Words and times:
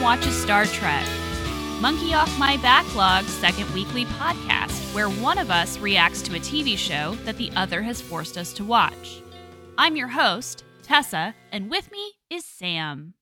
Watches 0.00 0.40
Star 0.40 0.64
Trek, 0.64 1.06
Monkey 1.78 2.14
Off 2.14 2.38
My 2.38 2.56
Backlog's 2.56 3.28
second 3.34 3.70
weekly 3.74 4.06
podcast, 4.06 4.94
where 4.94 5.10
one 5.10 5.36
of 5.36 5.50
us 5.50 5.78
reacts 5.78 6.22
to 6.22 6.36
a 6.36 6.40
TV 6.40 6.78
show 6.78 7.16
that 7.26 7.36
the 7.36 7.50
other 7.54 7.82
has 7.82 8.00
forced 8.00 8.38
us 8.38 8.54
to 8.54 8.64
watch. 8.64 9.20
I'm 9.76 9.96
your 9.96 10.08
host, 10.08 10.64
Tessa, 10.82 11.34
and 11.52 11.70
with 11.70 11.92
me 11.92 12.12
is 12.30 12.46
Sam. 12.46 13.12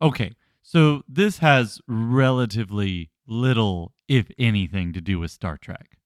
Okay, 0.00 0.36
so 0.62 1.02
this 1.08 1.38
has 1.38 1.80
relatively 1.88 3.10
little, 3.26 3.92
if 4.06 4.30
anything, 4.38 4.92
to 4.92 5.00
do 5.00 5.18
with 5.18 5.32
Star 5.32 5.56
Trek. 5.56 5.98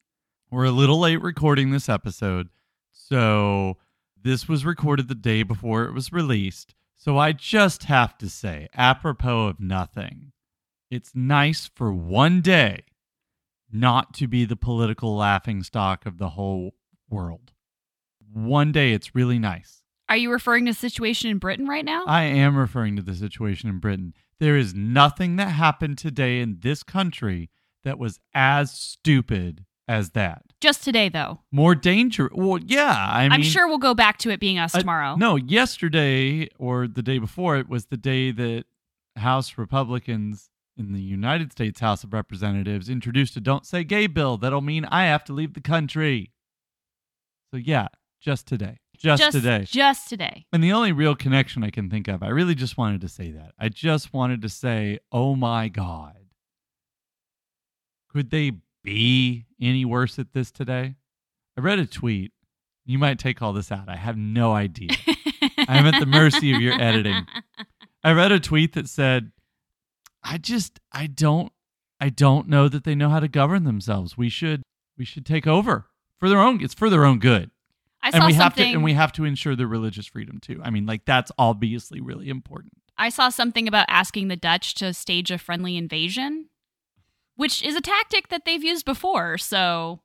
We're 0.51 0.65
a 0.65 0.71
little 0.71 1.01
late 1.01 1.21
recording 1.21 1.73
this 1.73 1.91
episode, 1.91 2.49
so 2.91 3.77
this 4.19 4.49
was 4.49 4.65
recorded 4.65 5.09
the 5.09 5.15
day 5.15 5.43
before 5.43 5.85
it 5.85 5.93
was 5.93 6.11
released. 6.11 6.75
So 6.95 7.19
I 7.19 7.33
just 7.33 7.85
have 7.85 8.17
to 8.19 8.29
say, 8.29 8.69
apropos 8.75 9.49
of 9.49 9.59
nothing, 9.59 10.32
it's 10.93 11.13
nice 11.15 11.71
for 11.75 11.91
one 11.91 12.43
day 12.43 12.85
not 13.73 14.13
to 14.13 14.29
be 14.29 14.45
the 14.45 14.57
political 14.57 15.17
laughing 15.17 15.63
stock 15.63 16.05
of 16.05 16.19
the 16.19 16.29
whole 16.31 16.75
world. 17.09 17.53
One 18.31 18.73
day 18.73 18.93
it's 18.93 19.15
really 19.15 19.39
nice. 19.39 19.83
Are 20.11 20.19
you 20.19 20.31
referring 20.31 20.67
to 20.67 20.73
the 20.73 20.79
situation 20.79 21.31
in 21.31 21.39
Britain 21.39 21.67
right 21.67 21.85
now? 21.85 22.05
I 22.07 22.25
am 22.25 22.59
referring 22.59 22.97
to 22.97 23.03
the 23.03 23.15
situation 23.15 23.71
in 23.71 23.79
Britain. 23.79 24.13
There 24.39 24.59
is 24.59 24.75
nothing 24.75 25.37
that 25.37 25.49
happened 25.49 25.97
today 25.97 26.41
in 26.41 26.59
this 26.61 26.83
country 26.83 27.49
that 27.85 27.99
was 27.99 28.21
as 28.35 28.71
stupid 28.71 29.65
as 29.89 30.11
that. 30.11 30.43
Just 30.61 30.85
today, 30.85 31.09
though. 31.09 31.41
More 31.51 31.75
danger. 31.75 32.31
Well, 32.35 32.59
yeah. 32.59 33.09
I 33.11 33.23
mean, 33.23 33.33
I'm 33.33 33.43
sure 33.43 33.67
we'll 33.67 33.79
go 33.79 33.95
back 33.95 34.19
to 34.19 34.31
it 34.31 34.41
being 34.41 34.59
us 34.59 34.75
uh, 34.75 34.81
tomorrow. 34.81 35.17
no, 35.17 35.37
yesterday 35.37 36.49
or 36.59 36.87
the 36.87 37.03
day 37.03 37.19
before 37.19 37.57
it 37.57 37.71
was 37.71 37.87
the 37.87 37.97
day 37.97 38.31
that 38.31 38.65
House 39.17 39.57
Republicans 39.57 40.51
in 40.77 40.93
the 40.93 41.03
United 41.03 41.53
States 41.53 41.81
House 41.81 42.05
of 42.05 42.13
Representatives 42.13 42.89
introduced 42.89 43.37
a 43.37 43.41
"Don't 43.41 43.67
Say 43.67 43.85
Gay" 43.85 44.07
bill 44.07 44.37
that'll 44.37 44.61
mean 44.61 44.85
I 44.87 45.05
have 45.05 45.25
to 45.25 45.33
leave 45.33 45.55
the 45.55 45.61
country. 45.61 46.33
So 47.51 47.59
yeah, 47.59 47.89
just 48.21 48.47
today. 48.47 48.79
Just, 48.97 49.21
just 49.21 49.37
today. 49.37 49.65
Just 49.67 50.09
today. 50.09 50.47
And 50.53 50.63
the 50.63 50.73
only 50.73 50.93
real 50.93 51.17
connection 51.17 51.65
I 51.65 51.71
can 51.71 51.91
think 51.91 52.07
of, 52.07 52.23
I 52.23 52.29
really 52.29 52.55
just 52.55 52.79
wanted 52.79 53.01
to 53.01 53.09
say 53.09 53.33
that. 53.33 53.53
I 53.59 53.69
just 53.69 54.13
wanted 54.13 54.43
to 54.43 54.49
say, 54.49 55.01
oh 55.11 55.35
my 55.35 55.69
God. 55.69 56.17
Could 58.09 58.31
they 58.31 58.53
be 58.85 59.47
any 59.61 59.85
worse 59.85 60.21
at 60.21 60.33
this 60.33 60.53
today? 60.53 60.95
I 61.59 61.61
read 61.61 61.81
a 61.81 61.87
tweet. 61.87 62.33
You 62.85 62.99
might 62.99 63.19
take 63.19 63.43
all 63.43 63.53
this 63.53 63.73
out. 63.73 63.89
I 63.89 63.97
have 63.97 64.17
no 64.17 64.53
idea. 64.53 64.91
I'm 65.59 65.87
at 65.87 65.99
the 65.99 66.07
mercy 66.07 66.55
of 66.55 66.61
your 66.61 66.81
editing. 66.81 67.27
I 68.05 68.13
read 68.13 68.31
a 68.31 68.39
tweet 68.39 68.75
that 68.75 68.89
said, 68.89 69.32
I 70.25 70.39
just 70.39 70.81
I 70.93 71.07
don't 71.07 71.53
I 72.01 72.09
don't 72.09 72.49
know 72.49 72.69
that 72.69 72.85
they 72.85 72.95
know 72.95 73.11
how 73.11 73.21
to 73.21 73.29
govern 73.29 73.65
themselves. 73.65 74.17
We 74.17 74.29
should 74.29 74.63
we 74.97 75.05
should 75.05 75.27
take 75.27 75.47
over 75.47 75.87
for 76.19 76.29
their 76.29 76.41
own 76.41 76.63
it's 76.63 76.75
for 76.75 76.91
their 76.91 77.05
own 77.05 77.19
good 77.19 77.51
I 78.03 78.11
saw 78.11 78.17
and 78.19 78.27
we 78.27 78.33
have 78.35 78.55
to 78.55 78.61
something. 78.61 78.75
and 78.75 78.85
we 78.85 78.95
have 78.95 79.13
to 79.13 79.25
ensure 79.25 79.55
their 79.55 79.69
religious 79.69 80.07
freedom 80.07 80.41
too. 80.41 80.61
I 80.65 80.71
mean, 80.71 80.87
like 80.87 81.05
that's 81.05 81.31
obviously 81.39 82.01
really 82.01 82.29
important. 82.29 82.73
I 82.99 83.09
saw 83.09 83.29
something 83.29 83.69
about 83.69 83.87
asking 83.89 84.29
the 84.29 84.37
Dutch 84.37 84.75
to 84.75 84.93
stage 84.93 85.31
a 85.31 85.39
friendly 85.39 85.77
invasion, 85.77 86.49
which 87.37 87.63
is 87.63 87.77
a 87.77 87.81
tactic 87.81 88.29
that 88.29 88.45
they've 88.45 88.63
used 88.63 88.85
before. 88.85 89.39
So, 89.39 90.01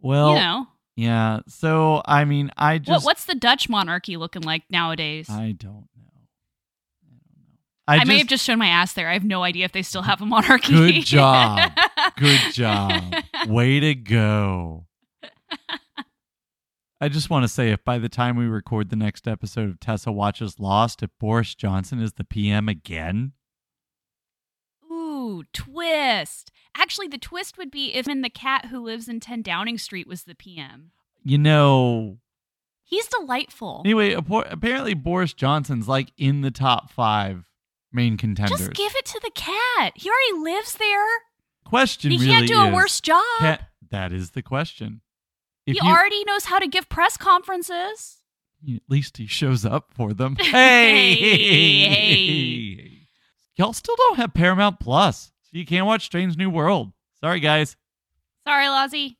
Well, 0.00 0.30
you 0.30 0.36
know, 0.36 0.66
yeah. 0.96 1.40
So 1.46 2.02
I 2.06 2.24
mean, 2.24 2.50
I 2.56 2.74
what, 2.74 2.82
just 2.84 3.04
what's 3.04 3.24
the 3.26 3.34
Dutch 3.34 3.68
monarchy 3.68 4.16
looking 4.16 4.42
like 4.42 4.62
nowadays? 4.70 5.28
I, 5.28 5.52
don't 5.52 5.88
know. 7.88 8.00
I, 8.00 8.04
may 8.04 8.18
have 8.18 8.26
just 8.26 8.44
shown 8.44 8.58
my 8.58 8.68
ass 8.68 8.92
there. 8.94 9.08
I 9.08 9.12
have 9.12 9.24
no 9.24 9.42
idea 9.42 9.64
if 9.64 9.72
they 9.72 9.82
still 9.82 10.02
have 10.02 10.20
a 10.22 10.26
monarchy. 10.26 10.72
Good 10.74 11.04
job. 11.04 11.70
good 12.16 12.40
job. 12.52 13.14
Way 13.46 13.80
to 13.80 13.94
go. 13.94 14.86
I 17.00 17.08
just 17.08 17.28
want 17.28 17.44
to 17.44 17.48
say 17.48 17.70
if 17.70 17.84
by 17.84 17.98
the 17.98 18.08
time 18.08 18.36
we 18.36 18.46
record 18.46 18.88
the 18.88 18.96
next 18.96 19.28
episode 19.28 19.68
of 19.68 19.80
Tessa 19.80 20.10
Watches 20.10 20.58
Lost, 20.58 21.02
if 21.02 21.10
Boris 21.20 21.54
Johnson 21.54 22.00
is 22.00 22.14
the 22.14 22.24
PM 22.24 22.68
again, 22.68 23.32
Ooh, 24.90 25.42
twist. 25.52 26.50
Actually, 26.76 27.08
the 27.08 27.18
twist 27.18 27.58
would 27.58 27.70
be 27.70 27.92
if 27.94 28.06
in 28.08 28.22
the 28.22 28.30
cat 28.30 28.66
who 28.66 28.78
lives 28.80 29.08
in 29.08 29.20
10 29.20 29.42
Downing 29.42 29.76
Street 29.78 30.06
was 30.06 30.22
the 30.24 30.34
PM. 30.34 30.92
you 31.22 31.36
know, 31.38 32.18
He's 32.86 33.06
delightful. 33.08 33.82
Anyway, 33.84 34.12
apparently 34.12 34.94
Boris 34.94 35.32
Johnson's 35.32 35.88
like 35.88 36.12
in 36.18 36.42
the 36.42 36.50
top 36.50 36.90
five 36.90 37.50
main 37.94 38.16
contenders. 38.16 38.58
Just 38.58 38.72
give 38.74 38.92
it 38.96 39.04
to 39.06 39.20
the 39.22 39.30
cat. 39.34 39.92
He 39.94 40.08
already 40.10 40.42
lives 40.44 40.74
there. 40.74 41.06
question 41.64 42.10
He 42.10 42.18
really 42.18 42.30
can't 42.30 42.46
do 42.48 42.58
a 42.60 42.72
worse 42.72 43.00
job. 43.00 43.22
can- 43.38 43.66
that 43.90 44.12
is 44.12 44.30
the 44.32 44.42
question. 44.42 45.00
If 45.66 45.76
he 45.78 45.86
you, 45.86 45.90
already 45.92 46.24
knows 46.24 46.46
how 46.46 46.58
to 46.58 46.66
give 46.66 46.88
press 46.88 47.16
conferences. 47.16 48.18
at 48.68 48.82
least 48.88 49.16
he 49.18 49.26
shows 49.26 49.64
up 49.64 49.92
for 49.94 50.12
them. 50.12 50.36
Hey, 50.36 51.14
Hey, 51.14 51.84
hey. 51.86 52.90
y'all 53.56 53.72
still 53.72 53.94
don't 53.96 54.16
have 54.16 54.34
Paramount 54.34 54.80
Plus, 54.80 55.32
so 55.42 55.50
you 55.56 55.64
can't 55.64 55.86
watch 55.86 56.04
Strange 56.04 56.36
New 56.36 56.50
World. 56.50 56.92
Sorry, 57.20 57.40
guys. 57.40 57.76
Sorry, 58.46 58.68
Lozzie. 58.68 59.16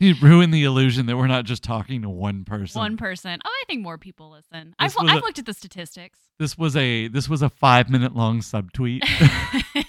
You 0.00 0.14
ruined 0.22 0.54
the 0.54 0.64
illusion 0.64 1.04
that 1.06 1.16
we're 1.18 1.26
not 1.26 1.44
just 1.44 1.62
talking 1.62 2.00
to 2.02 2.08
one 2.08 2.44
person. 2.44 2.80
One 2.80 2.96
person. 2.96 3.38
Oh, 3.44 3.48
I 3.48 3.64
think 3.66 3.82
more 3.82 3.98
people 3.98 4.30
listen. 4.30 4.74
I've, 4.78 4.94
I've 4.98 5.22
a- 5.22 5.26
looked 5.26 5.38
at 5.38 5.44
the 5.46 5.52
statistics. 5.52 6.18
This 6.38 6.56
was 6.56 6.74
a 6.74 7.08
this 7.08 7.28
was 7.28 7.42
a 7.42 7.50
five 7.50 7.90
minute 7.90 8.16
long 8.16 8.40
subtweet. 8.40 9.02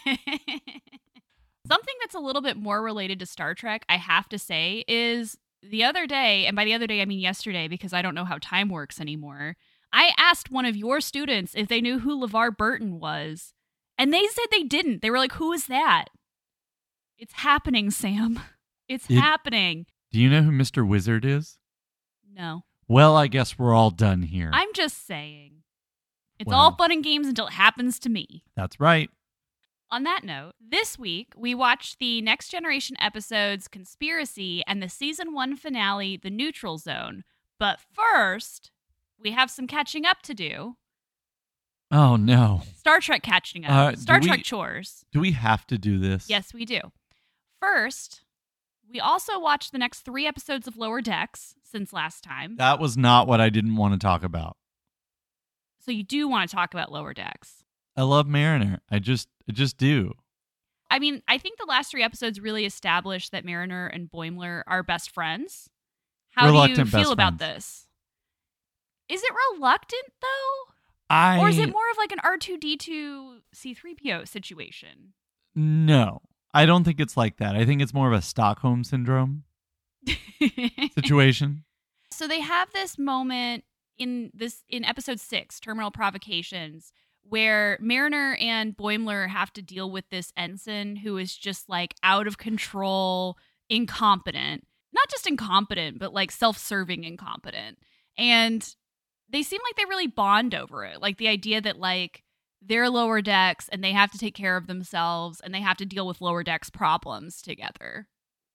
Something 1.67 1.94
that's 2.01 2.16
a 2.16 2.19
little 2.19 2.41
bit 2.41 2.57
more 2.57 2.81
related 2.83 3.19
to 3.19 3.25
Star 3.25 3.53
Trek, 3.53 3.85
I 3.88 3.95
have 3.97 4.27
to 4.29 4.38
say, 4.38 4.83
is 4.88 5.38
the 5.63 5.85
other 5.85 6.05
day, 6.05 6.45
and 6.45 6.55
by 6.55 6.66
the 6.66 6.73
other 6.73 6.88
day, 6.88 7.01
I 7.01 7.05
mean 7.05 7.19
yesterday, 7.19 7.69
because 7.69 7.93
I 7.93 8.01
don't 8.01 8.16
know 8.16 8.25
how 8.25 8.39
time 8.41 8.67
works 8.67 8.99
anymore. 8.99 9.55
I 9.93 10.11
asked 10.17 10.51
one 10.51 10.66
of 10.66 10.75
your 10.75 10.99
students 10.99 11.53
if 11.55 11.69
they 11.69 11.79
knew 11.79 11.99
who 11.99 12.19
LeVar 12.19 12.57
Burton 12.57 12.99
was, 12.99 13.53
and 13.97 14.13
they 14.13 14.28
said 14.28 14.45
they 14.51 14.63
didn't. 14.63 15.01
They 15.01 15.09
were 15.09 15.19
like, 15.19 15.33
Who 15.33 15.53
is 15.53 15.67
that? 15.67 16.05
It's 17.17 17.33
happening, 17.33 17.91
Sam. 17.91 18.39
It's 18.89 19.09
It- 19.09 19.19
happening. 19.19 19.85
Do 20.11 20.19
you 20.19 20.29
know 20.29 20.41
who 20.44 20.51
Mr. 20.51 20.88
Wizard 20.88 21.25
is? 21.25 21.57
No. 22.33 22.63
Well, 22.88 23.16
I 23.16 23.27
guess 23.27 23.57
we're 23.57 23.73
all 23.73 23.91
done 23.91 24.23
here. 24.23 24.49
I'm 24.53 24.73
just 24.73 25.05
saying. 25.07 25.63
It's 26.39 26.47
Well. 26.47 26.57
all 26.59 26.75
fun 26.75 26.91
and 26.91 27.03
games 27.03 27.27
until 27.27 27.47
it 27.47 27.53
happens 27.53 27.99
to 27.99 28.09
me. 28.09 28.44
That's 28.55 28.79
right. 28.79 29.09
On 29.89 30.03
that 30.03 30.23
note, 30.23 30.53
this 30.59 30.97
week 30.97 31.33
we 31.35 31.53
watched 31.53 31.99
the 31.99 32.22
Next 32.22 32.49
Generation 32.49 32.95
episodes 32.99 33.67
Conspiracy 33.67 34.63
and 34.66 34.81
the 34.81 34.89
season 34.89 35.33
one 35.33 35.55
finale, 35.55 36.17
The 36.17 36.29
Neutral 36.29 36.78
Zone. 36.78 37.23
But 37.59 37.79
first, 37.93 38.72
we 39.19 39.31
have 39.31 39.51
some 39.51 39.67
catching 39.67 40.05
up 40.05 40.22
to 40.23 40.33
do. 40.33 40.75
Oh 41.91 42.16
no. 42.16 42.63
Star 42.78 42.99
Trek 43.01 43.22
catching 43.22 43.66
up. 43.66 43.72
Uh, 43.93 43.95
Star 43.97 44.19
we- 44.19 44.28
Trek 44.28 44.43
chores. 44.43 45.05
Do 45.11 45.19
we 45.19 45.31
have 45.33 45.67
to 45.67 45.78
do 45.78 45.99
this? 45.99 46.29
Yes, 46.29 46.53
we 46.53 46.63
do. 46.66 46.79
First, 47.59 48.22
we 48.91 49.00
also 49.00 49.40
watched 49.40 49.72
the 49.72 49.78
next 49.78 50.02
three 50.02 50.28
episodes 50.28 50.68
of 50.68 50.78
Lower 50.78 51.02
Decks 51.02 51.56
since 51.63 51.94
last 51.94 52.24
time. 52.24 52.56
That 52.57 52.79
was 52.79 52.97
not 52.97 53.28
what 53.28 53.41
I 53.41 53.50
didn't 53.50 53.75
want 53.75 53.94
to 53.94 54.00
talk 54.00 54.24
about. 54.24 54.57
So 55.79 55.91
you 55.91 56.03
do 56.03 56.28
want 56.28 56.49
to 56.49 56.55
talk 56.55 56.73
about 56.73 56.91
Lower 56.91 57.14
Decks. 57.14 57.64
I 57.96 58.03
love 58.03 58.28
Mariner. 58.28 58.82
I 58.90 58.99
just 58.99 59.28
I 59.49 59.52
just 59.52 59.78
do. 59.78 60.14
I 60.90 60.99
mean, 60.99 61.22
I 61.28 61.38
think 61.38 61.58
the 61.58 61.66
last 61.66 61.91
three 61.91 62.03
episodes 62.03 62.40
really 62.40 62.66
established 62.66 63.32
that 63.32 63.46
Mariner 63.46 63.88
and 63.88 64.11
Boimler 64.11 64.64
are 64.67 64.84
best 64.84 65.11
friends. 65.11 65.70
How 66.32 66.52
do 66.52 66.72
you 66.72 66.85
feel 66.85 67.11
about 67.11 67.38
friends. 67.38 67.55
this? 67.55 67.88
Is 69.09 69.23
it 69.23 69.34
reluctant 69.53 70.14
though? 70.22 70.73
I 71.09 71.40
Or 71.40 71.49
is 71.49 71.58
it 71.58 71.72
more 71.72 71.90
of 71.91 71.97
like 71.97 72.14
an 72.14 72.20
R2D2 72.20 73.40
C3PO 73.53 74.28
situation? 74.28 75.14
No. 75.53 76.22
I 76.53 76.66
don't 76.66 76.84
think 76.84 77.00
it's 77.00 77.16
like 77.16 77.38
that. 77.38 77.56
I 77.56 77.66
think 77.66 77.82
it's 77.82 77.94
more 77.94 78.08
of 78.08 78.14
a 78.14 78.22
Stockholm 78.22 78.84
syndrome 78.84 79.44
situation. 80.96 81.64
so 82.12 82.28
they 82.28 82.42
have 82.42 82.72
this 82.74 82.98
moment 82.98 83.64
in 83.98 84.32
this 84.34 84.64
in 84.68 84.84
episode 84.84 85.20
6, 85.20 85.59
Terminal 85.59 85.92
Provocations, 85.92 86.92
where 87.24 87.78
Mariner 87.80 88.36
and 88.40 88.76
Boimler 88.76 89.30
have 89.30 89.53
to 89.53 89.62
deal 89.62 89.90
with 89.90 90.09
this 90.09 90.34
ensign 90.36 90.98
who 90.98 91.18
is 91.18 91.36
just 91.36 91.70
like 91.70 91.96
out 92.03 92.28
of 92.28 92.38
control, 92.38 93.38
incompetent. 93.70 94.66
Not 94.94 95.09
just 95.09 95.28
incompetent, 95.28 96.00
but 96.00 96.14
like 96.14 96.32
self-serving 96.32 97.06
incompetent. 97.06 97.78
And 98.18 98.76
they 99.30 99.44
seem 99.44 99.62
like 99.64 99.78
they 99.78 99.86
really 99.86 100.08
bond 100.08 100.53
over 100.53 100.84
it. 100.84 101.02
Like 101.02 101.18
the 101.18 101.30
idea 101.30 101.62
that 101.62 101.80
like 101.80 102.24
they're 102.61 102.90
lower 102.90 103.22
decks 103.22 103.67
and 103.72 103.84
they 103.84 103.91
have 103.91 104.11
to 104.11 104.17
take 104.17 104.35
care 104.35 104.55
of 104.58 104.67
themselves 104.67 105.40
and 105.41 105.53
they 105.53 105.61
have 105.61 105.78
to 105.78 105.85
deal 105.85 106.05
with 106.08 106.22
lower 106.22 106.43
decks 106.43 106.69
problems 106.69 107.41
together. 107.41 108.08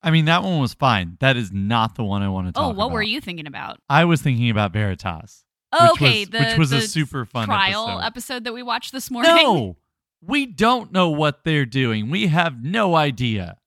I 0.03 0.11
mean, 0.11 0.27
that 0.27 0.43
one 0.43 0.61
was 0.61 0.75
fine. 0.75 1.17
That 1.21 1.37
is 1.37 1.51
not 1.53 1.97
the 1.97 2.05
one 2.05 2.23
I 2.23 2.29
want 2.29 2.47
to 2.47 2.51
oh, 2.51 2.63
talk 2.63 2.67
Oh, 2.67 2.71
about. 2.71 2.77
what 2.79 2.93
were 2.93 3.03
you 3.03 3.21
thinking 3.21 3.47
about? 3.47 3.79
I 3.89 4.05
was 4.05 4.23
thinking 4.23 4.51
about 4.51 4.73
Veritas. 4.73 5.45
Oh, 5.73 5.93
which 5.93 6.03
okay, 6.03 6.21
was, 6.21 6.29
the, 6.29 6.39
which 6.39 6.59
was 6.59 6.71
the 6.71 6.77
a 6.79 6.83
super 6.83 7.25
fun 7.25 7.47
trial 7.47 7.89
episode. 7.89 8.07
episode 8.07 8.45
that 8.45 8.53
we 8.55 8.63
watched 8.63 8.93
this 8.93 9.11
morning. 9.11 9.35
No, 9.35 9.77
We 10.23 10.47
don't 10.47 10.93
know 10.93 11.11
what 11.11 11.45
they're 11.45 11.67
doing. 11.67 12.09
We 12.11 12.29
have 12.29 12.63
no 12.63 12.95
idea. 12.97 13.59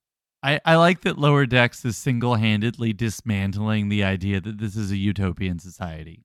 I, 0.41 0.59
I 0.65 0.75
like 0.77 1.01
that 1.01 1.17
Lower 1.17 1.45
Decks 1.45 1.83
is 1.85 1.95
single 1.97 2.35
handedly 2.35 2.91
dismantling 2.93 3.89
the 3.89 4.03
idea 4.03 4.39
that 4.41 4.57
this 4.57 4.75
is 4.75 4.89
a 4.91 4.97
utopian 4.97 5.59
society. 5.59 6.23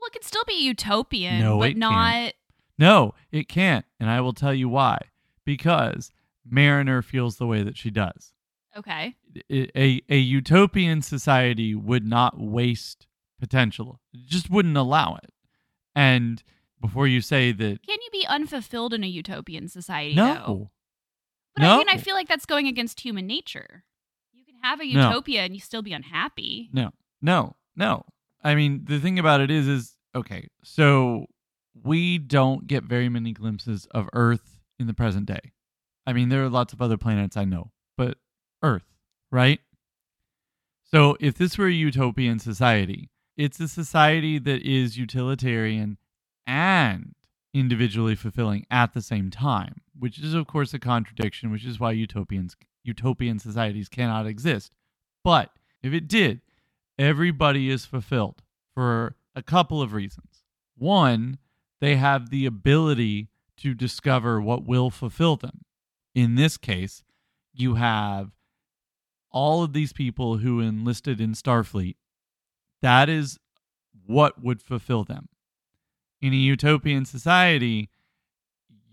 Well, 0.00 0.08
it 0.08 0.12
could 0.12 0.24
still 0.24 0.44
be 0.46 0.54
utopian, 0.64 1.40
No, 1.40 1.58
but 1.58 1.76
not. 1.76 1.92
can't. 2.14 2.34
No, 2.78 3.14
it 3.32 3.48
can't. 3.48 3.84
And 3.98 4.10
I 4.10 4.20
will 4.20 4.32
tell 4.34 4.52
you 4.54 4.68
why. 4.68 4.98
Because 5.44 6.10
Mariner 6.48 7.02
feels 7.02 7.36
the 7.36 7.46
way 7.46 7.62
that 7.62 7.76
she 7.76 7.90
does. 7.90 8.32
Okay. 8.76 9.14
A, 9.50 10.02
a 10.08 10.18
utopian 10.18 11.00
society 11.02 11.74
would 11.74 12.04
not 12.06 12.38
waste 12.38 13.06
potential, 13.40 14.00
it 14.12 14.20
just 14.26 14.50
wouldn't 14.50 14.76
allow 14.76 15.18
it. 15.22 15.32
And 15.94 16.42
before 16.80 17.06
you 17.06 17.20
say 17.20 17.52
that, 17.52 17.86
Can 17.86 17.98
you 18.02 18.08
be 18.12 18.26
unfulfilled 18.26 18.92
in 18.94 19.02
a 19.04 19.06
utopian 19.06 19.68
society? 19.68 20.14
no, 20.14 20.34
Though? 20.34 20.70
But 21.54 21.64
I 21.64 21.78
mean, 21.78 21.88
I 21.88 21.96
feel 21.96 22.14
like 22.14 22.28
that's 22.28 22.44
going 22.46 22.66
against 22.66 23.00
human 23.00 23.26
nature. 23.26 23.84
You 24.34 24.44
can 24.44 24.56
have 24.62 24.80
a 24.80 24.84
No. 24.84 25.08
utopia 25.08 25.42
and 25.42 25.54
you 25.54 25.60
still 25.60 25.80
be 25.82 25.92
unhappy. 25.94 26.68
No, 26.72 26.90
no, 27.22 27.56
no. 27.74 28.04
I 28.44 28.54
mean, 28.54 28.84
the 28.84 29.00
thing 29.00 29.18
about 29.18 29.40
it 29.40 29.50
is, 29.50 29.66
is 29.66 29.96
okay. 30.14 30.48
So 30.62 31.26
we 31.82 32.18
don't 32.18 32.66
get 32.66 32.84
very 32.84 33.08
many 33.08 33.32
glimpses 33.32 33.86
of 33.90 34.08
Earth 34.12 34.60
in 34.78 34.86
the 34.86 34.94
present 34.94 35.26
day. 35.26 35.52
I 36.06 36.12
mean, 36.12 36.28
there 36.28 36.44
are 36.44 36.48
lots 36.48 36.72
of 36.72 36.80
other 36.80 36.96
planets 36.96 37.36
I 37.36 37.44
know, 37.44 37.72
but 37.96 38.18
Earth, 38.62 38.86
right? 39.30 39.60
So 40.84 41.16
if 41.20 41.36
this 41.36 41.58
were 41.58 41.66
a 41.66 41.72
utopian 41.72 42.38
society, 42.38 43.10
it's 43.36 43.60
a 43.60 43.68
society 43.68 44.38
that 44.38 44.62
is 44.62 44.96
utilitarian 44.96 45.98
and 46.46 47.14
individually 47.52 48.14
fulfilling 48.14 48.66
at 48.70 48.94
the 48.94 49.02
same 49.02 49.30
time, 49.30 49.80
which 49.98 50.18
is 50.18 50.34
of 50.34 50.46
course 50.46 50.72
a 50.74 50.78
contradiction, 50.78 51.50
which 51.50 51.64
is 51.64 51.80
why 51.80 51.92
utopians 51.92 52.56
utopian 52.84 53.38
societies 53.38 53.88
cannot 53.88 54.26
exist. 54.26 54.72
But 55.24 55.50
if 55.82 55.92
it 55.92 56.06
did, 56.06 56.40
everybody 56.98 57.68
is 57.68 57.84
fulfilled 57.84 58.42
for 58.74 59.16
a 59.34 59.42
couple 59.42 59.82
of 59.82 59.92
reasons. 59.92 60.44
One, 60.76 61.38
they 61.80 61.96
have 61.96 62.30
the 62.30 62.46
ability 62.46 63.28
to 63.58 63.74
discover 63.74 64.40
what 64.40 64.66
will 64.66 64.90
fulfill 64.90 65.36
them. 65.36 65.62
In 66.14 66.34
this 66.34 66.56
case, 66.56 67.02
you 67.52 67.74
have 67.74 68.30
all 69.30 69.62
of 69.62 69.72
these 69.72 69.92
people 69.92 70.38
who 70.38 70.60
enlisted 70.60 71.20
in 71.20 71.32
Starfleet. 71.32 71.96
That 72.82 73.08
is 73.08 73.38
what 74.06 74.42
would 74.42 74.62
fulfill 74.62 75.04
them. 75.04 75.28
In 76.20 76.32
a 76.32 76.36
utopian 76.36 77.04
society, 77.04 77.90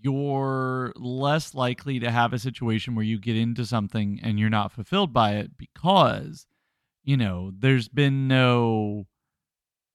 you're 0.01 0.91
less 0.97 1.55
likely 1.55 1.97
to 1.99 2.11
have 2.11 2.33
a 2.33 2.39
situation 2.39 2.93
where 2.93 3.05
you 3.05 3.17
get 3.17 3.37
into 3.37 3.65
something 3.65 4.19
and 4.21 4.37
you're 4.37 4.49
not 4.49 4.73
fulfilled 4.73 5.13
by 5.13 5.35
it 5.35 5.57
because 5.57 6.45
you 7.05 7.15
know 7.15 7.51
there's 7.57 7.87
been 7.87 8.27
no 8.27 9.07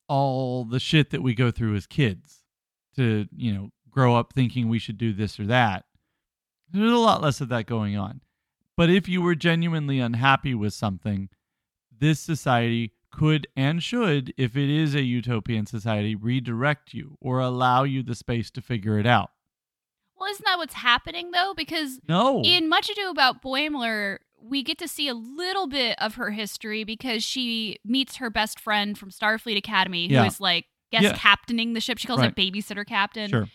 all 0.08 0.64
the 0.64 0.80
shit 0.80 1.10
that 1.10 1.22
we 1.22 1.34
go 1.34 1.50
through 1.50 1.74
as 1.74 1.86
kids 1.86 2.37
to 2.98 3.26
you 3.36 3.52
know 3.52 3.70
grow 3.90 4.14
up 4.16 4.32
thinking 4.32 4.68
we 4.68 4.78
should 4.78 4.98
do 4.98 5.12
this 5.12 5.40
or 5.40 5.46
that 5.46 5.84
there's 6.70 6.92
a 6.92 6.96
lot 6.96 7.22
less 7.22 7.40
of 7.40 7.48
that 7.48 7.66
going 7.66 7.96
on 7.96 8.20
but 8.76 8.90
if 8.90 9.08
you 9.08 9.20
were 9.22 9.34
genuinely 9.34 9.98
unhappy 9.98 10.54
with 10.54 10.72
something 10.74 11.28
this 11.98 12.20
society 12.20 12.92
could 13.10 13.46
and 13.56 13.82
should 13.82 14.32
if 14.36 14.56
it 14.56 14.68
is 14.70 14.94
a 14.94 15.02
utopian 15.02 15.64
society 15.66 16.14
redirect 16.14 16.92
you 16.92 17.16
or 17.20 17.40
allow 17.40 17.82
you 17.82 18.02
the 18.02 18.14
space 18.14 18.50
to 18.50 18.60
figure 18.60 18.98
it 18.98 19.06
out 19.06 19.30
Well, 20.18 20.30
isn't 20.30 20.44
that 20.44 20.58
what's 20.58 20.74
happening 20.74 21.30
though? 21.30 21.54
Because 21.56 21.98
no 22.06 22.42
in 22.44 22.68
Much 22.68 22.90
Ado 22.90 23.08
About 23.08 23.42
Boimler, 23.42 24.18
we 24.40 24.62
get 24.62 24.78
to 24.78 24.86
see 24.86 25.08
a 25.08 25.14
little 25.14 25.66
bit 25.66 25.96
of 26.00 26.14
her 26.16 26.30
history 26.30 26.84
because 26.84 27.24
she 27.24 27.78
meets 27.84 28.16
her 28.16 28.28
best 28.30 28.60
friend 28.60 28.96
from 28.96 29.10
Starfleet 29.10 29.56
Academy, 29.56 30.06
who 30.08 30.14
is 30.24 30.34
Yeah. 30.38 30.44
like 30.44 30.66
guest 30.90 31.04
Yeah. 31.04 31.12
captaining 31.16 31.72
the 31.74 31.80
ship. 31.80 31.98
She 31.98 32.06
calls 32.06 32.20
Right. 32.20 32.32
it 32.34 32.36
babysitter 32.36 32.86
captain. 32.86 33.28
sure 33.30 33.48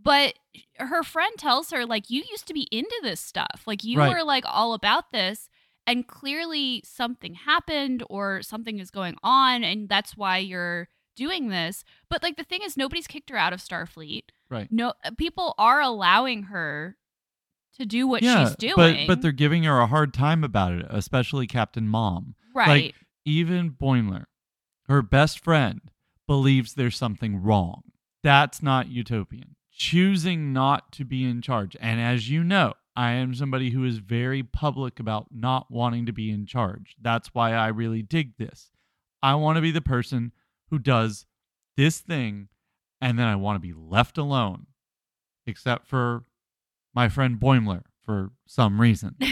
But 0.00 0.34
her 0.76 1.02
friend 1.02 1.36
tells 1.38 1.70
her, 1.70 1.84
like, 1.84 2.08
you 2.08 2.22
used 2.30 2.46
to 2.46 2.54
be 2.54 2.68
into 2.70 2.98
this 3.02 3.20
stuff. 3.20 3.62
Like, 3.66 3.82
you 3.84 3.98
Right. 3.98 4.08
were 4.14 4.22
like 4.22 4.44
all 4.46 4.72
about 4.74 5.10
this. 5.12 5.48
And 5.88 6.06
clearly 6.06 6.82
something 6.84 7.34
happened 7.34 8.04
or 8.08 8.42
something 8.42 8.78
is 8.78 8.90
going 8.90 9.16
on. 9.22 9.64
And 9.64 9.88
that's 9.88 10.16
why 10.16 10.38
you're 10.38 10.88
doing 11.16 11.48
this. 11.48 11.82
But 12.08 12.22
like, 12.22 12.36
the 12.36 12.44
thing 12.44 12.60
is, 12.62 12.76
nobody's 12.76 13.06
kicked 13.08 13.30
her 13.30 13.36
out 13.36 13.52
of 13.52 13.60
Starfleet. 13.60 14.24
right 14.50 14.70
No, 14.70 14.92
people 15.16 15.54
are 15.58 15.80
allowing 15.80 16.44
her 16.44 16.96
to 17.74 17.84
do 17.86 18.06
what 18.08 18.22
yeah 18.22 18.46
she's 18.46 18.56
doing. 18.56 18.74
but 18.76 19.06
but 19.06 19.22
they're 19.22 19.30
giving 19.32 19.62
her 19.64 19.78
a 19.78 19.86
hard 19.86 20.12
time 20.12 20.42
about 20.42 20.72
it 20.72 20.84
especially 20.88 21.46
captain 21.46 21.86
mom 21.88 22.34
right. 22.54 22.68
Like, 22.86 22.94
even 23.24 23.70
Boimler, 23.72 24.24
her 24.88 25.02
best 25.02 25.38
friend, 25.44 25.80
believes 26.28 26.74
there's 26.74 26.96
something 26.96 27.42
wrong. 27.42 27.82
That's 28.22 28.62
not 28.62 28.88
utopian. 28.88 29.56
Choosing 29.72 30.52
not 30.52 30.92
to 30.92 31.04
be 31.04 31.24
in 31.24 31.42
charge. 31.42 31.76
And 31.80 32.00
as 32.00 32.30
you 32.30 32.44
know, 32.44 32.74
I 32.94 33.12
am 33.12 33.34
somebody 33.34 33.70
who 33.70 33.84
is 33.84 33.98
very 33.98 34.42
public 34.42 35.00
about 35.00 35.26
not 35.32 35.70
wanting 35.70 36.06
to 36.06 36.12
be 36.12 36.30
in 36.30 36.46
charge. 36.46 36.94
That's 37.00 37.32
why 37.34 37.52
I 37.54 37.68
really 37.68 38.02
dig 38.02 38.36
this. 38.38 38.70
I 39.22 39.34
want 39.36 39.56
to 39.56 39.62
be 39.62 39.70
the 39.70 39.80
person 39.80 40.32
who 40.70 40.78
does 40.78 41.26
this 41.76 41.98
thing 42.00 42.48
and 43.00 43.18
then 43.18 43.26
I 43.26 43.36
want 43.36 43.56
to 43.56 43.60
be 43.60 43.72
left 43.72 44.18
alone, 44.18 44.66
except 45.46 45.86
for 45.86 46.24
my 46.94 47.08
friend 47.08 47.38
Boimler 47.38 47.82
for 48.04 48.30
some 48.46 48.80
reason. 48.80 49.16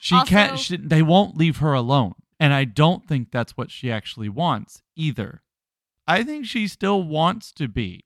She 0.00 0.16
Also- 0.16 0.26
can't. 0.28 0.58
She, 0.58 0.76
they 0.76 1.00
won't 1.00 1.34
leave 1.38 1.58
her 1.58 1.72
alone, 1.72 2.12
and 2.40 2.52
I 2.52 2.64
don't 2.64 3.06
think 3.06 3.30
that's 3.30 3.56
what 3.56 3.70
she 3.70 3.90
actually 3.90 4.28
wants 4.28 4.82
either. 4.96 5.42
I 6.06 6.22
think 6.22 6.46
she 6.46 6.68
still 6.68 7.02
wants 7.02 7.52
to 7.52 7.68
be, 7.68 8.04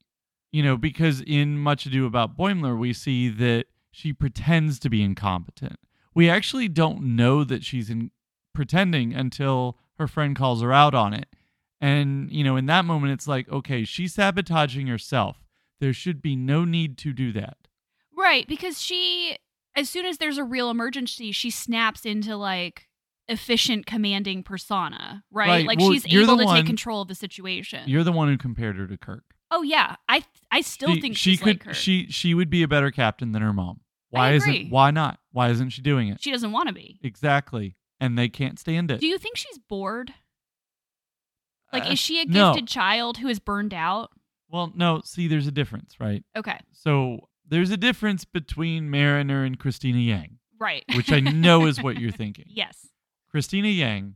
you 0.51 0.63
know, 0.63 0.77
because 0.77 1.21
in 1.21 1.57
Much 1.57 1.85
Ado 1.85 2.05
About 2.05 2.37
Boimler, 2.37 2.77
we 2.77 2.93
see 2.93 3.27
that 3.29 3.65
she 3.91 4.13
pretends 4.13 4.79
to 4.79 4.89
be 4.89 5.03
incompetent. 5.03 5.77
We 6.15 6.29
actually 6.29 6.67
don't 6.67 7.15
know 7.15 7.43
that 7.43 7.63
she's 7.63 7.89
in 7.89 8.11
pretending 8.53 9.13
until 9.13 9.77
her 9.97 10.07
friend 10.07 10.35
calls 10.35 10.61
her 10.61 10.71
out 10.73 10.93
on 10.93 11.13
it, 11.13 11.27
and 11.81 12.31
you 12.31 12.43
know, 12.43 12.55
in 12.57 12.65
that 12.67 12.85
moment, 12.85 13.13
it's 13.13 13.27
like, 13.27 13.49
okay, 13.49 13.83
she's 13.83 14.13
sabotaging 14.13 14.87
herself. 14.87 15.37
There 15.79 15.93
should 15.93 16.21
be 16.21 16.35
no 16.35 16.65
need 16.65 16.97
to 16.99 17.13
do 17.13 17.31
that. 17.33 17.57
right. 18.17 18.45
Because 18.47 18.81
she, 18.81 19.37
as 19.75 19.89
soon 19.89 20.05
as 20.05 20.17
there's 20.17 20.37
a 20.37 20.43
real 20.43 20.69
emergency, 20.69 21.31
she 21.31 21.49
snaps 21.49 22.05
into 22.05 22.35
like 22.35 22.88
efficient 23.29 23.85
commanding 23.85 24.43
persona, 24.43 25.23
right? 25.31 25.47
Right. 25.47 25.65
Like 25.65 25.79
Well, 25.79 25.91
she's 25.93 26.05
able 26.07 26.37
to 26.37 26.45
one- 26.45 26.55
take 26.57 26.65
control 26.65 27.01
of 27.03 27.07
the 27.07 27.15
situation. 27.15 27.87
You're 27.87 28.03
the 28.03 28.11
one 28.11 28.27
who 28.27 28.37
compared 28.37 28.75
her 28.77 28.87
to 28.87 28.97
Kirk. 28.97 29.23
oh, 29.51 29.61
yeah. 29.61 29.95
I, 30.09 30.23
I 30.51 30.61
still 30.61 30.93
she, 30.95 31.01
think 31.01 31.15
she 31.17 31.31
she's 31.31 31.39
could 31.41 31.65
like 31.65 31.75
she 31.75 32.07
she 32.09 32.33
would 32.33 32.49
be 32.49 32.63
a 32.63 32.67
better 32.67 32.91
captain 32.91 33.31
than 33.31 33.41
her 33.41 33.53
mom. 33.53 33.79
Why 34.09 34.33
isn't 34.33 34.69
why 34.71 34.91
not? 34.91 35.19
Why 35.31 35.49
isn't 35.49 35.69
she 35.69 35.81
doing 35.81 36.07
it? 36.09 36.21
she 36.21 36.31
doesn't 36.31 36.51
want 36.51 36.67
to 36.67 36.73
be. 36.73 36.99
Exactly. 37.03 37.75
And 37.99 38.17
they 38.17 38.27
can't 38.29 38.57
stand 38.59 38.89
it. 38.91 38.99
Do 39.01 39.07
you 39.07 39.17
think 39.17 39.37
she's 39.37 39.57
bored? 39.59 40.13
Like, 41.71 41.85
Uh, 41.85 41.89
is 41.91 41.99
she 41.99 42.21
a 42.21 42.25
no. 42.25 42.53
gifted 42.53 42.67
child 42.67 43.17
who 43.17 43.27
is 43.27 43.39
burned 43.39 43.73
out? 43.73 44.09
Well, 44.49 44.71
no, 44.75 45.01
see 45.05 45.27
there's 45.27 45.45
a 45.47 45.51
difference, 45.51 45.99
right? 45.99 46.23
Okay. 46.35 46.59
So 46.71 47.29
there's 47.47 47.69
a 47.69 47.77
difference 47.77 48.25
between 48.25 48.89
Mariner 48.89 49.43
and 49.43 49.59
Cristina 49.59 49.99
Yang, 49.99 50.39
Right. 50.59 50.83
which 50.95 51.11
I 51.11 51.19
know 51.19 51.65
is 51.67 51.81
what 51.83 51.99
you're 51.99 52.11
thinking. 52.23 52.45
yes. 52.47 52.87
Cristina 53.29 53.67
Yang 53.67 54.15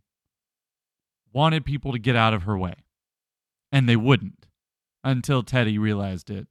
wanted 1.32 1.66
people 1.66 1.92
to 1.92 2.00
get 2.00 2.16
out 2.16 2.34
of 2.34 2.44
her 2.44 2.58
way. 2.58 2.76
And 3.72 3.90
they 3.90 3.96
wouldn't 3.96 4.46
until 5.04 5.44
Teddy 5.44 5.78
realized 5.78 6.30
it 6.30 6.48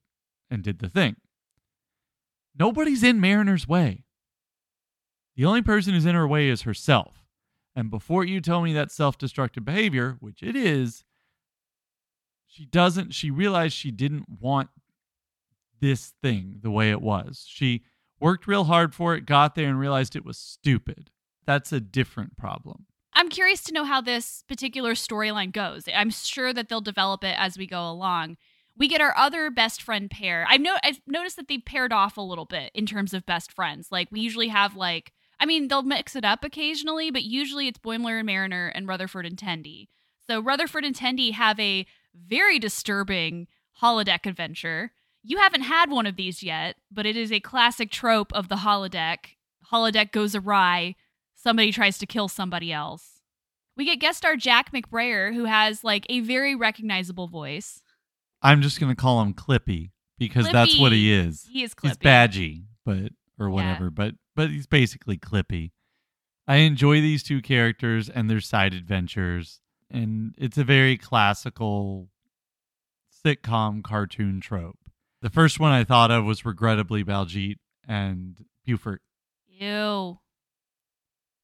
and 0.50 0.62
did 0.62 0.80
the 0.80 0.88
thing. 0.88 1.16
Nobody's 2.58 3.02
in 3.02 3.20
Mariner's 3.20 3.66
way. 3.66 4.04
The 5.36 5.44
only 5.44 5.62
person 5.62 5.94
who's 5.94 6.04
in 6.04 6.14
her 6.14 6.28
way 6.28 6.48
is 6.48 6.62
herself. 6.62 7.24
And 7.74 7.90
before 7.90 8.24
you 8.24 8.40
tell 8.40 8.60
me 8.60 8.72
that's 8.72 8.94
self 8.94 9.16
destructive 9.16 9.64
behavior, 9.64 10.16
which 10.20 10.42
it 10.42 10.54
is, 10.54 11.04
she 12.46 12.66
doesn't, 12.66 13.14
she 13.14 13.30
realized 13.30 13.74
she 13.74 13.90
didn't 13.90 14.26
want 14.40 14.68
this 15.80 16.12
thing 16.22 16.58
the 16.60 16.70
way 16.70 16.90
it 16.90 17.00
was. 17.00 17.46
She 17.48 17.82
worked 18.20 18.46
real 18.46 18.64
hard 18.64 18.94
for 18.94 19.14
it, 19.14 19.24
got 19.24 19.54
there, 19.54 19.68
and 19.68 19.78
realized 19.78 20.14
it 20.14 20.24
was 20.24 20.36
stupid. 20.36 21.10
That's 21.44 21.72
a 21.72 21.80
different 21.80 22.36
problem. 22.36 22.86
I'm 23.14 23.28
curious 23.28 23.62
to 23.64 23.72
know 23.72 23.84
how 23.84 24.00
this 24.00 24.44
particular 24.48 24.92
storyline 24.92 25.52
goes. 25.52 25.84
I'm 25.94 26.10
sure 26.10 26.52
that 26.52 26.68
they'll 26.68 26.80
develop 26.80 27.24
it 27.24 27.36
as 27.38 27.58
we 27.58 27.66
go 27.66 27.88
along. 27.88 28.36
We 28.76 28.88
get 28.88 29.02
our 29.02 29.14
other 29.16 29.50
best 29.50 29.82
friend 29.82 30.10
pair. 30.10 30.46
I've, 30.48 30.60
no- 30.60 30.78
I've 30.82 31.00
noticed 31.06 31.36
that 31.36 31.48
they've 31.48 31.64
paired 31.64 31.92
off 31.92 32.16
a 32.16 32.22
little 32.22 32.46
bit 32.46 32.70
in 32.74 32.86
terms 32.86 33.12
of 33.12 33.26
best 33.26 33.52
friends. 33.52 33.88
Like 33.92 34.08
we 34.10 34.20
usually 34.20 34.48
have 34.48 34.76
like, 34.76 35.12
I 35.38 35.44
mean, 35.44 35.68
they'll 35.68 35.82
mix 35.82 36.16
it 36.16 36.24
up 36.24 36.42
occasionally, 36.42 37.10
but 37.10 37.22
usually 37.24 37.68
it's 37.68 37.78
Boimler 37.78 38.18
and 38.18 38.26
Mariner 38.26 38.68
and 38.68 38.88
Rutherford 38.88 39.26
and 39.26 39.36
Tendi. 39.36 39.88
So 40.26 40.40
Rutherford 40.40 40.84
and 40.84 40.96
Tendi 40.96 41.32
have 41.32 41.60
a 41.60 41.86
very 42.14 42.58
disturbing 42.58 43.46
holodeck 43.82 44.24
adventure. 44.24 44.92
You 45.22 45.38
haven't 45.38 45.62
had 45.62 45.90
one 45.90 46.06
of 46.06 46.16
these 46.16 46.42
yet, 46.42 46.76
but 46.90 47.06
it 47.06 47.16
is 47.16 47.30
a 47.30 47.40
classic 47.40 47.90
trope 47.90 48.32
of 48.32 48.48
the 48.48 48.56
holodeck. 48.56 49.36
Holodeck 49.70 50.12
goes 50.12 50.34
awry, 50.34 50.94
somebody 51.42 51.72
tries 51.72 51.98
to 51.98 52.06
kill 52.06 52.28
somebody 52.28 52.72
else. 52.72 53.20
We 53.76 53.84
get 53.84 54.00
guest 54.00 54.18
star 54.18 54.36
Jack 54.36 54.72
McBrayer, 54.72 55.34
who 55.34 55.44
has 55.44 55.82
like 55.82 56.06
a 56.08 56.20
very 56.20 56.54
recognizable 56.54 57.26
voice. 57.26 57.82
I'm 58.42 58.62
just 58.62 58.80
gonna 58.80 58.96
call 58.96 59.22
him 59.22 59.34
Clippy 59.34 59.90
because 60.18 60.50
that's 60.50 60.78
what 60.78 60.92
he 60.92 61.12
is. 61.12 61.46
He 61.50 61.62
is 61.62 61.74
Clippy. 61.74 61.88
He's 61.88 61.96
Badgey, 61.98 62.64
but 62.84 63.12
or 63.38 63.50
whatever, 63.50 63.90
but 63.90 64.14
but 64.36 64.50
he's 64.50 64.66
basically 64.66 65.16
Clippy. 65.16 65.70
I 66.46 66.56
enjoy 66.56 67.00
these 67.00 67.22
two 67.22 67.40
characters 67.40 68.08
and 68.08 68.28
their 68.28 68.40
side 68.40 68.74
adventures, 68.74 69.60
and 69.90 70.34
it's 70.36 70.58
a 70.58 70.64
very 70.64 70.98
classical 70.98 72.08
sitcom 73.24 73.82
cartoon 73.82 74.40
trope. 74.40 74.78
The 75.22 75.30
first 75.30 75.60
one 75.60 75.70
I 75.70 75.84
thought 75.84 76.10
of 76.10 76.24
was 76.24 76.44
regrettably 76.44 77.04
Baljeet 77.04 77.56
and 77.86 78.44
Buford, 78.66 79.00
Ew. 79.48 80.18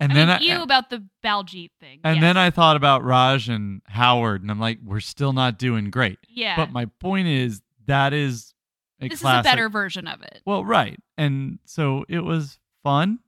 And 0.01 0.13
I 0.13 0.15
then 0.15 0.29
mean, 0.29 0.37
I 0.37 0.41
ew 0.41 0.63
about 0.63 0.91
the 0.91 1.05
Baljeet 1.25 1.71
thing. 1.81 2.01
and 2.05 2.17
yes. 2.17 2.23
then 2.23 2.37
I 2.37 2.51
thought 2.51 2.77
about 2.77 3.03
Raj 3.05 3.49
and 3.49 3.83
Howard, 3.87 4.43
and 4.43 4.51
I'm 4.51 4.61
like, 4.61 4.79
we're 4.85 5.01
still 5.01 5.33
not 5.33 5.59
doing 5.59 5.91
great. 5.91 6.19
yeah. 6.29 6.55
But 6.57 6.71
my 6.71 6.85
point 7.01 7.27
is 7.29 7.61
that 7.87 8.13
is 8.13 8.55
a 9.01 9.09
this 9.09 9.21
classic. 9.21 9.47
is 9.47 9.53
a 9.53 9.57
better 9.57 9.69
version 9.69 10.07
of 10.07 10.23
it. 10.23 10.41
Well, 10.47 10.65
right, 10.65 10.99
and 11.17 11.59
so 11.65 12.05
it 12.09 12.21
was 12.21 12.59
fun. 12.85 13.19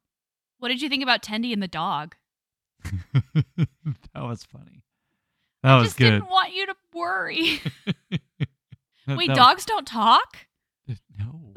What 0.59 0.69
did 0.69 0.81
you 0.83 0.89
think 0.89 1.03
about 1.03 1.23
Tendi 1.23 1.53
and 1.53 1.62
the 1.62 1.69
dog? 1.69 2.15
that 2.85 3.67
was 4.15 4.45
funny. 4.45 4.83
That 5.62 5.75
was 5.77 5.89
Just 5.89 5.99
good. 5.99 6.11
didn't 6.12 6.31
want 6.31 6.55
you 6.55 6.67
to 6.67 6.75
worry. 6.95 7.61
That- 8.11 8.19
Wait, 9.19 9.27
that- 9.29 9.37
dogs 9.37 9.65
don't 9.65 9.87
talk? 9.87 10.37
No, 11.19 11.53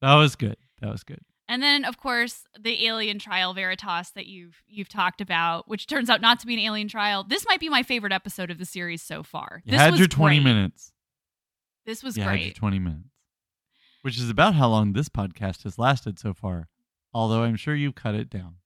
that 0.00 0.14
was 0.14 0.36
good. 0.36 0.56
That 0.80 0.90
was 0.92 1.02
good. 1.02 1.20
And 1.56 1.62
then, 1.62 1.86
of 1.86 1.96
course, 1.96 2.44
the 2.60 2.86
alien 2.86 3.18
trial 3.18 3.54
Veritas 3.54 4.10
that 4.10 4.26
you've 4.26 4.62
you've 4.68 4.90
talked 4.90 5.22
about, 5.22 5.66
which 5.66 5.86
turns 5.86 6.10
out 6.10 6.20
not 6.20 6.38
to 6.40 6.46
be 6.46 6.52
an 6.52 6.60
alien 6.60 6.86
trial. 6.86 7.24
This 7.24 7.46
might 7.48 7.60
be 7.60 7.70
my 7.70 7.82
favorite 7.82 8.12
episode 8.12 8.50
of 8.50 8.58
the 8.58 8.66
series 8.66 9.00
so 9.00 9.22
far. 9.22 9.62
You 9.64 9.70
this 9.70 9.80
had 9.80 9.92
was 9.92 9.98
your 9.98 10.06
20 10.06 10.36
great. 10.36 10.44
minutes. 10.44 10.92
This 11.86 12.02
was 12.02 12.18
You 12.18 12.24
had 12.24 12.40
your 12.40 12.52
20 12.52 12.78
minutes, 12.78 13.08
which 14.02 14.18
is 14.18 14.28
about 14.28 14.54
how 14.54 14.68
long 14.68 14.92
this 14.92 15.08
podcast 15.08 15.62
has 15.62 15.78
lasted 15.78 16.18
so 16.18 16.34
far. 16.34 16.68
Although 17.14 17.44
I'm 17.44 17.56
sure 17.56 17.74
you've 17.74 17.94
cut 17.94 18.14
it 18.14 18.28
down. 18.28 18.56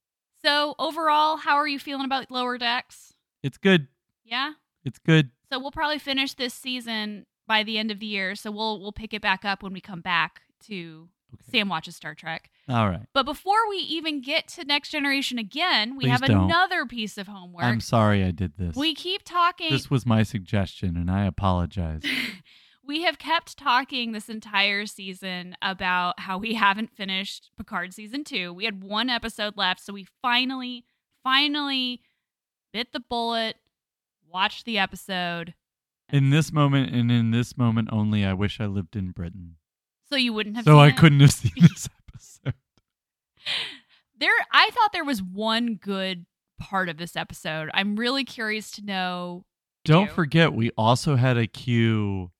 So 0.42 0.74
overall, 0.80 1.36
how 1.36 1.54
are 1.54 1.68
you 1.68 1.78
feeling 1.78 2.06
about 2.06 2.28
Lower 2.28 2.58
Decks? 2.58 3.14
It's 3.44 3.56
good. 3.56 3.86
Yeah. 4.24 4.54
It's 4.84 4.98
good. 4.98 5.30
So 5.48 5.60
we'll 5.60 5.70
probably 5.70 6.00
finish 6.00 6.34
this 6.34 6.54
season 6.54 7.26
by 7.46 7.62
the 7.62 7.78
end 7.78 7.92
of 7.92 8.00
the 8.00 8.06
year. 8.06 8.34
So 8.34 8.50
we'll 8.50 8.80
we'll 8.80 8.90
pick 8.90 9.14
it 9.14 9.22
back 9.22 9.44
up 9.44 9.62
when 9.62 9.72
we 9.72 9.80
come 9.80 10.00
back 10.00 10.40
to 10.66 11.08
Okay. 11.34 11.58
Sam 11.58 11.68
watches 11.68 11.96
Star 11.96 12.14
Trek. 12.14 12.50
All 12.68 12.88
right. 12.88 13.06
But 13.12 13.24
before 13.24 13.68
we 13.68 13.76
even 13.76 14.20
get 14.20 14.48
to 14.48 14.64
Next 14.64 14.90
Generation 14.90 15.38
again, 15.38 15.96
we 15.96 16.04
Please 16.04 16.10
have 16.10 16.24
don't. 16.24 16.44
another 16.44 16.86
piece 16.86 17.18
of 17.18 17.28
homework. 17.28 17.64
I'm 17.64 17.80
sorry 17.80 18.24
I 18.24 18.30
did 18.30 18.56
this. 18.56 18.76
we 18.76 18.94
keep 18.94 19.22
talking. 19.24 19.70
this 19.70 19.90
was 19.90 20.06
my 20.06 20.22
suggestion, 20.22 20.96
and 20.96 21.10
I 21.10 21.24
apologize. 21.26 22.02
we 22.86 23.02
have 23.02 23.18
kept 23.18 23.56
talking 23.56 24.12
this 24.12 24.28
entire 24.28 24.86
season 24.86 25.56
about 25.62 26.20
how 26.20 26.38
we 26.38 26.54
haven't 26.54 26.90
finished 26.90 27.50
Picard 27.56 27.94
season 27.94 28.24
two. 28.24 28.52
We 28.52 28.64
had 28.64 28.82
one 28.82 29.08
episode 29.08 29.56
left, 29.56 29.80
so 29.80 29.92
we 29.92 30.06
finally, 30.22 30.84
finally 31.22 32.02
bit 32.72 32.92
the 32.92 33.00
bullet, 33.00 33.56
watched 34.28 34.64
the 34.64 34.78
episode. 34.78 35.54
In 36.12 36.30
this 36.30 36.52
moment, 36.52 36.92
and 36.92 37.10
in 37.10 37.30
this 37.30 37.56
moment 37.56 37.88
only, 37.92 38.24
I 38.24 38.32
wish 38.32 38.60
I 38.60 38.66
lived 38.66 38.96
in 38.96 39.10
Britain. 39.12 39.56
So 40.10 40.16
you 40.16 40.32
wouldn't 40.32 40.56
have 40.56 40.64
So 40.64 40.78
I 40.78 40.88
it? 40.88 40.96
couldn't 40.96 41.20
have 41.20 41.32
seen 41.32 41.52
this 41.60 41.88
episode. 42.08 42.54
There 44.18 44.32
I 44.52 44.70
thought 44.70 44.92
there 44.92 45.04
was 45.04 45.22
one 45.22 45.74
good 45.76 46.26
part 46.58 46.88
of 46.88 46.98
this 46.98 47.16
episode. 47.16 47.70
I'm 47.72 47.96
really 47.96 48.24
curious 48.24 48.70
to 48.72 48.84
know 48.84 49.44
Don't 49.84 50.08
do. 50.08 50.12
forget, 50.12 50.52
we 50.52 50.70
also 50.76 51.16
had 51.16 51.38
a 51.38 51.46
Q 51.46 52.30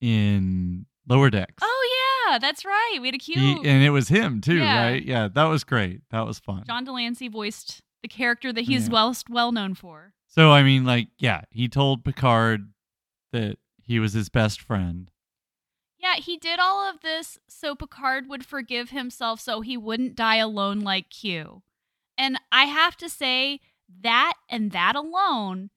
in 0.00 0.86
Lower 1.08 1.30
Decks. 1.30 1.62
Oh 1.62 2.26
yeah, 2.30 2.38
that's 2.38 2.64
right. 2.64 2.98
We 3.00 3.08
had 3.08 3.14
a 3.14 3.18
Q. 3.18 3.34
He- 3.40 3.68
and 3.68 3.82
it 3.84 3.90
was 3.90 4.08
him 4.08 4.40
too, 4.40 4.56
Yeah. 4.56 4.82
right? 4.82 5.04
Yeah, 5.04 5.28
that 5.32 5.44
was 5.44 5.64
great. 5.64 6.00
That 6.10 6.26
was 6.26 6.38
fun. 6.38 6.64
John 6.66 6.84
de 6.84 6.92
Lancie 6.92 7.28
voiced 7.28 7.80
the 8.02 8.08
character 8.08 8.52
that 8.52 8.62
he's 8.62 8.88
Yeah. 8.88 8.92
well 8.94 9.16
well 9.28 9.52
known 9.52 9.74
for. 9.74 10.14
So 10.26 10.50
I 10.50 10.62
mean, 10.62 10.84
like, 10.84 11.08
yeah, 11.18 11.42
he 11.50 11.68
told 11.68 12.04
Picard 12.04 12.72
that 13.32 13.58
he 13.82 13.98
was 14.00 14.12
his 14.12 14.28
best 14.28 14.60
friend. 14.60 15.10
Yeah, 15.98 16.16
he 16.16 16.36
did 16.36 16.60
all 16.60 16.88
of 16.88 17.00
this 17.00 17.38
so 17.48 17.74
Picard 17.74 18.28
would 18.28 18.46
forgive 18.46 18.90
himself 18.90 19.40
so 19.40 19.60
he 19.60 19.76
wouldn't 19.76 20.14
die 20.14 20.36
alone 20.36 20.80
like 20.80 21.10
Q. 21.10 21.62
And 22.16 22.38
I 22.52 22.64
have 22.64 22.96
to 22.98 23.08
say, 23.08 23.60
that 24.02 24.34
and 24.48 24.72
that 24.72 24.94
alone 24.94 25.70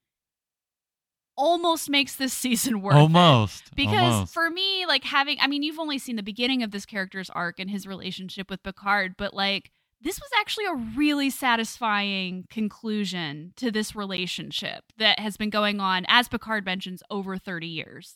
almost 1.37 1.89
makes 1.89 2.15
this 2.15 2.33
season 2.37 2.81
worth 2.81 2.95
it. 2.95 2.99
almost, 2.99 3.75
Because 3.75 4.13
almost. 4.13 4.33
for 4.33 4.49
me, 4.49 4.85
like 4.85 5.03
having, 5.03 5.37
I 5.39 5.47
mean, 5.47 5.63
you've 5.63 5.79
only 5.79 5.97
seen 5.97 6.15
the 6.15 6.23
beginning 6.23 6.63
of 6.63 6.71
this 6.71 6.85
character's 6.85 7.29
arc 7.29 7.59
and 7.59 7.69
his 7.69 7.87
relationship 7.87 8.49
with 8.49 8.63
Picard, 8.63 9.15
but 9.17 9.33
like, 9.33 9.71
this 10.03 10.19
was 10.19 10.31
actually 10.39 10.65
a 10.65 10.97
really 10.97 11.29
satisfying 11.29 12.47
conclusion 12.49 13.53
to 13.55 13.69
this 13.69 13.95
relationship 13.95 14.85
that 14.97 15.19
has 15.19 15.37
been 15.37 15.51
going 15.51 15.79
on, 15.79 16.05
as 16.07 16.27
Picard 16.27 16.65
mentions, 16.65 17.03
over 17.11 17.37
30 17.37 17.67
years. 17.67 18.15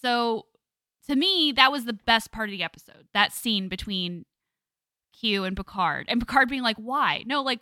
So 0.00 0.46
to 1.08 1.16
me, 1.16 1.52
that 1.52 1.72
was 1.72 1.84
the 1.84 1.92
best 1.92 2.32
part 2.32 2.48
of 2.48 2.52
the 2.52 2.62
episode. 2.62 3.06
That 3.14 3.32
scene 3.32 3.68
between 3.68 4.24
Q 5.18 5.44
and 5.44 5.56
Picard. 5.56 6.06
And 6.08 6.20
Picard 6.20 6.48
being 6.48 6.62
like, 6.62 6.76
why? 6.76 7.24
No, 7.26 7.42
like, 7.42 7.60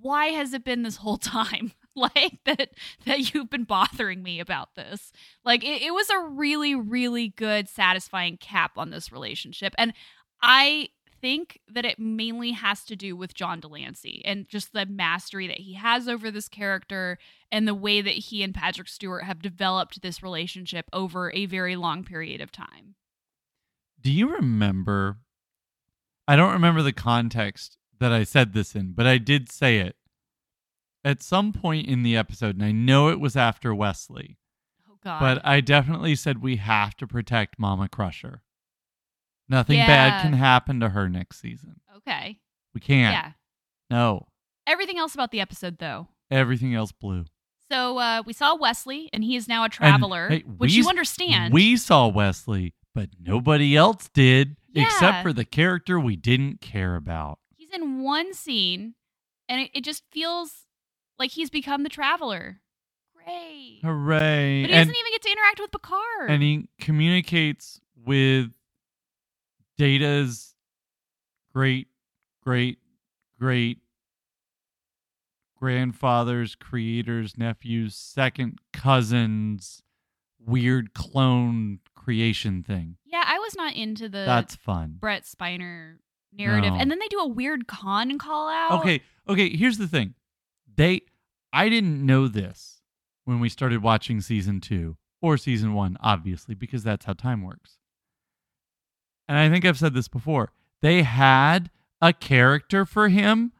why 0.00 0.26
has 0.26 0.52
it 0.54 0.64
been 0.64 0.82
this 0.82 0.96
whole 0.96 1.18
time? 1.18 1.72
like 1.96 2.38
that 2.44 2.70
that 3.04 3.34
you've 3.34 3.50
been 3.50 3.64
bothering 3.64 4.22
me 4.22 4.40
about 4.40 4.74
this. 4.74 5.12
Like 5.44 5.64
it, 5.64 5.82
it 5.82 5.92
was 5.92 6.08
a 6.10 6.20
really, 6.20 6.74
really 6.74 7.28
good, 7.28 7.68
satisfying 7.68 8.36
cap 8.38 8.78
on 8.78 8.90
this 8.90 9.12
relationship. 9.12 9.74
And 9.76 9.92
I 10.40 10.88
think 11.20 11.60
that 11.68 11.84
it 11.84 11.98
mainly 11.98 12.52
has 12.52 12.84
to 12.84 12.96
do 12.96 13.14
with 13.14 13.34
John 13.34 13.60
de 13.60 13.68
Lancie 13.68 14.22
and 14.24 14.48
just 14.48 14.72
the 14.72 14.86
mastery 14.86 15.46
that 15.46 15.60
he 15.60 15.74
has 15.74 16.08
over 16.08 16.30
this 16.30 16.48
character 16.48 17.18
and 17.52 17.68
the 17.68 17.74
way 17.74 18.00
that 18.00 18.10
he 18.14 18.42
and 18.42 18.52
Patrick 18.54 18.88
Stewart 18.88 19.22
have 19.24 19.40
developed 19.42 20.02
this 20.02 20.22
relationship 20.22 20.86
over 20.92 21.30
a 21.32 21.46
very 21.46 21.76
long 21.76 22.02
period 22.02 22.40
of 22.40 22.50
time. 22.50 22.96
Do 24.00 24.10
you 24.10 24.34
remember? 24.34 25.18
I 26.26 26.34
don't 26.34 26.52
remember 26.52 26.82
the 26.82 26.92
context 26.92 27.76
that 28.00 28.10
I 28.10 28.24
said 28.24 28.52
this 28.54 28.74
in, 28.74 28.92
but 28.92 29.06
I 29.06 29.18
did 29.18 29.52
say 29.52 29.78
it 29.78 29.94
at 31.04 31.22
some 31.22 31.52
point 31.52 31.86
in 31.86 32.02
the 32.02 32.16
episode, 32.16 32.56
and 32.56 32.64
I 32.64 32.72
know 32.72 33.08
it 33.08 33.20
was 33.20 33.36
after 33.36 33.74
Wesley, 33.74 34.38
Oh 34.90 34.96
God. 35.04 35.20
but 35.20 35.46
I 35.46 35.60
definitely 35.60 36.14
said 36.16 36.38
we 36.42 36.56
have 36.56 36.96
to 36.96 37.06
protect 37.06 37.58
Mama 37.58 37.88
Crusher. 37.88 38.42
Nothing 39.48 39.78
Yeah. 39.78 39.86
bad 39.86 40.22
can 40.22 40.32
happen 40.32 40.80
to 40.80 40.88
her 40.90 41.08
next 41.08 41.40
season. 41.40 41.80
okay. 41.96 42.38
We 42.74 42.80
can't. 42.80 43.12
Yeah. 43.14 43.32
No. 43.90 44.28
Everything 44.66 44.98
else 44.98 45.12
about 45.14 45.30
the 45.30 45.40
episode 45.40 45.78
though. 45.78 46.08
Everything 46.30 46.74
else 46.74 46.90
blue. 46.92 47.26
So 47.72 47.96
uh, 47.96 48.22
we 48.26 48.34
saw 48.34 48.54
Wesley, 48.54 49.08
and 49.14 49.24
he 49.24 49.34
is 49.34 49.48
now 49.48 49.64
a 49.64 49.68
traveler, 49.70 50.28
hey, 50.28 50.40
which 50.40 50.72
we- 50.72 50.76
you 50.76 50.88
understand. 50.88 51.54
We 51.54 51.78
saw 51.78 52.06
Wesley, 52.06 52.74
but 52.94 53.08
nobody 53.18 53.74
else 53.74 54.10
did, 54.12 54.56
Yeah. 54.74 54.84
except 54.84 55.22
for 55.22 55.32
the 55.32 55.46
character 55.46 55.98
we 55.98 56.16
didn't 56.16 56.60
care 56.60 56.96
about. 56.96 57.38
he's 57.56 57.70
in 57.72 58.02
one 58.02 58.34
scene, 58.34 58.94
and 59.48 59.62
it, 59.62 59.70
it 59.72 59.84
just 59.84 60.02
feels 60.12 60.66
like 61.18 61.30
he's 61.30 61.48
become 61.48 61.82
the 61.82 61.88
traveler. 61.88 62.60
Great. 63.14 63.78
Hooray! 63.82 64.62
But 64.64 64.68
he 64.68 64.74
and, 64.76 64.88
doesn't 64.88 65.00
even 65.00 65.12
get 65.12 65.22
to 65.22 65.30
interact 65.30 65.60
with 65.60 65.70
Picard. 65.70 66.28
and 66.30 66.42
he 66.42 66.68
communicates 66.78 67.80
with 67.96 68.50
Data's 69.78 70.54
great, 71.54 71.86
great, 72.42 72.78
great 73.38 73.78
grandfather's 75.62 76.56
creator's 76.56 77.38
nephew's 77.38 77.94
second 77.94 78.58
cousin's 78.72 79.80
weird 80.44 80.92
clone 80.92 81.78
creation 81.94 82.64
thing. 82.64 82.96
yeah, 83.04 83.22
I 83.24 83.38
was 83.38 83.54
not 83.54 83.76
into 83.76 84.08
the 84.08 84.24
That's 84.26 84.56
fun. 84.56 84.96
Brent 84.98 85.22
Spiner 85.22 85.98
narrative. 86.32 86.72
No. 86.72 86.80
And 86.80 86.90
then 86.90 86.98
they 86.98 87.06
do 87.06 87.20
a 87.20 87.28
weird 87.28 87.68
con 87.68 88.18
call 88.18 88.48
out. 88.48 88.80
Okay, 88.80 89.02
okay, 89.28 89.56
here's 89.56 89.78
the 89.78 89.86
thing. 89.86 90.14
They 90.74 91.02
I 91.52 91.68
didn't 91.68 92.04
know 92.04 92.26
this 92.26 92.80
when 93.24 93.38
we 93.38 93.48
started 93.48 93.84
watching 93.84 94.20
season 94.20 94.60
2 94.60 94.96
or 95.20 95.36
season 95.36 95.74
1 95.74 95.96
obviously 96.00 96.56
because 96.56 96.82
that's 96.82 97.04
how 97.04 97.12
time 97.12 97.40
works. 97.40 97.78
And 99.28 99.38
I 99.38 99.48
think 99.48 99.64
I've 99.64 99.78
said 99.78 99.94
this 99.94 100.08
before. 100.08 100.50
They 100.80 101.04
had 101.04 101.70
a 102.00 102.12
character 102.12 102.84
for 102.84 103.10
him 103.10 103.52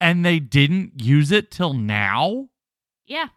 and 0.00 0.24
they 0.24 0.38
didn't 0.38 1.00
use 1.00 1.30
it 1.30 1.50
till 1.50 1.74
now? 1.74 2.48
Yeah. 3.06 3.28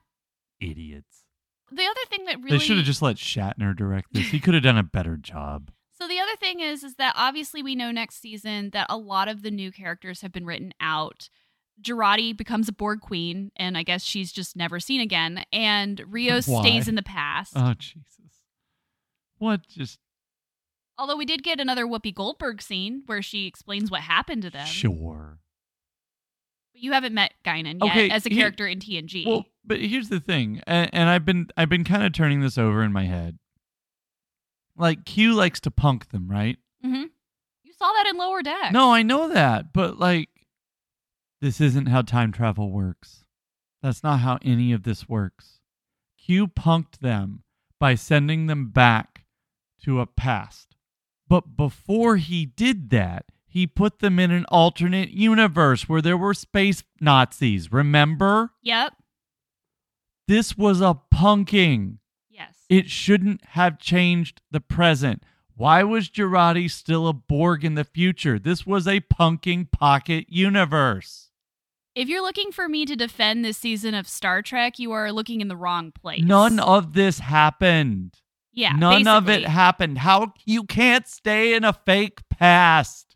Idiots. 0.60 1.26
the 1.72 1.84
other 1.84 2.02
thing 2.10 2.26
that 2.26 2.38
really 2.38 2.58
They 2.58 2.64
should 2.64 2.78
have 2.78 2.86
just 2.86 3.02
let 3.02 3.18
Shatner 3.18 3.76
direct 3.76 4.14
this. 4.14 4.28
He 4.28 4.40
could 4.40 4.54
have 4.54 4.64
done 4.64 4.78
a 4.78 4.84
better 4.84 5.18
job. 5.18 5.72
So 5.96 6.08
the 6.10 6.20
other 6.20 6.36
thing 6.36 6.60
is 6.60 6.84
is 6.84 6.96
that 6.96 7.14
obviously 7.16 7.64
we 7.64 7.76
know 7.76 7.90
next 7.90 8.20
season 8.20 8.72
that 8.72 8.88
a 8.90 8.98
lot 8.98 9.30
of 9.30 9.42
the 9.42 9.52
new 9.52 9.72
characters 9.72 10.20
have 10.20 10.34
been 10.34 10.46
written 10.46 10.74
out. 10.82 11.30
Jurati 11.82 12.36
becomes 12.36 12.68
a 12.68 12.74
Borg 12.74 13.00
queen, 13.00 13.52
and 13.56 13.78
I 13.78 13.84
guess 13.84 14.04
she's 14.04 14.34
just 14.34 14.58
never 14.58 14.82
seen 14.82 15.00
again. 15.00 15.46
And 15.54 16.04
Rios 16.08 16.46
Why? 16.46 16.62
stays 16.62 16.90
in 16.90 16.96
the 16.96 17.04
past. 17.04 17.54
Oh 17.56 17.74
Jesus! 17.78 18.34
What 19.38 19.66
just 19.70 20.00
Although 20.98 21.16
we 21.16 21.26
did 21.26 21.44
get 21.44 21.60
another 21.60 21.86
Whoopi 21.86 22.14
Goldberg 22.14 22.62
scene 22.62 23.04
where 23.06 23.22
she 23.22 23.48
explains 23.48 23.90
what 23.90 24.02
happened 24.02 24.42
to 24.42 24.50
them. 24.50 24.66
sure? 24.66 25.40
You 26.84 26.92
haven't 26.92 27.14
met 27.14 27.34
Guinan 27.46 27.80
yet 27.82 27.92
Okay, 27.92 28.10
as 28.10 28.26
a 28.26 28.30
character 28.30 28.68
in 28.68 28.80
TNG. 28.80 29.26
Well, 29.26 29.46
but 29.64 29.80
here's 29.80 30.10
the 30.10 30.20
thing, 30.20 30.62
and, 30.68 30.90
and 30.92 31.10
I've 31.10 31.24
been 31.24 31.48
I've 31.56 31.70
been 31.70 31.86
kind 31.86 32.04
of 32.04 32.12
turning 32.12 32.42
this 32.42 32.58
over 32.58 32.84
in 32.84 32.92
my 32.92 33.06
head. 33.06 33.40
Like 34.76 35.06
Q 35.06 35.34
likes 35.34 35.62
to 35.62 35.72
punk 35.72 36.10
them, 36.10 36.30
right? 36.30 36.58
hmm 36.84 37.04
You 37.64 37.72
saw 37.72 37.90
that 37.94 38.08
in 38.10 38.18
Lower 38.18 38.42
Deck. 38.42 38.74
No, 38.74 38.94
I 38.94 39.02
know 39.02 39.30
that, 39.30 39.72
but 39.72 39.98
like, 39.98 40.28
this 41.40 41.62
isn't 41.62 41.86
how 41.86 42.02
time 42.02 42.34
travel 42.34 42.70
works. 42.70 43.24
That's 43.82 44.04
not 44.04 44.20
how 44.20 44.40
any 44.42 44.74
of 44.74 44.84
this 44.84 45.08
works. 45.08 45.62
Q 46.20 46.48
punked 46.48 47.00
them 47.00 47.44
by 47.80 47.96
sending 47.96 48.48
them 48.48 48.72
back 48.72 49.24
to 49.86 50.02
a 50.02 50.06
past. 50.06 50.76
But 51.30 51.56
before 51.56 52.18
he 52.18 52.46
did 52.46 52.90
that, 52.90 53.28
he 53.54 53.68
put 53.68 54.00
them 54.00 54.18
in 54.20 54.32
an 54.32 54.46
alternate 54.46 55.12
universe 55.12 55.88
where 55.88 56.02
there 56.02 56.18
were 56.18 56.34
space 56.34 56.84
Nazis. 57.00 57.72
Remember? 57.72 58.52
Yep. 58.64 58.94
This 60.28 60.58
was 60.58 60.82
a 60.82 61.00
punking. 61.14 61.98
Yes. 62.30 62.56
It 62.70 62.90
shouldn't 62.90 63.46
have 63.50 63.78
changed 63.80 64.42
the 64.52 64.60
present. 64.62 65.24
Why 65.56 65.84
was 65.84 66.10
Jurati 66.10 66.70
still 66.72 67.08
a 67.08 67.14
Borg 67.14 67.64
in 67.64 67.76
the 67.76 67.84
future? 67.84 68.40
This 68.40 68.66
was 68.66 68.88
a 68.88 69.02
punking 69.02 69.72
pocket 69.72 70.26
universe. 70.30 71.30
if 71.94 72.10
you're 72.10 72.24
looking 72.24 72.52
for 72.52 72.68
me 72.68 72.86
to 72.88 72.96
defend 72.96 73.46
this 73.46 73.58
season 73.58 73.94
of 73.94 74.08
Star 74.08 74.42
Trek, 74.42 74.80
you 74.80 74.92
are 74.94 75.12
looking 75.12 75.42
in 75.42 75.48
the 75.48 75.56
wrong 75.56 75.92
place. 75.92 76.24
None 76.24 76.60
of 76.60 76.94
this 76.94 77.20
happened. 77.20 78.16
yeah, 78.52 78.72
None 78.76 79.08
of 79.08 79.30
it 79.30 79.46
happened. 79.46 80.00
How 80.00 80.34
you 80.44 80.64
can't 80.64 81.08
stay 81.08 81.54
in 81.54 81.64
a 81.64 81.74
fake 81.74 82.22
past. 82.32 83.13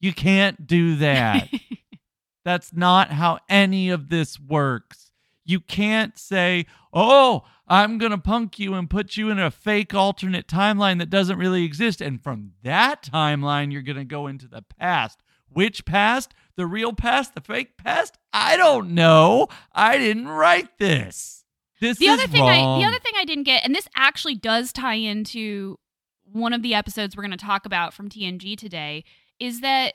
You 0.00 0.12
can't 0.12 0.66
do 0.66 0.96
that. 0.96 1.48
That's 2.44 2.72
not 2.72 3.10
how 3.10 3.40
any 3.48 3.90
of 3.90 4.08
this 4.08 4.38
works. 4.40 5.10
You 5.44 5.60
can't 5.60 6.16
say, 6.18 6.66
"Oh, 6.92 7.42
I'm 7.66 7.98
going 7.98 8.12
to 8.12 8.18
punk 8.18 8.58
you 8.58 8.74
and 8.74 8.88
put 8.88 9.16
you 9.16 9.30
in 9.30 9.38
a 9.38 9.50
fake 9.50 9.94
alternate 9.94 10.46
timeline 10.46 10.98
that 10.98 11.10
doesn't 11.10 11.38
really 11.38 11.64
exist." 11.64 12.00
And 12.00 12.22
from 12.22 12.52
that 12.62 13.02
timeline, 13.02 13.72
you're 13.72 13.82
going 13.82 13.96
to 13.96 14.04
go 14.04 14.26
into 14.26 14.46
the 14.46 14.62
past. 14.78 15.20
Which 15.48 15.84
past? 15.84 16.34
The 16.56 16.66
real 16.66 16.92
past? 16.92 17.34
The 17.34 17.40
fake 17.40 17.76
past? 17.78 18.18
I 18.32 18.56
don't 18.56 18.90
know. 18.90 19.48
I 19.72 19.96
didn't 19.98 20.28
write 20.28 20.78
this. 20.78 21.44
This 21.80 21.98
the 21.98 22.06
is 22.06 22.18
other 22.18 22.28
thing 22.28 22.42
wrong. 22.42 22.76
I 22.76 22.82
the 22.82 22.88
other 22.88 22.98
thing 22.98 23.12
I 23.16 23.24
didn't 23.24 23.44
get, 23.44 23.64
and 23.64 23.74
this 23.74 23.88
actually 23.96 24.34
does 24.34 24.72
tie 24.72 24.94
into 24.94 25.78
one 26.24 26.52
of 26.52 26.62
the 26.62 26.74
episodes 26.74 27.16
we're 27.16 27.22
going 27.22 27.30
to 27.30 27.36
talk 27.36 27.66
about 27.66 27.94
from 27.94 28.08
TNG 28.08 28.56
today, 28.56 29.04
is 29.40 29.60
that 29.60 29.94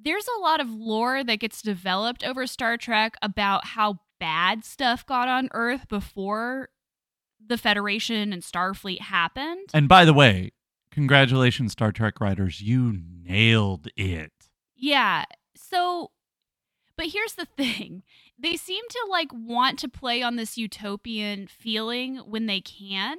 there's 0.00 0.26
a 0.36 0.40
lot 0.40 0.60
of 0.60 0.70
lore 0.70 1.24
that 1.24 1.40
gets 1.40 1.62
developed 1.62 2.24
over 2.24 2.46
Star 2.46 2.76
Trek 2.76 3.16
about 3.20 3.66
how 3.66 3.98
bad 4.20 4.64
stuff 4.64 5.04
got 5.06 5.28
on 5.28 5.48
Earth 5.52 5.88
before 5.88 6.68
the 7.44 7.58
Federation 7.58 8.32
and 8.32 8.42
Starfleet 8.42 9.00
happened. 9.00 9.68
And 9.72 9.88
by 9.88 10.04
the 10.04 10.14
way, 10.14 10.52
congratulations, 10.90 11.72
Star 11.72 11.92
Trek 11.92 12.20
writers. 12.20 12.60
You 12.60 13.00
nailed 13.24 13.88
it. 13.96 14.32
Yeah. 14.76 15.24
So, 15.56 16.10
but 16.96 17.06
here's 17.06 17.34
the 17.34 17.46
thing 17.56 18.02
they 18.38 18.56
seem 18.56 18.84
to 18.88 19.06
like 19.10 19.30
want 19.32 19.78
to 19.80 19.88
play 19.88 20.22
on 20.22 20.36
this 20.36 20.56
utopian 20.56 21.48
feeling 21.48 22.18
when 22.18 22.46
they 22.46 22.60
can, 22.60 23.18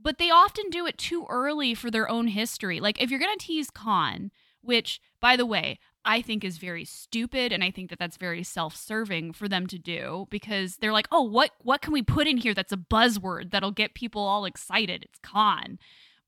but 0.00 0.18
they 0.18 0.30
often 0.30 0.68
do 0.70 0.86
it 0.86 0.98
too 0.98 1.26
early 1.28 1.74
for 1.74 1.90
their 1.90 2.08
own 2.08 2.28
history. 2.28 2.80
Like, 2.80 3.00
if 3.00 3.10
you're 3.10 3.20
going 3.20 3.36
to 3.38 3.46
tease 3.46 3.70
Khan, 3.70 4.32
which, 4.62 5.00
by 5.20 5.36
the 5.36 5.46
way, 5.46 5.78
I 6.04 6.22
think 6.22 6.42
is 6.42 6.58
very 6.58 6.84
stupid, 6.84 7.52
and 7.52 7.62
I 7.62 7.70
think 7.70 7.90
that 7.90 7.98
that's 7.98 8.16
very 8.16 8.42
self-serving 8.42 9.34
for 9.34 9.48
them 9.48 9.66
to 9.66 9.78
do 9.78 10.26
because 10.30 10.76
they're 10.76 10.92
like, 10.92 11.08
"Oh, 11.12 11.22
what 11.22 11.50
what 11.60 11.82
can 11.82 11.92
we 11.92 12.02
put 12.02 12.26
in 12.26 12.38
here 12.38 12.54
that's 12.54 12.72
a 12.72 12.76
buzzword 12.76 13.50
that'll 13.50 13.72
get 13.72 13.94
people 13.94 14.22
all 14.22 14.44
excited?" 14.44 15.02
It's 15.02 15.18
Khan." 15.18 15.78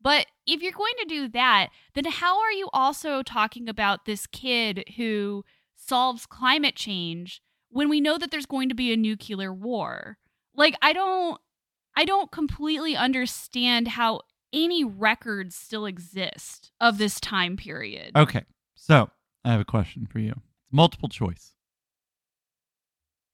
But 0.03 0.27
if 0.47 0.63
you're 0.63 0.73
going 0.73 0.95
to 1.01 1.07
do 1.07 1.29
that, 1.29 1.69
then 1.95 2.05
how 2.07 2.41
are 2.41 2.53
you 2.53 2.69
also 2.73 3.23
talking 3.23 3.69
about 3.69 4.07
this 4.07 4.27
kid 4.27 4.85
who 4.97 5.45
solves 5.77 6.27
climate 6.27 6.75
change 6.75 7.43
when 7.69 7.89
we 7.89 8.01
know 8.01 8.17
that 8.17 8.31
there's 8.31 8.47
going 8.47 8.69
to 8.71 8.75
be 8.75 8.93
a 8.93 8.97
nuclear 8.97 9.53
war? 9.53 10.19
Like 10.55 10.75
I 10.83 10.93
don't 10.93 11.41
I 11.97 12.05
don't 12.05 12.31
completely 12.31 12.97
understand 12.97 13.89
how 13.89 14.23
any 14.53 14.85
records 14.85 15.55
still 15.55 15.87
exist 15.87 16.73
of 16.81 16.99
this 16.99 17.21
time 17.21 17.57
period. 17.57 18.13
Okay. 18.17 18.45
So 18.75 19.11
I 19.45 19.53
have 19.53 19.61
a 19.61 19.65
question 19.65 20.07
for 20.07 20.19
you. 20.19 20.33
It's 20.33 20.73
multiple 20.73 21.09
choice. 21.09 21.53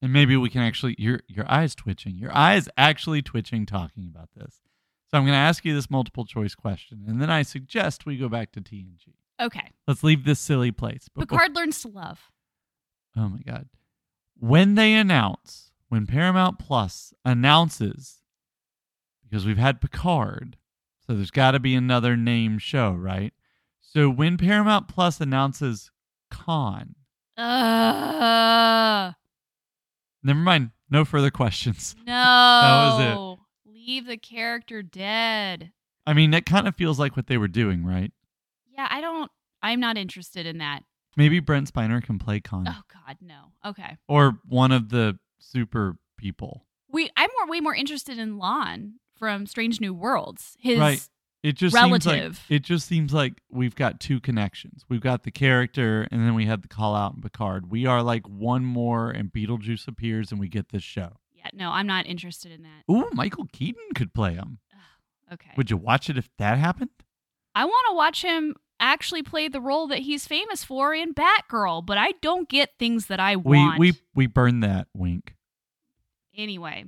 And 0.01 0.13
maybe 0.13 0.37
we 0.37 0.49
can 0.49 0.61
actually 0.61 0.95
your 0.99 1.21
your 1.27 1.49
eyes 1.51 1.73
twitching. 1.73 2.17
Your 2.17 2.35
eyes 2.35 2.69
actually 2.77 3.21
twitching 3.21 3.65
talking 3.65 4.07
about 4.07 4.29
this. 4.35 4.61
So 5.09 5.17
I'm 5.17 5.23
going 5.23 5.33
to 5.33 5.37
ask 5.37 5.63
you 5.63 5.73
this 5.73 5.89
multiple 5.89 6.25
choice 6.25 6.53
question, 6.53 7.05
and 7.07 7.21
then 7.21 7.29
I 7.29 7.41
suggest 7.41 8.05
we 8.05 8.17
go 8.17 8.27
back 8.27 8.51
to 8.51 8.61
TNG. 8.61 9.13
Okay. 9.39 9.71
Let's 9.87 10.03
leave 10.03 10.25
this 10.25 10.39
silly 10.39 10.71
place. 10.71 11.07
But 11.15 11.29
Picard 11.29 11.55
learns 11.55 11.81
to 11.81 11.87
love. 11.87 12.29
Oh 13.15 13.29
my 13.29 13.39
God. 13.39 13.69
When 14.37 14.75
they 14.75 14.93
announce, 14.93 15.71
when 15.89 16.05
Paramount 16.05 16.59
Plus 16.59 17.13
announces, 17.23 18.21
because 19.23 19.45
we've 19.45 19.57
had 19.57 19.81
Picard, 19.81 20.57
so 21.07 21.15
there's 21.15 21.31
got 21.31 21.51
to 21.51 21.59
be 21.59 21.73
another 21.73 22.15
name 22.17 22.59
show, 22.59 22.91
right? 22.91 23.33
So 23.81 24.09
when 24.09 24.37
Paramount 24.37 24.87
Plus 24.89 25.19
announces 25.21 25.89
Khan, 26.29 26.95
Uh 27.37 29.13
never 30.23 30.39
mind, 30.39 30.71
no 30.89 31.05
further 31.05 31.31
questions. 31.31 31.95
no. 32.05 32.11
That 32.13 32.85
was 32.91 33.37
it. 33.67 33.71
Leave 33.73 34.05
the 34.05 34.17
character 34.17 34.81
dead. 34.83 35.71
I 36.05 36.13
mean, 36.13 36.33
it 36.33 36.45
kind 36.45 36.67
of 36.67 36.75
feels 36.75 36.99
like 36.99 37.15
what 37.15 37.27
they 37.27 37.37
were 37.37 37.47
doing, 37.47 37.85
right? 37.85 38.11
Yeah, 38.73 38.87
I 38.89 39.01
don't 39.01 39.31
I'm 39.61 39.79
not 39.79 39.97
interested 39.97 40.45
in 40.45 40.57
that. 40.59 40.81
Maybe 41.15 41.39
Brent 41.39 41.73
Spiner 41.73 42.03
can 42.03 42.19
play 42.19 42.39
Khan 42.41 42.65
Oh 42.67 42.81
god, 42.93 43.17
no. 43.21 43.51
Okay. 43.65 43.97
or 44.07 44.39
one 44.47 44.71
of 44.71 44.89
the 44.89 45.17
super 45.39 45.97
people. 46.17 46.65
We 46.89 47.09
I'm 47.15 47.29
more 47.39 47.49
way 47.49 47.59
more 47.61 47.75
interested 47.75 48.19
in 48.19 48.37
La'an 48.37 48.93
from 49.17 49.45
Strange 49.45 49.81
New 49.81 49.93
Worlds. 49.93 50.55
His 50.59 50.79
Right. 50.79 51.07
It 51.43 51.55
just 51.55 51.75
seems 51.75 51.83
Relative. 52.05 52.33
like 52.49 52.51
it 52.51 52.63
just 52.63 52.87
seems 52.87 53.13
like 53.13 53.41
we've 53.49 53.75
got 53.75 53.99
two 53.99 54.19
connections. 54.19 54.83
We've 54.89 54.99
got 55.01 55.23
the 55.23 55.31
character, 55.31 56.07
and 56.11 56.21
then 56.25 56.33
we 56.35 56.45
had 56.45 56.61
the 56.63 56.67
call 56.67 56.95
out 56.95 57.13
in 57.15 57.21
Picard. 57.21 57.69
We 57.71 57.85
are 57.85 58.01
like 58.01 58.27
one 58.27 58.65
more, 58.65 59.11
and 59.11 59.31
Beetlejuice 59.31 59.87
appears, 59.87 60.31
and 60.31 60.39
we 60.39 60.49
get 60.49 60.69
this 60.69 60.83
show. 60.83 61.17
Yeah, 61.31 61.47
no, 61.53 61.69
I'm 61.69 61.85
not 61.87 62.07
interested 62.07 62.51
in 62.51 62.63
that. 62.63 62.91
Ooh, 62.91 63.07
Michael 63.13 63.45
Keaton 63.53 63.93
could 63.95 64.13
play 64.13 64.33
him. 64.33 64.57
Okay. 65.31 65.51
Would 65.55 65.69
you 65.69 65.77
watch 65.77 66.09
it 66.09 66.17
if 66.17 66.27
that 66.37 66.57
happened? 66.57 66.89
I 67.53 67.65
want 67.65 67.85
to 67.91 67.95
watch 67.95 68.23
him 68.23 68.55
actually 68.79 69.23
play 69.23 69.47
the 69.47 69.61
role 69.61 69.87
that 69.87 69.99
he's 69.99 70.25
famous 70.27 70.63
for 70.63 70.93
in 70.93 71.13
Batgirl, 71.13 71.85
but 71.85 71.97
I 71.97 72.13
don't 72.21 72.49
get 72.49 72.71
things 72.79 73.05
that 73.07 73.19
I 73.19 73.35
We 73.35 73.57
want. 73.57 73.79
we 73.79 73.93
we 74.15 74.25
burn 74.27 74.61
that 74.61 74.87
wink. 74.93 75.35
anyway, 76.35 76.85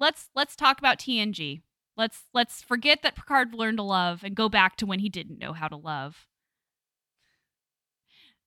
let's 0.00 0.30
let's 0.34 0.56
talk 0.56 0.78
about 0.78 0.98
TNG. 0.98 1.62
Let's 1.96 2.24
let's 2.32 2.62
forget 2.62 3.02
that 3.02 3.14
Picard 3.14 3.54
learned 3.54 3.78
to 3.78 3.82
love 3.82 4.24
and 4.24 4.34
go 4.34 4.48
back 4.48 4.76
to 4.76 4.86
when 4.86 5.00
he 5.00 5.08
didn't 5.08 5.38
know 5.38 5.52
how 5.52 5.68
to 5.68 5.76
love. 5.76 6.26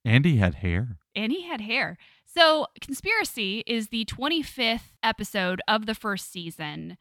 Andy 0.05 0.37
had 0.37 0.55
hair. 0.55 0.97
And 1.15 1.31
he 1.31 1.43
had 1.43 1.61
hair. 1.61 1.97
So, 2.25 2.67
Conspiracy 2.81 3.63
is 3.67 3.87
the 3.87 4.05
25th 4.05 4.91
episode 5.01 5.61
of 5.67 5.85
the 5.85 5.95
first 5.95 6.31
season. 6.31 6.97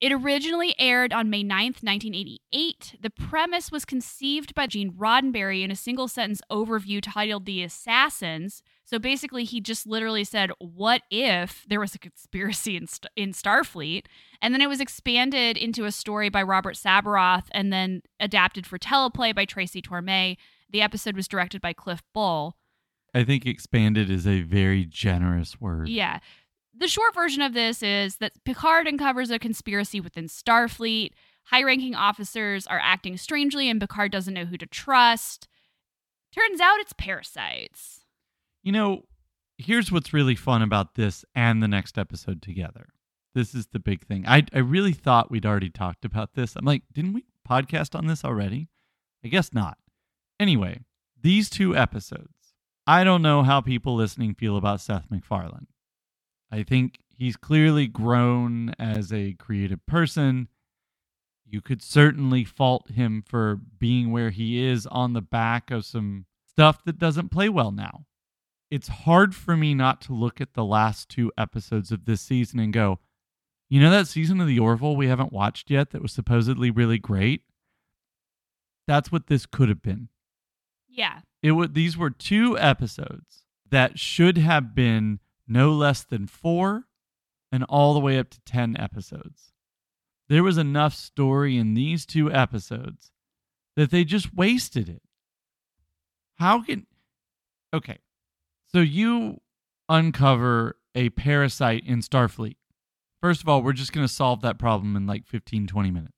It 0.00 0.12
originally 0.12 0.74
aired 0.78 1.12
on 1.12 1.30
May 1.30 1.42
9th, 1.42 1.82
1988. 1.82 2.96
The 3.00 3.10
premise 3.10 3.70
was 3.70 3.84
conceived 3.84 4.54
by 4.54 4.66
Gene 4.66 4.92
Roddenberry 4.92 5.62
in 5.62 5.70
a 5.70 5.76
single 5.76 6.08
sentence 6.08 6.40
overview 6.50 7.00
titled 7.02 7.46
The 7.46 7.62
Assassins. 7.62 8.62
So 8.86 8.98
basically, 8.98 9.44
he 9.44 9.60
just 9.60 9.86
literally 9.86 10.24
said, 10.24 10.50
What 10.58 11.02
if 11.10 11.64
there 11.68 11.80
was 11.80 11.94
a 11.94 11.98
conspiracy 11.98 12.76
in, 12.76 12.86
St- 12.86 13.10
in 13.16 13.32
Starfleet? 13.32 14.06
And 14.42 14.52
then 14.52 14.60
it 14.60 14.68
was 14.68 14.80
expanded 14.80 15.56
into 15.56 15.84
a 15.84 15.92
story 15.92 16.28
by 16.28 16.42
Robert 16.42 16.74
Sabaroff 16.76 17.44
and 17.52 17.72
then 17.72 18.02
adapted 18.20 18.66
for 18.66 18.78
teleplay 18.78 19.34
by 19.34 19.44
Tracy 19.46 19.80
Torme. 19.80 20.36
The 20.70 20.82
episode 20.82 21.16
was 21.16 21.28
directed 21.28 21.60
by 21.62 21.72
Cliff 21.72 22.02
Bole. 22.12 22.56
I 23.14 23.24
think 23.24 23.46
expanded 23.46 24.10
is 24.10 24.26
a 24.26 24.42
very 24.42 24.84
generous 24.84 25.60
word. 25.60 25.88
Yeah. 25.88 26.18
the 26.76 26.88
short 26.88 27.14
version 27.14 27.42
of 27.42 27.54
this 27.54 27.82
is 27.82 28.16
that 28.16 28.32
Picard 28.44 28.88
uncovers 28.88 29.30
a 29.30 29.38
conspiracy 29.38 30.00
within 30.00 30.26
Starfleet. 30.26 31.10
High 31.44 31.62
ranking 31.62 31.94
officers 31.94 32.66
are 32.66 32.80
acting 32.82 33.16
strangely, 33.16 33.70
and 33.70 33.80
Picard 33.80 34.10
doesn't 34.10 34.34
know 34.34 34.46
who 34.46 34.56
to 34.58 34.66
trust. 34.66 35.46
Turns 36.34 36.60
out 36.60 36.80
it's 36.80 36.92
parasites. 36.94 38.03
You 38.64 38.72
know, 38.72 39.02
here's 39.58 39.92
what's 39.92 40.14
really 40.14 40.34
fun 40.34 40.62
about 40.62 40.94
this 40.94 41.22
and 41.34 41.62
the 41.62 41.68
next 41.68 41.98
episode 41.98 42.40
together. 42.40 42.86
This 43.34 43.54
is 43.54 43.66
the 43.66 43.78
big 43.78 44.06
thing. 44.06 44.24
I, 44.26 44.44
I 44.54 44.60
really 44.60 44.94
thought 44.94 45.30
we'd 45.30 45.44
already 45.44 45.68
talked 45.68 46.06
about 46.06 46.32
this. 46.34 46.56
I'm 46.56 46.64
like, 46.64 46.82
didn't 46.90 47.12
we 47.12 47.26
podcast 47.46 47.94
on 47.94 48.06
this 48.06 48.24
already? 48.24 48.70
I 49.22 49.28
guess 49.28 49.52
not. 49.52 49.76
Anyway, 50.40 50.80
these 51.20 51.50
two 51.50 51.76
episodes, 51.76 52.54
I 52.86 53.04
don't 53.04 53.20
know 53.20 53.42
how 53.42 53.60
people 53.60 53.94
listening 53.96 54.34
feel 54.34 54.56
about 54.56 54.80
Seth 54.80 55.10
MacFarlane. 55.10 55.66
I 56.50 56.62
think 56.62 57.00
he's 57.10 57.36
clearly 57.36 57.86
grown 57.86 58.70
as 58.78 59.12
a 59.12 59.34
creative 59.34 59.84
person. 59.84 60.48
You 61.44 61.60
could 61.60 61.82
certainly 61.82 62.44
fault 62.44 62.88
him 62.90 63.22
for 63.26 63.60
being 63.78 64.10
where 64.10 64.30
he 64.30 64.64
is 64.64 64.86
on 64.86 65.12
the 65.12 65.20
back 65.20 65.70
of 65.70 65.84
some 65.84 66.24
stuff 66.48 66.82
that 66.84 66.98
doesn't 66.98 67.28
play 67.28 67.50
well 67.50 67.70
now. 67.70 68.06
It's 68.70 68.88
hard 68.88 69.34
for 69.34 69.56
me 69.56 69.74
not 69.74 70.00
to 70.02 70.12
look 70.12 70.40
at 70.40 70.54
the 70.54 70.64
last 70.64 71.08
two 71.08 71.30
episodes 71.38 71.92
of 71.92 72.04
this 72.04 72.20
season 72.20 72.58
and 72.58 72.72
go, 72.72 72.98
you 73.68 73.80
know 73.80 73.90
that 73.90 74.08
season 74.08 74.40
of 74.40 74.46
The 74.46 74.58
Orville 74.58 74.96
we 74.96 75.08
haven't 75.08 75.32
watched 75.32 75.70
yet 75.70 75.90
that 75.90 76.02
was 76.02 76.12
supposedly 76.12 76.70
really 76.70 76.98
great? 76.98 77.42
That's 78.86 79.10
what 79.10 79.26
this 79.26 79.46
could 79.46 79.68
have 79.68 79.82
been. 79.82 80.08
Yeah. 80.88 81.20
It 81.42 81.52
would 81.52 81.74
these 81.74 81.96
were 81.96 82.10
two 82.10 82.58
episodes 82.58 83.44
that 83.70 83.98
should 83.98 84.38
have 84.38 84.74
been 84.74 85.20
no 85.48 85.72
less 85.72 86.02
than 86.04 86.26
4 86.26 86.84
and 87.50 87.64
all 87.64 87.94
the 87.94 88.00
way 88.00 88.18
up 88.18 88.30
to 88.30 88.40
10 88.40 88.76
episodes. 88.78 89.52
There 90.28 90.42
was 90.42 90.58
enough 90.58 90.94
story 90.94 91.56
in 91.56 91.74
these 91.74 92.06
two 92.06 92.32
episodes 92.32 93.12
that 93.76 93.90
they 93.90 94.04
just 94.04 94.34
wasted 94.34 94.88
it. 94.88 95.02
How 96.36 96.62
can 96.62 96.86
Okay. 97.72 97.98
So 98.74 98.80
you 98.80 99.40
uncover 99.88 100.76
a 100.96 101.10
parasite 101.10 101.84
in 101.86 102.00
Starfleet. 102.00 102.56
First 103.22 103.40
of 103.40 103.48
all, 103.48 103.62
we're 103.62 103.72
just 103.72 103.92
going 103.92 104.04
to 104.04 104.12
solve 104.12 104.42
that 104.42 104.58
problem 104.58 104.96
in 104.96 105.06
like 105.06 105.26
15 105.26 105.68
20 105.68 105.90
minutes. 105.92 106.12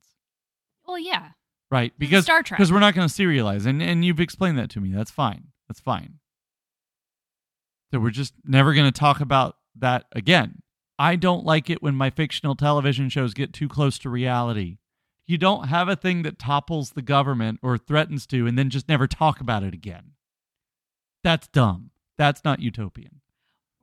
Well, 0.87 0.99
yeah. 0.99 1.33
Right? 1.71 1.92
Because 1.99 2.25
Star 2.25 2.42
Trek. 2.42 2.57
because 2.57 2.73
we're 2.73 2.81
not 2.81 2.95
going 2.95 3.07
to 3.07 3.12
serialize 3.12 3.66
and 3.66 3.83
and 3.83 4.07
you've 4.07 4.21
explained 4.21 4.57
that 4.59 4.71
to 4.71 4.81
me. 4.81 4.90
That's 4.90 5.11
fine. 5.11 5.49
That's 5.69 5.81
fine. 5.81 6.14
So 7.92 8.01
we're 8.01 8.11
just 8.11 8.33
never 8.42 8.73
going 8.73 8.90
to 8.90 8.99
talk 8.99 9.21
about 9.21 9.57
that 9.79 10.07
again. 10.12 10.62
I 10.99 11.16
don't 11.16 11.45
like 11.45 11.69
it 11.69 11.83
when 11.83 11.95
my 11.95 12.09
fictional 12.09 12.57
television 12.57 13.11
shows 13.11 13.35
get 13.35 13.53
too 13.53 13.69
close 13.69 13.99
to 13.99 14.09
reality. 14.09 14.79
You 15.27 15.37
don't 15.37 15.69
have 15.69 15.90
a 15.90 15.97
thing 15.97 16.23
that 16.23 16.38
topples 16.38 16.92
the 16.92 17.03
government 17.03 17.61
or 17.62 17.77
threatens 17.77 18.27
to 18.29 18.47
and 18.47 18.59
then 18.59 18.71
just 18.71 18.88
never 18.88 19.07
talk 19.07 19.42
about 19.42 19.62
it 19.62 19.75
again. 19.75 20.12
That's 21.23 21.49
dumb. 21.49 21.90
That's 22.17 22.45
not 22.45 22.61
utopian. 22.61 23.21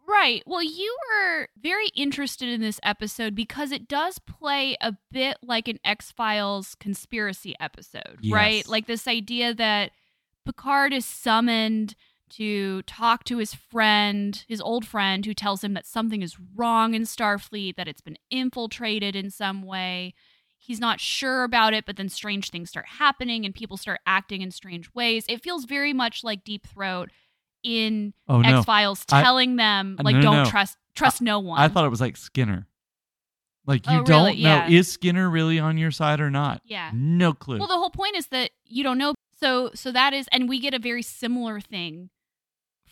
Right. 0.08 0.44
Well, 0.46 0.64
you 0.64 0.96
were 1.10 1.48
very 1.62 1.88
interested 1.96 2.50
in 2.50 2.62
this 2.62 2.80
episode 2.84 3.36
because 3.36 3.72
it 3.72 3.88
does 3.88 4.20
play 4.20 4.78
a 4.82 4.96
bit 5.12 5.38
like 5.42 5.68
an 5.68 5.80
X 5.84 6.12
Files 6.12 6.76
conspiracy 6.76 7.56
episode, 7.60 8.20
right? 8.30 8.68
Like 8.68 8.86
this 8.86 9.08
idea 9.08 9.54
that 9.54 9.92
Picard 10.46 10.94
is 10.94 11.06
summoned 11.06 11.96
to 12.32 12.82
talk 12.84 13.24
to 13.26 13.38
his 13.38 13.54
friend, 13.54 14.44
his 14.48 14.60
old 14.60 14.86
friend, 14.86 15.26
who 15.26 15.34
tells 15.34 15.64
him 15.64 15.74
that 15.74 15.86
something 15.86 16.22
is 16.22 16.38
wrong 16.56 16.94
in 16.94 17.04
Starfleet, 17.04 17.76
that 17.76 17.88
it's 17.88 18.02
been 18.02 18.18
infiltrated 18.30 19.16
in 19.16 19.30
some 19.30 19.64
way. 19.64 20.14
He's 20.58 20.80
not 20.80 21.00
sure 21.00 21.44
about 21.44 21.74
it, 21.74 21.86
but 21.86 21.98
then 21.98 22.10
strange 22.10 22.50
things 22.50 22.70
start 22.70 22.86
happening 22.98 23.46
and 23.46 23.54
people 23.54 23.78
start 23.78 24.00
acting 24.06 24.42
in 24.42 24.52
strange 24.52 24.90
ways. 24.94 25.26
It 25.28 25.44
feels 25.44 25.66
very 25.66 25.94
much 25.94 26.24
like 26.24 26.44
Deep 26.44 26.66
Throat 26.66 27.10
in 27.64 28.14
Oh 28.28 28.42
no. 28.42 28.58
X 28.60 28.66
Files 28.66 29.06
I- 29.12 29.22
telling 29.24 29.56
them 29.56 29.98
Uh, 30.00 30.04
like 30.04 30.16
no, 30.16 30.22
no, 30.22 30.32
don't 30.34 30.48
trust 30.48 30.78
trust 30.96 31.22
no 31.22 31.40
one. 31.40 31.60
I 31.60 31.68
thought 31.68 31.86
it 31.86 31.90
was 31.90 32.02
like 32.02 32.18
Skinner. 32.18 32.68
Like 33.66 33.88
you 33.88 34.00
Oh, 34.00 34.04
don't 34.04 34.26
really? 34.26 34.44
know 34.44 34.50
Yeah. 34.50 34.68
is 34.68 34.92
Skinner 34.92 35.30
really 35.30 35.58
on 35.60 35.78
your 35.78 35.92
side 35.92 36.20
or 36.20 36.30
not? 36.30 36.62
yeah. 36.66 36.92
No 36.94 37.34
clue. 37.34 37.58
Well, 37.60 37.68
the 37.68 37.76
whole 37.78 37.90
point 37.92 38.16
is 38.18 38.28
that 38.28 38.52
you 38.66 38.84
don't 38.84 38.98
know. 38.98 39.14
So 39.40 39.72
so 39.74 39.92
that 39.92 40.14
is, 40.14 40.28
and 40.32 40.48
we 40.50 40.60
get 40.60 40.74
a 40.74 40.80
very 40.80 41.02
similar 41.02 41.60
thing 41.62 42.10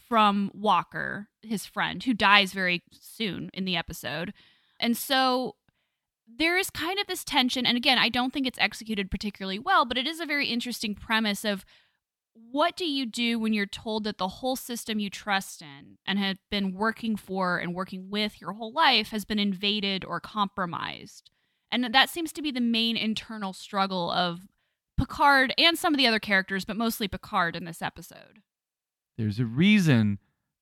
from 0.08 0.52
Walker, 0.54 1.28
his 1.42 1.66
friend, 1.66 2.04
who 2.04 2.14
dies 2.14 2.52
very 2.54 2.82
soon 2.92 3.50
in 3.54 3.66
the 3.66 3.78
episode, 3.78 4.34
and 4.80 4.96
so 4.98 5.56
there 6.34 6.58
is 6.58 6.70
kind 6.70 6.98
of 7.00 7.08
this 7.08 7.24
tension. 7.26 7.66
And 7.66 7.76
again, 7.78 7.98
I 7.98 8.10
don't 8.10 8.32
think 8.34 8.48
it's 8.48 8.60
executed 8.60 9.12
particularly 9.12 9.60
well, 9.60 9.84
but 9.86 9.98
it 9.98 10.08
is 10.08 10.20
a 10.22 10.26
very 10.26 10.48
interesting 10.48 10.96
premise 10.96 11.44
of 11.46 11.66
what 12.50 12.76
do 12.76 12.86
you 12.86 13.06
do 13.06 13.40
when 13.40 13.54
you're 13.54 13.66
told 13.66 14.04
that 14.04 14.18
the 14.18 14.28
whole 14.28 14.56
system 14.56 15.00
you 15.00 15.10
trust 15.10 15.62
in 15.62 15.98
and 16.06 16.18
have 16.20 16.38
been 16.50 16.74
working 16.74 17.16
for 17.16 17.58
and 17.58 17.74
working 17.74 18.10
with 18.10 18.40
your 18.42 18.54
whole 18.54 18.72
life 18.72 19.10
has 19.10 19.26
been 19.26 19.40
invaded 19.40 20.04
or 20.04 20.20
compromised? 20.20 21.30
And 21.72 21.94
that 21.94 22.10
seems 22.10 22.34
to 22.34 22.42
be 22.42 22.52
the 22.52 22.60
main 22.60 22.98
internal 22.98 23.54
struggle 23.54 24.12
of 24.12 24.42
Picard 24.98 25.54
and 25.58 25.78
some 25.78 25.94
of 25.94 25.98
the 25.98 26.08
other 26.08 26.20
characters, 26.20 26.66
but 26.66 26.76
mostly 26.78 27.08
Picard 27.08 27.56
in 27.56 27.66
this 27.66 27.82
episode. 27.82 28.42
There's 29.18 29.40
a 29.40 29.46
reason 29.46 30.20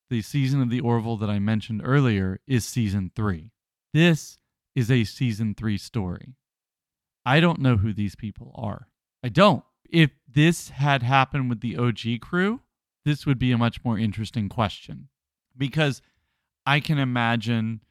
the 0.10 0.22
season 0.22 0.62
of 0.62 0.70
the 0.70 0.80
Orville 0.80 1.18
that 1.18 1.30
I 1.30 1.40
mentioned 1.40 1.82
earlier 1.84 2.40
is 2.48 2.66
season 2.66 3.12
three. 3.16 3.52
This 3.94 4.38
is 4.76 4.90
a 4.90 5.04
season 5.04 5.56
three 5.56 5.78
story. 5.78 6.36
I 7.26 7.40
don't 7.40 7.60
know 7.60 7.78
who 7.78 7.94
these 7.94 8.16
people 8.16 8.54
are. 8.56 8.88
I 9.24 9.30
don't. 9.30 9.64
If 9.92 10.12
this 10.32 10.70
had 10.70 11.04
happened 11.04 11.50
with 11.50 11.62
the 11.62 11.78
OG 11.78 12.22
crew, 12.22 12.62
this 13.06 13.26
would 13.26 13.40
be 13.40 13.52
a 13.52 13.58
much 13.58 13.84
more 13.84 13.98
interesting 13.98 14.50
question 14.50 15.08
because 15.58 16.02
I 16.66 16.80
can 16.80 17.00
imagine 17.00 17.82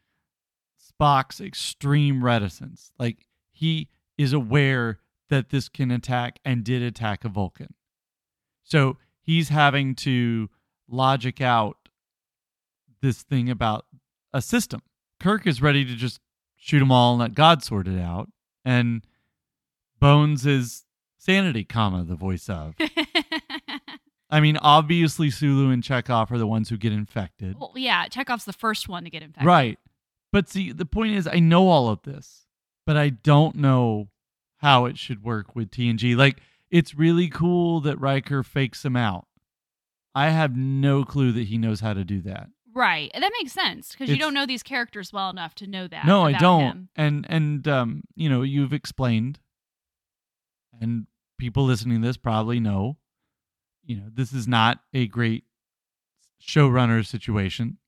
Spock's 0.79 1.41
extreme 1.41 2.25
reticence. 2.25 2.93
Like 2.99 3.27
he 3.51 3.89
is 4.17 4.33
aware 4.33 5.01
that 5.29 5.51
this 5.51 5.69
can 5.69 5.91
attack 5.91 6.39
and 6.45 6.65
did 6.65 6.83
attack 6.83 7.25
a 7.25 7.29
Vulcan. 7.29 7.75
So 8.63 8.97
he's 9.21 9.49
having 9.49 9.95
to 9.97 10.49
logic 10.89 11.41
out 11.41 11.89
this 13.01 13.23
thing 13.23 13.51
about 13.51 13.87
a 14.33 14.43
system. 14.43 14.83
Kirk 15.21 15.47
is 15.47 15.63
ready 15.63 15.85
to 15.85 15.95
just 15.95 16.21
shoot 16.57 16.81
them 16.81 16.93
all 16.93 17.13
and 17.13 17.21
let 17.21 17.35
God 17.35 17.63
sort 17.63 17.89
it 17.89 18.01
out. 18.01 18.29
And 18.65 19.07
Bones 20.01 20.47
is 20.47 20.85
sanity, 21.19 21.65
comma, 21.65 22.05
the 22.05 22.15
voice 22.15 22.49
of. 22.49 22.75
I 24.31 24.41
mean, 24.41 24.59
obviously 24.59 25.31
Sulu 25.31 25.71
and 25.71 25.83
Chekov 25.83 26.31
are 26.31 26.39
the 26.39 26.47
ones 26.47 26.69
who 26.69 26.77
get 26.77 26.93
infected. 26.93 27.57
well, 27.59 27.73
yeah, 27.77 28.07
Chekov's 28.09 28.45
the 28.45 28.53
first 28.53 28.89
one 28.89 29.05
to 29.05 29.11
get 29.11 29.23
infected. 29.23 29.47
Right. 29.47 29.79
But 30.33 30.49
see, 30.49 30.73
the 30.73 30.85
point 30.85 31.15
is, 31.15 31.27
I 31.27 31.39
know 31.39 31.69
all 31.69 31.89
of 31.89 32.03
this, 32.03 32.47
but 32.87 32.97
I 32.97 33.09
don't 33.09 33.57
know 33.57 34.09
how 34.59 34.85
it 34.85 34.99
should 34.99 35.23
work 35.25 35.57
with 35.57 35.71
TNG. 35.71 36.15
Like, 36.17 36.41
it's 36.71 36.95
really 36.95 37.29
cool 37.29 37.81
that 37.81 37.99
Riker 37.99 38.43
fakes 38.43 38.85
him 38.85 38.97
out. 38.97 39.27
I 40.15 40.29
have 40.29 40.57
no 40.57 41.05
clue 41.05 41.33
that 41.33 41.47
he 41.47 41.57
knows 41.57 41.81
how 41.81 41.95
to 41.95 42.05
do 42.05 42.21
that. 42.23 42.49
Right. 42.75 43.11
That 43.15 43.33
makes 43.41 43.53
sense 43.53 43.93
because 43.93 44.11
you 44.11 44.19
don't 44.19 44.35
know 44.35 44.47
these 44.47 44.63
characters 44.63 45.13
well 45.13 45.31
enough 45.31 45.55
to 45.57 45.67
know 45.67 45.89
that. 45.89 46.07
no, 46.07 46.23
I 46.25 46.33
don't. 46.33 46.61
him. 46.61 46.89
And 46.95 47.27
and 47.29 47.67
um, 47.67 48.03
you 48.15 48.29
know, 48.29 48.43
you've 48.43 48.73
explained, 48.73 49.39
and 50.81 51.07
people 51.39 51.65
listening 51.65 52.01
to 52.03 52.07
this 52.09 52.17
probably 52.17 52.61
know. 52.61 52.97
You 53.85 53.97
know, 53.97 54.09
this 54.13 54.33
is 54.33 54.47
not 54.47 54.81
a 54.93 55.07
great 55.07 55.45
showrunner 56.41 57.05
situation, 57.07 57.79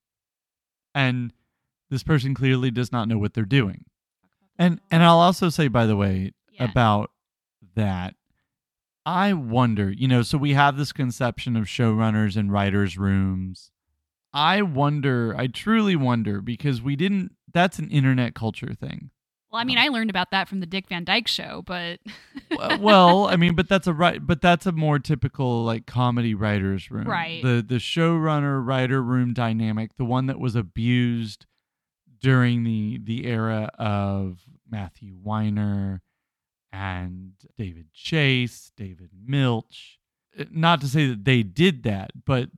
and 0.94 1.32
this 1.90 2.02
person 2.02 2.34
clearly 2.34 2.70
does 2.70 2.90
not 2.92 3.08
know 3.08 3.18
what 3.18 3.34
they're 3.34 3.44
doing. 3.44 3.84
And 4.58 4.80
and 4.90 5.02
I'll 5.02 5.18
also 5.18 5.48
say, 5.48 5.68
by 5.68 5.86
the 5.86 5.96
way, 5.96 6.32
Yeah. 6.52 6.64
about 6.64 7.10
that, 7.74 8.14
I 9.06 9.32
wonder. 9.32 9.90
You 9.90 10.08
know, 10.08 10.22
so 10.22 10.38
we 10.38 10.54
have 10.54 10.76
this 10.76 10.92
conception 10.92 11.56
of 11.56 11.64
showrunners 11.64 12.36
and 12.36 12.52
writers' 12.52 12.96
rooms. 12.98 13.70
I 14.32 14.62
wonder. 14.62 15.34
I 15.36 15.48
truly 15.48 15.96
wonder 15.96 16.40
because 16.40 16.80
we 16.80 16.96
didn't. 16.96 17.34
That's 17.52 17.78
an 17.78 17.90
internet 17.90 18.34
culture 18.34 18.74
thing. 18.74 19.10
Well, 19.50 19.60
I 19.60 19.64
mean, 19.64 19.78
I 19.78 19.88
learned 19.88 20.10
about 20.10 20.30
that 20.30 20.48
from 20.48 20.60
the 20.60 20.66
Dick 20.66 20.86
Van 20.88 21.04
Dyke 21.04 21.26
show, 21.26 21.62
but 21.66 21.98
well, 22.80 23.26
I 23.26 23.36
mean, 23.36 23.56
but 23.56 23.68
that's 23.68 23.86
a 23.88 23.92
right, 23.92 24.24
but 24.24 24.40
that's 24.40 24.64
a 24.66 24.72
more 24.72 24.98
typical 24.98 25.64
like 25.64 25.86
comedy 25.86 26.34
writers 26.34 26.90
room, 26.90 27.08
Right. 27.08 27.42
The 27.42 27.64
the 27.66 27.76
showrunner 27.76 28.64
writer 28.64 29.02
room 29.02 29.34
dynamic, 29.34 29.96
the 29.96 30.04
one 30.04 30.26
that 30.26 30.38
was 30.38 30.54
abused 30.54 31.46
during 32.20 32.62
the 32.64 33.00
the 33.02 33.26
era 33.26 33.70
of 33.78 34.40
Matthew 34.70 35.16
Weiner 35.20 36.02
and 36.72 37.32
David 37.58 37.92
Chase, 37.92 38.70
David 38.76 39.10
Milch. 39.26 39.98
Uh, 40.38 40.44
Not 40.52 40.80
to 40.82 40.86
say 40.86 41.08
that 41.08 41.24
they 41.24 41.42
did 41.42 41.82
that, 41.82 42.12
but 42.24 42.50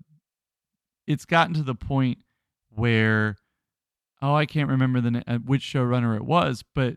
it's 1.06 1.24
gotten 1.24 1.54
to 1.54 1.62
the 1.62 1.74
point 1.74 2.18
where 2.68 3.36
oh, 4.22 4.34
I 4.34 4.46
can't 4.46 4.70
remember 4.70 5.00
the 5.00 5.22
uh, 5.26 5.38
which 5.38 5.62
showrunner 5.62 6.16
it 6.16 6.24
was, 6.24 6.64
but 6.74 6.96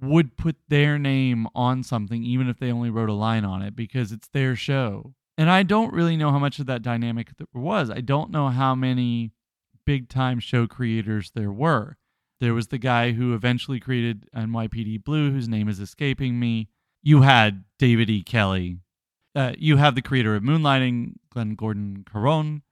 would 0.00 0.36
put 0.36 0.56
their 0.68 0.98
name 0.98 1.46
on 1.54 1.82
something 1.82 2.24
even 2.24 2.48
if 2.48 2.58
they 2.58 2.70
only 2.70 2.90
wrote 2.90 3.08
a 3.08 3.14
line 3.14 3.44
on 3.44 3.62
it 3.62 3.76
because 3.76 4.12
it's 4.12 4.28
their 4.28 4.56
show. 4.56 5.14
And 5.36 5.50
I 5.50 5.64
don't 5.64 5.92
really 5.92 6.16
know 6.16 6.30
how 6.30 6.38
much 6.38 6.58
of 6.58 6.66
that 6.66 6.82
dynamic 6.82 7.30
there 7.36 7.46
was. 7.52 7.90
I 7.90 8.00
don't 8.00 8.30
know 8.30 8.48
how 8.48 8.74
many 8.74 9.32
big 9.84 10.08
time 10.08 10.38
show 10.40 10.66
creators 10.66 11.32
there 11.34 11.52
were. 11.52 11.96
There 12.40 12.54
was 12.54 12.68
the 12.68 12.78
guy 12.78 13.12
who 13.12 13.34
eventually 13.34 13.80
created 13.80 14.28
NYPD 14.34 15.02
Blue, 15.04 15.30
whose 15.30 15.48
name 15.48 15.68
is 15.68 15.80
escaping 15.80 16.38
me. 16.38 16.68
You 17.02 17.22
had 17.22 17.64
David 17.78 18.10
E. 18.10 18.22
Kelley. 18.22 18.78
Uh, 19.34 19.52
you 19.58 19.76
have 19.76 19.94
the 19.94 20.02
creator 20.02 20.36
of 20.36 20.42
Moonlighting, 20.42 21.14
Glenn 21.30 21.54
Gordon 21.54 22.04
Caron. 22.10 22.62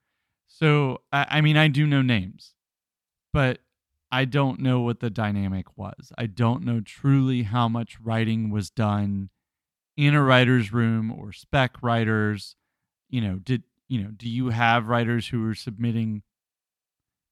So, 0.47 1.01
I, 1.11 1.25
I 1.29 1.41
mean, 1.41 1.57
I 1.57 1.67
do 1.67 1.85
know 1.85 2.01
names, 2.01 2.53
but 3.33 3.59
I 4.11 4.25
don't 4.25 4.59
know 4.59 4.81
what 4.81 4.99
the 4.99 5.09
dynamic 5.09 5.75
was. 5.75 6.11
I 6.17 6.27
don't 6.27 6.63
know 6.63 6.81
truly 6.81 7.43
how 7.43 7.67
much 7.67 7.99
writing 7.99 8.51
was 8.51 8.69
done 8.69 9.31
in 9.97 10.13
a 10.13 10.23
writer's 10.23 10.71
room 10.71 11.11
or 11.11 11.33
spec 11.33 11.81
writers. 11.81 12.55
You 13.09 13.21
know, 13.21 13.39
did 13.39 13.63
you 13.87 14.01
know, 14.01 14.11
do 14.15 14.29
you 14.29 14.49
have 14.49 14.87
writers 14.87 15.27
who 15.27 15.47
are 15.49 15.55
submitting 15.55 16.23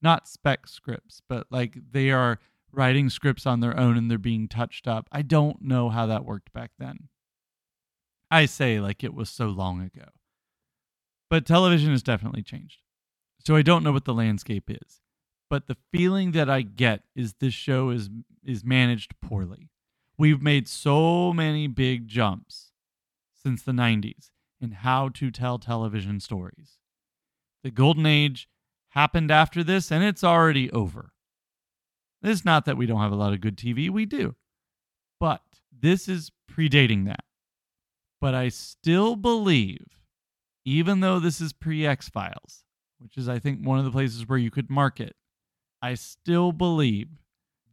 not 0.01 0.27
spec 0.27 0.67
scripts, 0.67 1.21
but 1.29 1.47
like 1.51 1.77
they 1.91 2.11
are 2.11 2.39
writing 2.71 3.09
scripts 3.09 3.45
on 3.45 3.59
their 3.59 3.79
own 3.79 3.97
and 3.97 4.09
they're 4.09 4.17
being 4.17 4.47
touched 4.47 4.87
up? 4.87 5.07
I 5.11 5.21
don't 5.21 5.61
know 5.61 5.89
how 5.89 6.07
that 6.07 6.25
worked 6.25 6.51
back 6.51 6.71
then. 6.79 7.09
I 8.29 8.45
say 8.45 8.79
like 8.79 9.03
it 9.03 9.13
was 9.13 9.29
so 9.29 9.47
long 9.47 9.81
ago. 9.81 10.05
But 11.29 11.45
television 11.45 11.91
has 11.91 12.03
definitely 12.03 12.43
changed. 12.43 12.79
So 13.45 13.55
I 13.55 13.61
don't 13.61 13.83
know 13.83 13.91
what 13.91 14.05
the 14.05 14.13
landscape 14.13 14.69
is. 14.69 15.00
But 15.51 15.67
the 15.67 15.75
feeling 15.91 16.31
that 16.31 16.49
I 16.49 16.61
get 16.61 17.03
is 17.13 17.33
this 17.33 17.53
show 17.53 17.89
is 17.89 18.09
is 18.41 18.63
managed 18.63 19.19
poorly. 19.21 19.69
We've 20.17 20.41
made 20.41 20.65
so 20.69 21.33
many 21.33 21.67
big 21.67 22.07
jumps 22.07 22.71
since 23.35 23.61
the 23.61 23.73
90s 23.73 24.29
in 24.61 24.71
how 24.71 25.09
to 25.09 25.29
tell 25.29 25.59
television 25.59 26.21
stories. 26.21 26.77
The 27.65 27.69
golden 27.69 28.05
age 28.05 28.47
happened 28.91 29.29
after 29.29 29.61
this 29.61 29.91
and 29.91 30.05
it's 30.05 30.23
already 30.23 30.71
over. 30.71 31.11
It's 32.23 32.45
not 32.45 32.63
that 32.63 32.77
we 32.77 32.85
don't 32.85 33.01
have 33.01 33.11
a 33.11 33.15
lot 33.15 33.33
of 33.33 33.41
good 33.41 33.57
TV, 33.57 33.89
we 33.89 34.05
do. 34.05 34.35
But 35.19 35.41
this 35.77 36.07
is 36.07 36.31
predating 36.49 37.05
that. 37.07 37.25
But 38.21 38.33
I 38.33 38.47
still 38.47 39.17
believe, 39.17 39.99
even 40.63 41.01
though 41.01 41.19
this 41.19 41.41
is 41.41 41.51
pre 41.51 41.85
X 41.85 42.07
Files, 42.07 42.63
which 42.99 43.17
is, 43.17 43.27
I 43.27 43.39
think, 43.39 43.67
one 43.67 43.79
of 43.79 43.85
the 43.85 43.91
places 43.91 44.29
where 44.29 44.37
you 44.37 44.49
could 44.49 44.69
market, 44.69 45.17
I 45.81 45.95
still 45.95 46.51
believe 46.51 47.07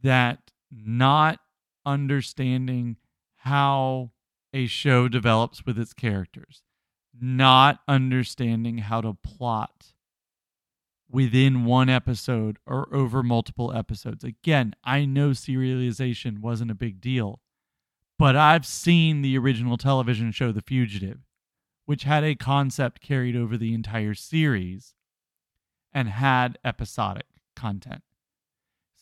that 0.03 0.53
not 0.71 1.40
understanding 1.85 2.97
how 3.37 4.12
a 4.53 4.66
show 4.66 5.09
develops 5.09 5.66
with 5.66 5.79
its 5.79 5.92
characters, 5.92 6.62
not 7.18 7.81
understanding 7.87 8.79
how 8.79 9.01
to 9.03 9.14
plot 9.23 9.92
within 11.11 11.64
one 11.64 11.88
episode 11.88 12.59
or 12.66 12.94
over 12.94 13.23
multiple 13.23 13.73
episodes. 13.75 14.25
Again, 14.25 14.75
I 14.85 15.05
know 15.05 15.31
serialization 15.31 16.40
wasn't 16.40 16.71
a 16.71 16.75
big 16.77 17.01
deal, 17.01 17.40
but 18.18 18.37
I've 18.37 18.66
seen 18.66 19.23
the 19.23 19.38
original 19.38 19.77
television 19.77 20.33
show 20.33 20.53
The 20.53 20.62
Fugitive, 20.62 21.21
which 21.87 22.05
had 22.05 22.25
a 22.25 22.35
concept 22.35 23.01
carried 23.01 23.37
over 23.37 23.57
the 23.57 23.73
entire 23.73 24.14
series 24.14 24.94
and 25.92 26.09
had 26.09 26.59
episodic 26.64 27.25
content. 27.59 28.03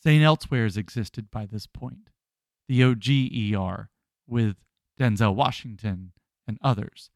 St. 0.03 0.23
Elsewhere's 0.23 0.77
existed 0.77 1.31
by 1.31 1.47
this 1.47 1.67
point. 1.67 2.11
The 2.69 2.83
OG 2.83 3.55
ER 3.55 3.91
with 4.27 4.57
Denzel 4.99 5.35
Washington 5.35 6.13
and 6.47 6.59
others. 6.63 7.11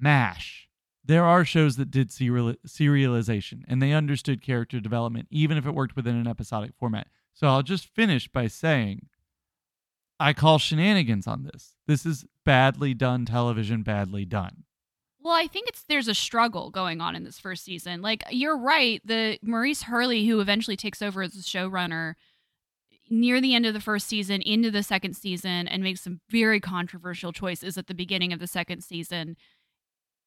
MASH. 0.00 0.68
There 1.04 1.24
are 1.24 1.44
shows 1.44 1.76
that 1.76 1.90
did 1.90 2.10
serial- 2.12 2.56
serialization 2.66 3.62
and 3.66 3.80
they 3.80 3.92
understood 3.92 4.42
character 4.42 4.80
development, 4.80 5.28
even 5.30 5.56
if 5.56 5.66
it 5.66 5.74
worked 5.74 5.96
within 5.96 6.16
an 6.16 6.26
episodic 6.26 6.72
format. 6.78 7.08
So 7.32 7.46
I'll 7.46 7.62
just 7.62 7.86
finish 7.86 8.28
by 8.28 8.46
saying 8.46 9.06
I 10.20 10.32
call 10.32 10.58
shenanigans 10.58 11.26
on 11.26 11.44
this. 11.44 11.74
This 11.86 12.04
is 12.04 12.24
badly 12.44 12.92
done 12.92 13.24
television, 13.24 13.82
badly 13.82 14.24
done. 14.24 14.64
Well, 15.28 15.36
I 15.36 15.46
think 15.46 15.68
it's 15.68 15.82
there's 15.82 16.08
a 16.08 16.14
struggle 16.14 16.70
going 16.70 17.02
on 17.02 17.14
in 17.14 17.24
this 17.24 17.38
first 17.38 17.62
season. 17.62 18.00
Like 18.00 18.24
you're 18.30 18.56
right, 18.56 19.02
the 19.04 19.38
Maurice 19.42 19.82
Hurley 19.82 20.26
who 20.26 20.40
eventually 20.40 20.74
takes 20.74 21.02
over 21.02 21.20
as 21.20 21.34
the 21.34 21.42
showrunner 21.42 22.14
near 23.10 23.38
the 23.38 23.54
end 23.54 23.66
of 23.66 23.74
the 23.74 23.80
first 23.80 24.06
season 24.06 24.40
into 24.40 24.70
the 24.70 24.82
second 24.82 25.14
season 25.18 25.68
and 25.68 25.82
makes 25.82 26.00
some 26.00 26.22
very 26.30 26.60
controversial 26.60 27.30
choices 27.30 27.76
at 27.76 27.88
the 27.88 27.94
beginning 27.94 28.32
of 28.32 28.38
the 28.38 28.46
second 28.46 28.82
season. 28.82 29.36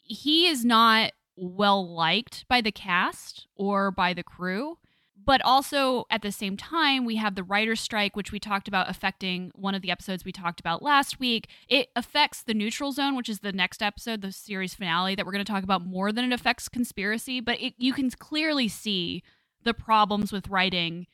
He 0.01 0.45
is 0.45 0.63
not 0.63 1.13
well 1.35 1.91
liked 1.91 2.47
by 2.47 2.61
the 2.61 2.71
cast 2.71 3.47
or 3.55 3.89
by 3.89 4.13
the 4.13 4.23
crew. 4.23 4.77
But 5.23 5.41
also 5.43 6.05
at 6.09 6.21
the 6.21 6.31
same 6.31 6.57
time, 6.57 7.05
we 7.05 7.17
have 7.17 7.35
the 7.35 7.43
writer's 7.43 7.79
strike, 7.79 8.15
which 8.15 8.31
we 8.31 8.39
talked 8.39 8.67
about 8.67 8.89
affecting 8.89 9.51
one 9.53 9.75
of 9.75 9.81
the 9.81 9.91
episodes 9.91 10.25
we 10.25 10.31
talked 10.31 10.59
about 10.59 10.81
last 10.81 11.19
week. 11.19 11.47
It 11.67 11.89
affects 11.95 12.41
the 12.41 12.53
neutral 12.53 12.91
zone, 12.91 13.15
which 13.15 13.29
is 13.29 13.39
the 13.39 13.51
next 13.51 13.83
episode, 13.83 14.21
the 14.21 14.31
series 14.31 14.73
finale 14.73 15.13
that 15.15 15.25
we're 15.25 15.31
going 15.31 15.45
to 15.45 15.51
talk 15.51 15.63
about 15.63 15.85
more 15.85 16.11
than 16.11 16.25
it 16.25 16.33
affects 16.33 16.69
conspiracy. 16.69 17.39
But 17.39 17.61
it, 17.61 17.75
you 17.77 17.93
can 17.93 18.09
clearly 18.09 18.67
see 18.67 19.21
the 19.63 19.73
problems 19.73 20.31
with 20.31 20.47
writing 20.47 21.05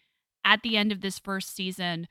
at 0.46 0.62
the 0.62 0.78
end 0.78 0.91
of 0.93 1.02
this 1.02 1.20
first 1.20 1.54
season. 1.54 2.08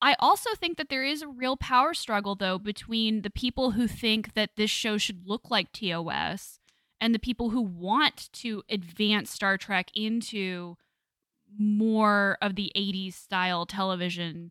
I 0.00 0.14
also 0.20 0.50
think 0.54 0.76
that 0.76 0.90
there 0.90 1.04
is 1.04 1.22
a 1.22 1.28
real 1.28 1.56
power 1.56 1.92
struggle, 1.94 2.36
though, 2.36 2.58
between 2.58 3.22
the 3.22 3.30
people 3.30 3.72
who 3.72 3.88
think 3.88 4.34
that 4.34 4.50
this 4.56 4.70
show 4.70 4.98
should 4.98 5.26
look 5.26 5.50
like 5.50 5.72
TOS 5.72 6.60
and 7.00 7.14
the 7.14 7.18
people 7.18 7.50
who 7.50 7.62
want 7.62 8.32
to 8.34 8.62
advance 8.68 9.30
Star 9.30 9.58
Trek 9.58 9.90
into 9.94 10.76
more 11.58 12.38
of 12.40 12.54
the 12.54 12.72
80s 12.76 13.14
style 13.14 13.66
television 13.66 14.50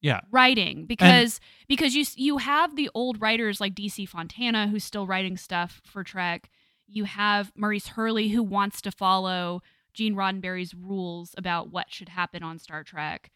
yeah. 0.00 0.20
writing 0.30 0.86
because 0.86 1.36
and, 1.36 1.68
because 1.68 1.94
you 1.94 2.04
you 2.16 2.38
have 2.38 2.76
the 2.76 2.90
old 2.94 3.20
writers 3.20 3.60
like 3.60 3.74
DC 3.74 4.08
Fontana 4.08 4.68
who's 4.68 4.84
still 4.84 5.06
writing 5.06 5.36
stuff 5.36 5.80
for 5.84 6.02
Trek. 6.02 6.50
You 6.86 7.04
have 7.04 7.52
Maurice 7.54 7.88
Hurley 7.88 8.28
who 8.28 8.42
wants 8.42 8.80
to 8.82 8.90
follow 8.90 9.62
Gene 9.92 10.14
Roddenberry's 10.14 10.74
rules 10.74 11.34
about 11.36 11.70
what 11.70 11.92
should 11.92 12.08
happen 12.08 12.42
on 12.42 12.58
Star 12.58 12.82
Trek. 12.82 13.30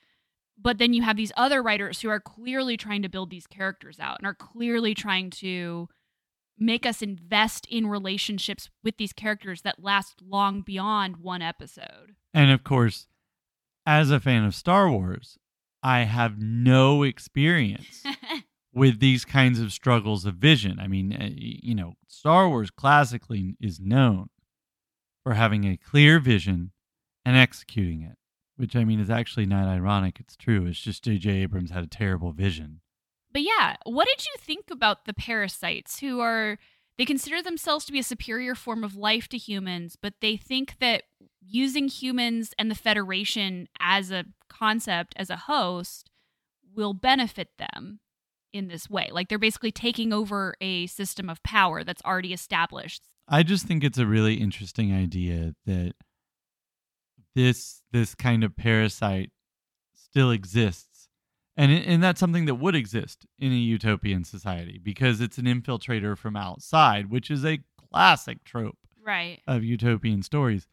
But 0.57 0.79
then 0.79 0.93
you 0.93 1.03
have 1.03 1.17
these 1.17 1.33
other 1.37 1.63
writers 1.63 2.01
who 2.01 2.09
are 2.09 2.21
clearly 2.21 2.77
trying 2.77 3.03
to 3.03 3.09
build 3.09 3.31
these 3.31 3.47
characters 3.47 3.99
out 3.99 4.19
and 4.19 4.27
are 4.27 4.35
clearly 4.35 4.95
trying 4.95 5.31
to 5.31 5.89
make 6.57 6.87
us 6.87 7.03
invest 7.03 7.67
in 7.69 7.89
relationships 7.89 8.71
with 8.85 8.97
these 8.97 9.13
characters 9.13 9.63
that 9.63 9.83
last 9.83 10.23
long 10.23 10.61
beyond 10.61 11.17
one 11.17 11.43
episode. 11.43 12.15
And 12.35 12.51
of 12.51 12.65
course, 12.65 13.07
as 13.87 14.11
a 14.11 14.21
fan 14.21 14.45
of 14.45 14.55
Star 14.55 14.91
Wars, 14.91 15.39
I 15.83 16.01
have 16.01 16.39
no 16.39 17.05
experience 17.05 18.03
with 18.75 18.99
these 18.99 19.25
kinds 19.25 19.61
of 19.61 19.73
struggles 19.73 20.25
of 20.27 20.35
vision. 20.35 20.81
I 20.81 20.89
mean, 20.89 21.13
uh, 21.13 21.29
you 21.33 21.75
know, 21.75 21.95
Star 22.09 22.49
Wars 22.49 22.71
classically 22.71 23.57
is 23.61 23.79
known 23.79 24.31
for 25.23 25.35
having 25.35 25.65
a 25.65 25.77
clear 25.77 26.19
vision 26.19 26.73
and 27.25 27.37
executing 27.37 28.03
it, 28.03 28.17
which 28.57 28.75
I 28.75 28.85
mean 28.85 28.99
is 28.99 29.11
actually 29.11 29.47
not 29.47 29.69
ironic. 29.69 30.19
It's 30.19 30.37
true. 30.37 30.67
It's 30.67 30.81
just 30.81 31.05
J.J. 31.05 31.31
Abrams 31.31 31.71
had 31.71 31.85
a 31.85 31.89
terrible 31.89 32.33
vision. 32.33 32.81
But 33.33 33.43
yeah, 33.43 33.77
what 33.85 34.07
did 34.07 34.25
you 34.25 34.35
think 34.39 34.71
about 34.71 35.05
the 35.05 35.15
parasites 35.15 36.01
who 36.01 36.21
are 36.21 36.59
they 36.97 37.05
consider 37.05 37.43
themselves 37.43 37.85
to 37.87 37.93
be 37.93 37.99
a 37.99 38.05
superior 38.05 38.55
form 38.55 38.85
of 38.85 38.97
life 38.97 39.29
to 39.29 39.39
humans, 39.39 39.97
but 40.01 40.15
they 40.21 40.37
think 40.37 40.79
that 40.79 41.05
using 41.41 41.89
humans 41.89 42.55
and 42.59 42.71
the 42.71 42.77
Federation 42.77 43.69
as 43.81 44.11
a 44.11 44.25
concept, 44.49 45.15
as 45.17 45.31
a 45.31 45.37
host, 45.37 46.11
will 46.75 46.95
benefit 46.95 47.49
them 47.59 48.01
in 48.53 48.69
this 48.69 48.89
way. 48.89 49.09
Like 49.13 49.29
they're 49.29 49.39
basically 49.39 49.73
taking 49.73 50.13
over 50.13 50.55
a 50.61 50.87
system 50.87 51.29
of 51.29 51.43
power 51.43 51.83
that's 51.83 52.03
already 52.03 52.33
established. 52.33 53.03
I 53.29 53.43
just 53.43 53.67
think 53.67 53.83
it's 53.83 53.99
a 53.99 54.07
really 54.07 54.35
interesting 54.35 54.95
idea 54.95 55.55
that 55.67 55.95
this 57.35 57.83
this 57.91 58.15
kind 58.15 58.45
of 58.45 58.57
parasite 58.57 59.31
still 59.95 60.31
exists 60.31 60.94
and 61.57 61.73
and 61.73 62.03
that's 62.03 62.21
something 62.21 62.47
that 62.47 62.57
would 62.57 62.75
exist 62.75 63.27
in 63.39 63.53
a 63.53 63.57
utopian 63.57 64.25
society 64.25 64.81
because 64.83 65.21
it's 65.21 65.39
an 65.39 65.45
infiltrator 65.45 66.17
from 66.17 66.37
outside 66.37 67.11
which 67.11 67.31
is 67.31 67.45
a 67.45 67.61
classic 67.91 68.45
trope 68.45 68.79
right 69.05 69.41
of 69.47 69.65
utopian 69.65 70.23
stories 70.23 70.67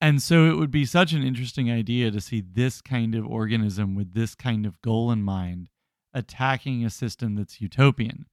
and 0.00 0.20
so 0.20 0.50
it 0.50 0.56
would 0.56 0.70
be 0.70 0.84
such 0.84 1.12
an 1.12 1.22
interesting 1.22 1.70
idea 1.70 2.10
to 2.10 2.20
see 2.20 2.42
this 2.52 2.82
kind 2.82 3.14
of 3.14 3.26
organism 3.26 3.94
with 3.94 4.12
this 4.12 4.34
kind 4.34 4.66
of 4.66 4.80
goal 4.82 5.10
in 5.10 5.22
mind 5.22 5.68
attacking 6.14 6.84
a 6.84 6.90
system 6.90 7.34
that's 7.34 7.60
utopian 7.60 8.26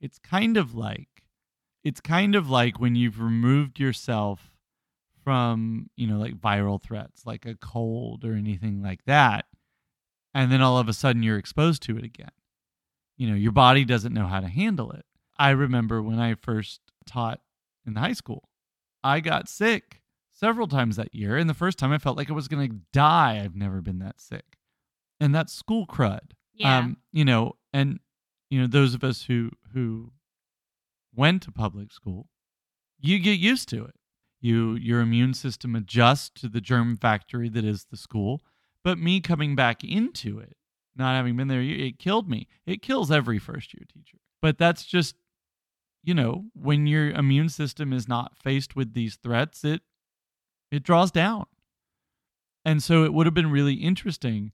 it's 0.00 0.18
kind 0.18 0.56
of 0.56 0.74
like 0.74 1.08
it's 1.86 2.00
kind 2.00 2.34
of 2.34 2.50
like 2.50 2.80
when 2.80 2.96
you've 2.96 3.20
removed 3.20 3.78
yourself 3.78 4.50
from, 5.26 5.90
you 5.96 6.06
know, 6.06 6.18
like 6.18 6.34
viral 6.34 6.82
threats, 6.82 7.26
like 7.26 7.46
a 7.46 7.56
cold 7.56 8.24
or 8.24 8.34
anything 8.34 8.82
like 8.82 9.04
that. 9.06 9.44
And 10.36 10.52
then 10.52 10.60
all 10.60 10.76
of 10.76 10.86
a 10.86 10.92
sudden 10.92 11.22
you're 11.22 11.38
exposed 11.38 11.82
to 11.84 11.96
it 11.96 12.04
again. 12.04 12.30
You 13.16 13.30
know, 13.30 13.34
your 13.34 13.52
body 13.52 13.86
doesn't 13.86 14.12
know 14.12 14.26
how 14.26 14.40
to 14.40 14.48
handle 14.48 14.92
it. 14.92 15.06
I 15.38 15.50
remember 15.50 16.02
when 16.02 16.18
I 16.18 16.34
first 16.34 16.82
taught 17.06 17.40
in 17.86 17.94
high 17.94 18.12
school, 18.12 18.50
I 19.02 19.20
got 19.20 19.48
sick 19.48 20.02
several 20.34 20.68
times 20.68 20.96
that 20.96 21.14
year. 21.14 21.38
And 21.38 21.48
the 21.48 21.54
first 21.54 21.78
time 21.78 21.90
I 21.90 21.96
felt 21.96 22.18
like 22.18 22.28
I 22.28 22.34
was 22.34 22.48
going 22.48 22.68
to 22.68 22.76
die. 22.92 23.40
I've 23.42 23.56
never 23.56 23.80
been 23.80 23.98
that 24.00 24.20
sick. 24.20 24.44
And 25.18 25.34
that's 25.34 25.54
school 25.54 25.86
crud. 25.86 26.32
Yeah. 26.52 26.80
Um, 26.80 26.98
you 27.12 27.24
know, 27.24 27.56
and 27.72 28.00
you 28.50 28.60
know, 28.60 28.66
those 28.66 28.92
of 28.92 29.02
us 29.02 29.22
who 29.22 29.52
who 29.72 30.12
went 31.14 31.44
to 31.44 31.50
public 31.50 31.92
school, 31.92 32.28
you 33.00 33.18
get 33.18 33.38
used 33.38 33.70
to 33.70 33.86
it. 33.86 33.94
You 34.42 34.74
your 34.74 35.00
immune 35.00 35.32
system 35.32 35.74
adjusts 35.74 36.28
to 36.42 36.48
the 36.50 36.60
germ 36.60 36.98
factory 36.98 37.48
that 37.48 37.64
is 37.64 37.86
the 37.90 37.96
school. 37.96 38.42
But 38.86 38.98
me 38.98 39.20
coming 39.20 39.56
back 39.56 39.82
into 39.82 40.38
it, 40.38 40.56
not 40.94 41.16
having 41.16 41.36
been 41.36 41.48
there, 41.48 41.60
it 41.60 41.98
killed 41.98 42.30
me. 42.30 42.46
It 42.66 42.82
kills 42.82 43.10
every 43.10 43.40
first 43.40 43.74
year 43.74 43.82
teacher. 43.92 44.18
But 44.40 44.58
that's 44.58 44.84
just 44.84 45.16
you 46.04 46.14
know, 46.14 46.44
when 46.54 46.86
your 46.86 47.10
immune 47.10 47.48
system 47.48 47.92
is 47.92 48.06
not 48.06 48.38
faced 48.38 48.76
with 48.76 48.94
these 48.94 49.16
threats, 49.16 49.64
it 49.64 49.80
it 50.70 50.84
draws 50.84 51.10
down. 51.10 51.46
And 52.64 52.80
so 52.80 53.02
it 53.02 53.12
would 53.12 53.26
have 53.26 53.34
been 53.34 53.50
really 53.50 53.74
interesting 53.74 54.52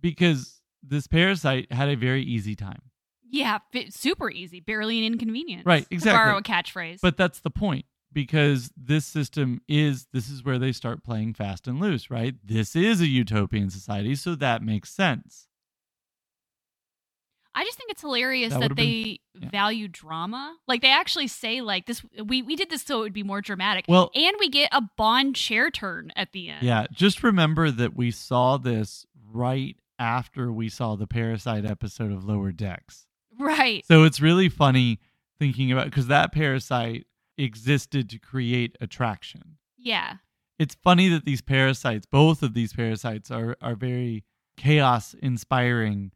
because 0.00 0.60
this 0.82 1.06
parasite 1.06 1.70
had 1.72 1.88
a 1.88 1.94
very 1.94 2.24
easy 2.24 2.56
time. 2.56 2.82
yeah, 3.30 3.58
super 3.90 4.28
easy, 4.28 4.58
barely 4.58 4.98
an 4.98 5.04
inconvenience. 5.04 5.64
Right, 5.64 5.88
To 5.88 5.94
exactly. 5.94 6.18
borrow 6.18 6.38
a 6.38 6.42
catchphrase. 6.42 6.98
But 7.00 7.16
that's 7.16 7.38
the 7.38 7.50
point 7.50 7.84
because 8.12 8.70
this 8.76 9.04
system 9.06 9.60
is 9.68 10.06
this 10.12 10.28
is 10.28 10.44
where 10.44 10.58
they 10.58 10.72
start 10.72 11.04
playing 11.04 11.34
fast 11.34 11.66
and 11.68 11.80
loose, 11.80 12.10
right? 12.10 12.34
This 12.44 12.74
is 12.76 13.00
a 13.00 13.06
utopian 13.06 13.70
society, 13.70 14.14
so 14.14 14.34
that 14.36 14.62
makes 14.62 14.90
sense. 14.90 15.46
I 17.52 17.64
just 17.64 17.76
think 17.76 17.90
it's 17.90 18.00
hilarious 18.02 18.52
That 18.52 18.60
that, 18.60 18.76
they 18.76 19.20
been- 19.34 19.42
yeah. 19.42 19.48
value 19.50 19.88
drama. 19.88 20.56
Like 20.68 20.82
they 20.82 20.90
actually 20.92 21.26
say 21.26 21.60
like 21.60 21.86
this 21.86 22.02
we 22.24 22.42
we 22.42 22.54
did 22.56 22.70
this 22.70 22.82
so 22.82 23.00
it 23.00 23.02
would 23.02 23.12
be 23.12 23.22
more 23.24 23.40
dramatic. 23.40 23.84
Well, 23.88 24.10
and 24.14 24.36
we 24.38 24.48
get 24.48 24.68
a 24.72 24.82
Bond 24.96 25.34
chair 25.34 25.70
turn 25.70 26.12
at 26.16 26.32
the 26.32 26.48
end. 26.50 26.62
yeah, 26.62 26.86
just 26.92 27.22
remember 27.22 27.70
that 27.70 27.96
we 27.96 28.12
saw 28.12 28.56
this 28.56 29.04
right 29.32 29.76
after 29.98 30.50
we 30.52 30.68
saw 30.68 30.94
the 30.96 31.06
parasite 31.08 31.64
episode 31.64 32.12
of 32.12 32.24
Lower 32.24 32.52
Decks. 32.52 33.06
Right. 33.38 33.84
So 33.86 34.04
it's 34.04 34.20
really 34.20 34.48
funny 34.48 35.00
thinking 35.38 35.72
about 35.72 35.86
because 35.86 36.06
that 36.06 36.32
parasite 36.32 37.06
existed 37.40 38.08
to 38.10 38.18
create 38.18 38.76
attraction. 38.80 39.56
Yeah. 39.78 40.16
It's 40.58 40.76
funny 40.84 41.08
that 41.08 41.24
these 41.24 41.40
parasites, 41.40 42.06
both 42.06 42.42
of 42.42 42.54
these 42.54 42.72
parasites, 42.72 43.30
are 43.30 43.56
are 43.62 43.74
very 43.74 44.24
chaos 44.56 45.14
inspiring 45.22 46.12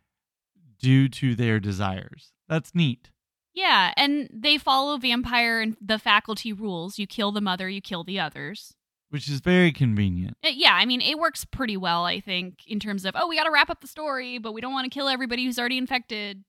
due 0.78 1.08
to 1.08 1.34
their 1.34 1.58
desires. 1.58 2.32
That's 2.48 2.74
neat. 2.74 3.10
Yeah, 3.54 3.94
and 3.96 4.28
they 4.32 4.58
follow 4.58 4.98
vampire 4.98 5.60
and 5.60 5.76
the 5.80 5.98
faculty 5.98 6.52
rules. 6.52 6.98
You 6.98 7.06
kill 7.06 7.32
the 7.32 7.40
mother, 7.40 7.68
you 7.68 7.80
kill 7.80 8.04
the 8.04 8.18
others. 8.20 8.74
Which 9.10 9.28
is 9.28 9.40
very 9.40 9.70
convenient. 9.70 10.37
Uh, 10.44 10.50
Yeah, 10.52 10.74
I 10.74 10.84
mean, 10.87 11.00
it 11.00 11.18
works 11.18 11.44
pretty 11.44 11.76
well, 11.76 12.04
I 12.04 12.18
think, 12.20 12.66
in 12.66 12.80
terms 12.80 13.04
of, 13.04 13.14
oh, 13.16 13.28
we 13.28 13.37
got 13.37 13.44
to 13.44 13.52
wrap 13.52 13.70
up 13.70 13.80
the 13.80 13.87
story, 13.87 14.38
but 14.38 14.52
we 14.52 14.60
don't 14.60 14.72
want 14.72 14.87
to 14.90 14.90
kill 14.94 15.08
everybody 15.08 15.44
who's 15.44 15.58
already 15.58 15.78
infected. 15.78 16.42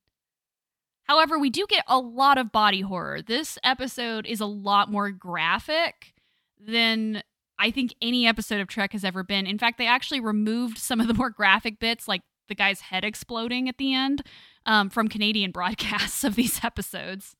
However, 1.06 1.38
we 1.38 1.50
do 1.50 1.66
get 1.68 1.84
a 1.86 1.98
lot 1.98 2.36
of 2.36 2.50
body 2.52 2.80
horror. 2.80 3.22
This 3.22 3.58
episode 3.62 4.26
is 4.26 4.40
a 4.40 4.46
lot 4.46 4.90
more 4.90 5.10
graphic 5.10 6.14
than 6.58 7.22
I 7.58 7.70
think 7.70 7.94
any 8.02 8.26
episode 8.26 8.60
of 8.60 8.68
Trek 8.68 8.92
has 8.92 9.04
ever 9.04 9.22
been. 9.22 9.46
In 9.46 9.58
fact, 9.58 9.78
they 9.78 9.86
actually 9.86 10.20
removed 10.20 10.78
some 10.78 11.00
of 11.00 11.06
the 11.06 11.14
more 11.14 11.30
graphic 11.30 11.78
bits, 11.78 12.08
like 12.08 12.22
the 12.48 12.54
guy's 12.54 12.80
head 12.80 13.04
exploding 13.04 13.68
at 13.68 13.78
the 13.78 13.94
end, 13.94 14.22
um, 14.66 14.90
from 14.90 15.08
Canadian 15.08 15.52
broadcasts 15.52 16.24
of 16.24 16.34
these 16.34 16.60
episodes. 16.64 17.36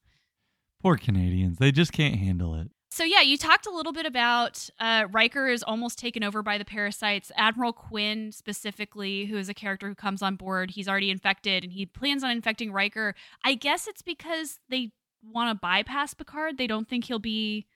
Poor 0.82 0.96
Canadians. 0.96 1.58
They 1.58 1.72
just 1.72 1.92
can't 1.92 2.16
handle 2.16 2.54
it. 2.54 2.70
So 2.96 3.04
yeah, 3.04 3.20
you 3.20 3.36
talked 3.36 3.66
a 3.66 3.70
little 3.70 3.92
bit 3.92 4.06
about 4.06 4.70
uh, 4.80 5.04
Riker 5.10 5.48
is 5.48 5.62
almost 5.62 5.98
taken 5.98 6.24
over 6.24 6.42
by 6.42 6.56
the 6.56 6.64
parasites. 6.64 7.30
Admiral 7.36 7.74
Quinn 7.74 8.32
specifically, 8.32 9.26
who 9.26 9.36
is 9.36 9.50
a 9.50 9.54
character 9.54 9.86
who 9.86 9.94
comes 9.94 10.22
on 10.22 10.36
board, 10.36 10.70
he's 10.70 10.88
already 10.88 11.10
infected 11.10 11.62
and 11.62 11.74
he 11.74 11.84
plans 11.84 12.24
on 12.24 12.30
infecting 12.30 12.72
Riker. 12.72 13.14
I 13.44 13.52
guess 13.52 13.86
it's 13.86 14.00
because 14.00 14.60
they 14.70 14.92
want 15.22 15.54
to 15.54 15.60
bypass 15.60 16.14
Picard. 16.14 16.56
They 16.56 16.66
don't 16.66 16.88
think 16.88 17.04
he'll 17.04 17.18
be 17.18 17.66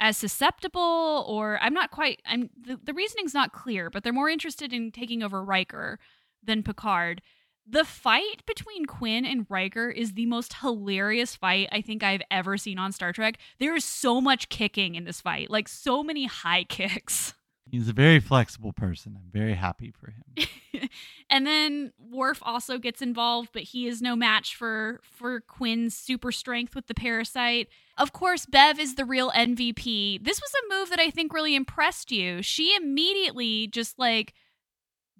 as 0.00 0.18
susceptible, 0.18 1.24
or 1.26 1.58
I'm 1.62 1.72
not 1.72 1.90
quite. 1.90 2.20
I'm 2.26 2.50
the, 2.60 2.78
the 2.84 2.92
reasoning's 2.92 3.32
not 3.32 3.54
clear, 3.54 3.88
but 3.88 4.04
they're 4.04 4.12
more 4.12 4.28
interested 4.28 4.74
in 4.74 4.92
taking 4.92 5.22
over 5.22 5.42
Riker 5.42 5.98
than 6.44 6.62
Picard. 6.62 7.22
The 7.70 7.84
fight 7.84 8.46
between 8.46 8.86
Quinn 8.86 9.26
and 9.26 9.44
Riker 9.50 9.90
is 9.90 10.12
the 10.12 10.24
most 10.24 10.54
hilarious 10.54 11.36
fight 11.36 11.68
I 11.70 11.82
think 11.82 12.02
I've 12.02 12.22
ever 12.30 12.56
seen 12.56 12.78
on 12.78 12.92
Star 12.92 13.12
Trek. 13.12 13.36
There 13.58 13.76
is 13.76 13.84
so 13.84 14.22
much 14.22 14.48
kicking 14.48 14.94
in 14.94 15.04
this 15.04 15.20
fight, 15.20 15.50
like 15.50 15.68
so 15.68 16.02
many 16.02 16.24
high 16.24 16.64
kicks. 16.68 17.34
He's 17.70 17.90
a 17.90 17.92
very 17.92 18.20
flexible 18.20 18.72
person. 18.72 19.18
I'm 19.18 19.30
very 19.30 19.52
happy 19.52 19.90
for 19.92 20.10
him. 20.10 20.88
and 21.30 21.46
then 21.46 21.92
Worf 21.98 22.38
also 22.42 22.78
gets 22.78 23.02
involved, 23.02 23.50
but 23.52 23.64
he 23.64 23.86
is 23.86 24.00
no 24.00 24.16
match 24.16 24.56
for 24.56 25.00
for 25.02 25.42
Quinn's 25.42 25.94
super 25.94 26.32
strength 26.32 26.74
with 26.74 26.86
the 26.86 26.94
parasite. 26.94 27.68
Of 27.98 28.14
course, 28.14 28.46
Bev 28.46 28.80
is 28.80 28.94
the 28.94 29.04
real 29.04 29.30
MVP. 29.32 30.24
This 30.24 30.40
was 30.40 30.52
a 30.54 30.74
move 30.74 30.88
that 30.88 31.00
I 31.00 31.10
think 31.10 31.34
really 31.34 31.54
impressed 31.54 32.10
you. 32.10 32.40
She 32.40 32.74
immediately 32.74 33.66
just 33.66 33.98
like 33.98 34.32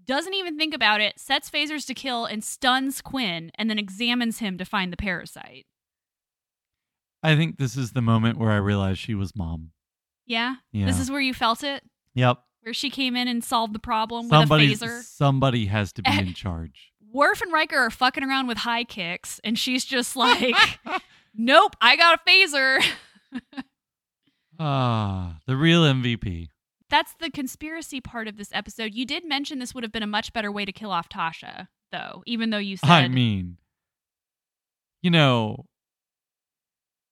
doesn't 0.09 0.35
even 0.35 0.59
think 0.59 0.75
about 0.75 1.01
it, 1.01 1.21
sets 1.21 1.49
phasers 1.51 1.87
to 1.87 1.95
kill 1.95 2.25
and 2.25 2.43
stuns 2.43 3.01
Quinn 3.01 3.53
and 3.55 3.71
then 3.71 3.79
examines 3.79 4.41
him 4.41 4.59
to 4.59 4.65
find 4.65 4.93
the 4.93 4.97
parasite. 4.97 5.67
I 7.23 7.37
think 7.37 7.59
this 7.59 7.77
is 7.77 7.93
the 7.93 8.01
moment 8.03 8.39
where 8.39 8.51
I 8.51 8.57
realized 8.57 8.99
she 8.99 9.15
was 9.15 9.37
mom. 9.37 9.71
Yeah? 10.27 10.57
Yeah. 10.73 10.87
This 10.87 10.99
is 10.99 11.11
where 11.11 11.21
you 11.21 11.35
felt 11.35 11.63
it? 11.63 11.85
yep. 12.15 12.39
Where 12.63 12.75
she 12.75 12.91
came 12.91 13.15
in 13.15 13.29
and 13.29 13.43
solved 13.45 13.73
the 13.73 13.79
problem 13.79 14.29
Somebody 14.29 14.71
with 14.71 14.83
a 14.83 14.87
phaser? 14.87 15.03
somebody 15.05 15.67
has 15.67 15.93
to 15.93 16.03
be 16.03 16.11
in 16.19 16.35
charge. 16.35 16.93
Worf 17.13 17.41
and 17.41 17.53
Riker 17.53 17.77
are 17.79 17.91
fucking 17.91 18.25
around 18.25 18.49
with 18.49 18.59
high 18.59 18.85
kicks, 18.85 19.41
and 19.45 19.57
she's 19.59 19.85
just 19.85 20.17
like, 20.17 20.57
nope, 21.35 21.77
I 21.81 21.97
got 21.97 22.19
a 22.21 22.29
phaser. 22.31 22.83
Ah, 24.61 25.39
the 25.47 25.57
real 25.57 25.83
MVP. 25.83 26.49
That's 26.91 27.15
the 27.21 27.31
conspiracy 27.31 28.01
part 28.01 28.29
of 28.29 28.37
this 28.37 28.51
episode. 28.53 28.95
You 28.95 29.05
did 29.05 29.25
mention 29.25 29.59
this 29.59 29.75
would 29.75 29.85
have 29.85 29.93
been 29.93 30.03
a 30.03 30.07
much 30.07 30.33
better 30.33 30.51
way 30.51 30.65
to 30.65 30.73
kill 30.73 30.91
off 30.91 31.09
Tasha, 31.09 31.69
though, 31.93 32.23
even 32.27 32.51
though 32.51 32.59
you 32.59 32.77
said. 32.77 32.89
I 32.89 33.09
mean, 33.09 33.59
you 35.03 35.11
know, 35.11 35.67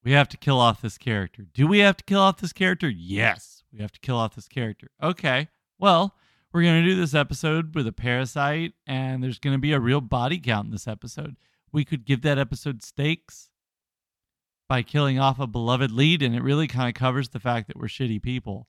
we 0.02 0.12
have 0.12 0.28
to 0.30 0.36
kill 0.36 0.58
off 0.58 0.80
this 0.80 0.98
character. 0.98 1.44
Do 1.52 1.66
we 1.66 1.80
have 1.80 1.96
to 1.98 2.04
kill 2.04 2.20
off 2.20 2.38
this 2.38 2.52
character? 2.52 2.88
Yes, 2.88 3.64
we 3.72 3.80
have 3.80 3.92
to 3.92 4.00
kill 4.00 4.16
off 4.16 4.34
this 4.34 4.48
character. 4.48 4.88
Okay, 5.02 5.48
well, 5.78 6.14
we're 6.52 6.62
going 6.62 6.82
to 6.82 6.88
do 6.88 6.96
this 6.96 7.14
episode 7.14 7.74
with 7.74 7.86
a 7.86 7.92
parasite, 7.92 8.72
and 8.86 9.22
there's 9.22 9.38
going 9.38 9.54
to 9.54 9.60
be 9.60 9.72
a 9.72 9.80
real 9.80 10.00
body 10.00 10.38
count 10.38 10.66
in 10.66 10.72
this 10.72 10.88
episode. 10.88 11.36
We 11.70 11.84
could 11.84 12.06
give 12.06 12.22
that 12.22 12.38
episode 12.38 12.82
stakes 12.82 13.50
by 14.68 14.82
killing 14.82 15.18
off 15.18 15.38
a 15.38 15.46
beloved 15.46 15.90
lead, 15.90 16.22
and 16.22 16.34
it 16.34 16.42
really 16.42 16.66
kind 16.66 16.88
of 16.88 16.94
covers 16.94 17.28
the 17.28 17.40
fact 17.40 17.68
that 17.68 17.76
we're 17.76 17.88
shitty 17.88 18.22
people. 18.22 18.68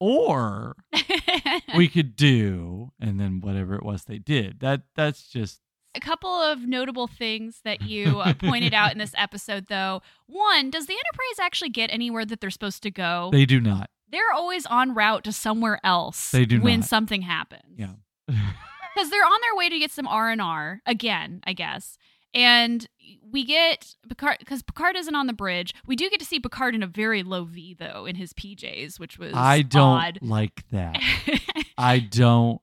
Or 0.00 0.76
we 1.76 1.86
could 1.88 2.16
do, 2.16 2.90
and 3.00 3.20
then 3.20 3.40
whatever 3.40 3.74
it 3.76 3.82
was 3.84 4.04
they 4.04 4.18
did. 4.18 4.60
That 4.60 4.82
that's 4.96 5.28
just 5.28 5.60
a 5.94 6.00
couple 6.00 6.30
of 6.30 6.60
notable 6.66 7.06
things 7.06 7.60
that 7.64 7.82
you 7.86 8.20
uh, 8.20 8.32
pointed 8.34 8.72
out 8.74 8.92
in 8.92 8.98
this 8.98 9.12
episode, 9.16 9.66
though. 9.68 10.00
One, 10.26 10.70
does 10.70 10.86
the 10.86 10.94
Enterprise 10.94 11.44
actually 11.44 11.70
get 11.70 11.90
anywhere 11.92 12.24
that 12.24 12.40
they're 12.40 12.50
supposed 12.50 12.82
to 12.84 12.90
go? 12.90 13.28
they 13.32 13.44
do 13.46 13.60
not. 13.60 13.90
They're 14.10 14.32
always 14.34 14.66
en 14.70 14.94
route 14.94 15.22
to 15.24 15.32
somewhere 15.32 15.78
else 15.84 16.32
They 16.32 16.44
do 16.44 16.60
when 16.60 16.80
not. 16.80 16.88
something 16.88 17.22
happens. 17.22 17.76
Yeah. 17.76 17.92
because 18.26 19.10
they're 19.10 19.24
on 19.24 19.40
their 19.42 19.54
way 19.54 19.68
to 19.68 19.78
get 19.78 19.90
some 19.92 20.08
R 20.08 20.30
and 20.30 20.40
R 20.40 20.80
again, 20.86 21.40
I 21.44 21.52
guess. 21.52 21.96
And 22.34 22.86
we 23.22 23.44
get 23.44 23.94
Picard 24.08 24.36
because 24.38 24.62
Picard 24.62 24.96
isn't 24.96 25.14
on 25.14 25.26
the 25.26 25.32
bridge. 25.32 25.74
We 25.86 25.96
do 25.96 26.08
get 26.10 26.20
to 26.20 26.26
see 26.26 26.40
Picard 26.40 26.74
in 26.74 26.82
a 26.82 26.86
very 26.86 27.22
low 27.22 27.44
V 27.44 27.74
though 27.74 28.06
in 28.06 28.16
his 28.16 28.32
PJs, 28.32 28.98
which 29.00 29.18
was 29.18 29.32
I 29.34 29.62
don't 29.62 29.98
odd. 30.00 30.18
like 30.22 30.64
that. 30.70 30.98
I 31.78 31.98
don't 31.98 32.60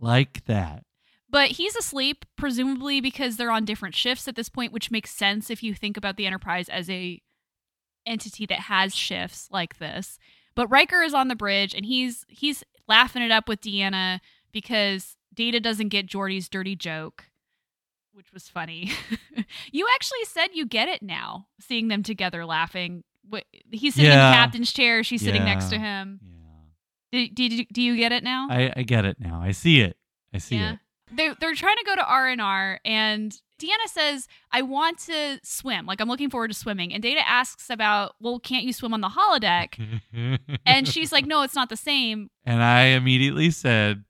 like 0.00 0.44
that. 0.46 0.84
but 1.30 1.50
he's 1.52 1.76
asleep, 1.76 2.24
presumably 2.36 3.00
because 3.00 3.36
they're 3.36 3.50
on 3.50 3.64
different 3.64 3.94
shifts 3.94 4.26
at 4.28 4.36
this 4.36 4.48
point, 4.48 4.72
which 4.72 4.90
makes 4.90 5.10
sense 5.10 5.50
if 5.50 5.62
you 5.62 5.74
think 5.74 5.96
about 5.96 6.16
the 6.16 6.26
Enterprise 6.26 6.68
as 6.68 6.88
a 6.88 7.20
entity 8.06 8.46
that 8.46 8.60
has 8.60 8.94
shifts 8.94 9.48
like 9.50 9.78
this. 9.78 10.18
But 10.54 10.68
Riker 10.68 11.02
is 11.02 11.12
on 11.14 11.28
the 11.28 11.36
bridge 11.36 11.74
and 11.74 11.84
he's 11.84 12.24
he's 12.28 12.64
laughing 12.86 13.22
it 13.22 13.30
up 13.30 13.48
with 13.48 13.60
Deanna 13.60 14.20
because 14.52 15.16
Data 15.34 15.60
doesn't 15.60 15.88
get 15.90 16.06
Geordi's 16.06 16.48
dirty 16.48 16.74
joke, 16.74 17.24
which 18.18 18.32
was 18.32 18.48
funny. 18.48 18.90
you 19.70 19.86
actually 19.94 20.24
said 20.24 20.48
you 20.52 20.66
get 20.66 20.88
it 20.88 21.02
now, 21.02 21.46
seeing 21.60 21.86
them 21.86 22.02
together 22.02 22.44
laughing. 22.44 23.04
He's 23.70 23.94
sitting 23.94 24.10
in 24.10 24.16
the 24.16 24.32
captain's 24.34 24.72
chair. 24.72 25.04
She's 25.04 25.22
sitting 25.22 25.44
next 25.44 25.66
to 25.70 25.78
him. 25.78 26.18
Yeah. 27.12 27.28
Do, 27.32 27.48
do, 27.48 27.64
do 27.72 27.80
you 27.80 27.96
get 27.96 28.10
it 28.10 28.24
now? 28.24 28.48
I, 28.50 28.72
I 28.76 28.82
get 28.82 29.04
it 29.04 29.18
now. 29.20 29.40
I 29.40 29.52
see 29.52 29.80
it. 29.80 29.96
I 30.34 30.38
see 30.38 30.56
it. 30.58 30.80
They're 31.12 31.34
they're 31.40 31.54
trying 31.54 31.76
to 31.76 31.84
go 31.84 31.94
to 31.94 32.04
R 32.04 32.28
and 32.28 32.40
R, 32.40 32.80
and 32.84 33.32
Deanna 33.58 33.86
says, 33.86 34.26
"I 34.52 34.60
want 34.62 34.98
to 35.06 35.38
swim. 35.42 35.86
Like 35.86 36.00
I'm 36.02 36.08
looking 36.08 36.28
forward 36.28 36.48
to 36.48 36.54
swimming." 36.54 36.92
And 36.92 37.02
Data 37.02 37.26
asks 37.26 37.70
about, 37.70 38.16
"Well, 38.20 38.38
can't 38.40 38.64
you 38.64 38.74
swim 38.74 38.92
on 38.92 39.00
the 39.00 39.08
holodeck?" 39.08 39.78
And 40.66 40.86
she's 40.86 41.10
like, 41.12 41.24
"No, 41.32 41.42
it's 41.42 41.54
not 41.54 41.70
the 41.70 41.76
same. 41.78 42.28
and 42.44 42.62
I 42.62 42.82
immediately 42.88 43.50
said, 43.50 44.04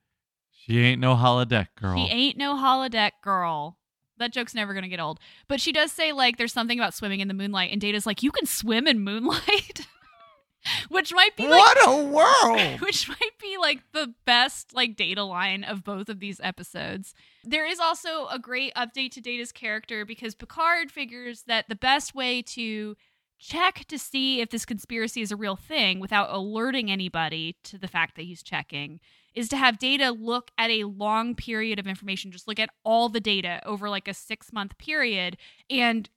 "She 0.51 0.79
ain't 0.79 0.99
no 0.99 1.15
holodeck 1.15 1.67
girl." 1.79 2.05
She 2.05 2.11
ain't 2.11 2.37
no 2.37 2.55
holodeck 2.55 3.11
girl." 3.23 3.78
That 4.19 4.31
joke's 4.31 4.53
never 4.53 4.73
gonna 4.73 4.87
get 4.87 4.99
old. 4.99 5.19
But 5.47 5.59
she 5.59 5.71
does 5.71 5.91
say 5.91 6.11
like 6.11 6.37
there's 6.37 6.53
something 6.53 6.79
about 6.79 6.93
swimming 6.93 7.19
in 7.19 7.27
the 7.27 7.33
moonlight, 7.33 7.71
and 7.71 7.81
Data's 7.81 8.05
like, 8.05 8.21
"You 8.21 8.31
can 8.31 8.45
swim 8.45 8.87
in 8.87 8.99
moonlight," 8.99 9.87
which 10.89 11.13
might 11.13 11.35
be 11.35 11.47
like 11.47 11.59
what 11.59 11.87
a 11.87 12.03
world! 12.03 12.79
which 12.81 13.07
might 13.07 13.39
be 13.41 13.57
like 13.57 13.79
the 13.93 14.13
best 14.25 14.73
like 14.73 14.95
data 14.95 15.23
line 15.23 15.63
of 15.63 15.83
both 15.83 16.09
of 16.09 16.19
these 16.19 16.39
episodes. 16.43 17.13
There 17.43 17.65
is 17.65 17.79
also 17.79 18.27
a 18.27 18.39
great 18.39 18.73
update 18.75 19.11
to 19.11 19.21
Data's 19.21 19.51
character 19.51 20.05
because 20.05 20.35
Picard 20.35 20.91
figures 20.91 21.43
that 21.47 21.69
the 21.69 21.75
best 21.75 22.13
way 22.13 22.41
to 22.43 22.95
check 23.39 23.85
to 23.87 23.97
see 23.97 24.41
if 24.41 24.49
this 24.49 24.65
conspiracy 24.65 25.21
is 25.21 25.31
a 25.31 25.37
real 25.37 25.55
thing 25.55 25.99
without 25.99 26.29
alerting 26.29 26.91
anybody 26.91 27.55
to 27.63 27.77
the 27.77 27.87
fact 27.87 28.15
that 28.15 28.23
he's 28.23 28.43
checking 28.43 28.99
is 29.33 29.47
to 29.47 29.57
have 29.57 29.79
data 29.79 30.11
look 30.11 30.51
at 30.57 30.69
a 30.69 30.83
long 30.83 31.35
period 31.35 31.79
of 31.79 31.87
information 31.87 32.31
just 32.31 32.47
look 32.47 32.59
at 32.59 32.69
all 32.83 33.07
the 33.07 33.21
data 33.21 33.61
over 33.65 33.89
like 33.89 34.07
a 34.07 34.13
6 34.13 34.53
month 34.53 34.77
period 34.77 35.37
and 35.69 36.09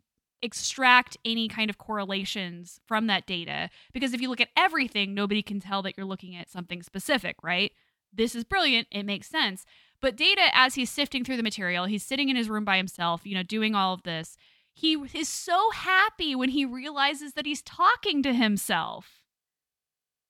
extract 0.43 1.17
any 1.25 1.47
kind 1.47 1.71
of 1.71 1.79
correlations 1.79 2.81
from 2.85 3.07
that 3.07 3.27
data. 3.27 3.71
Because 3.93 4.13
if 4.13 4.21
you 4.21 4.29
look 4.29 4.41
at 4.41 4.49
everything 4.57 5.15
nobody 5.15 5.43
can 5.43 5.61
tell 5.61 5.83
that 5.83 5.97
you're 5.97 6.05
looking 6.05 6.35
at 6.35 6.51
something 6.51 6.83
specific 6.83 7.37
right? 7.43 7.71
This 8.13 8.35
is 8.35 8.45
brilliant. 8.45 8.89
It 8.91 9.05
makes 9.05 9.29
sense. 9.29 9.65
But 10.01 10.17
data 10.17 10.51
as 10.53 10.75
he's 10.75 10.91
sifting 10.91 11.25
through 11.25 11.37
the 11.37 11.45
material 11.45 11.85
he's 11.85 12.03
sitting 12.03 12.29
in 12.29 12.35
his 12.35 12.51
room 12.51 12.65
by 12.65 12.79
himself 12.79 13.21
you 13.25 13.37
know 13.37 13.45
doing 13.45 13.77
all 13.77 13.95
of 13.95 14.03
this 14.03 14.37
he 14.75 14.95
is 15.15 15.29
so 15.29 15.71
happy 15.71 16.35
when 16.35 16.49
he 16.51 16.65
realizes 16.65 17.35
that 17.35 17.47
he's 17.47 17.63
talking 17.63 18.23
to 18.23 18.33
himself 18.33 19.21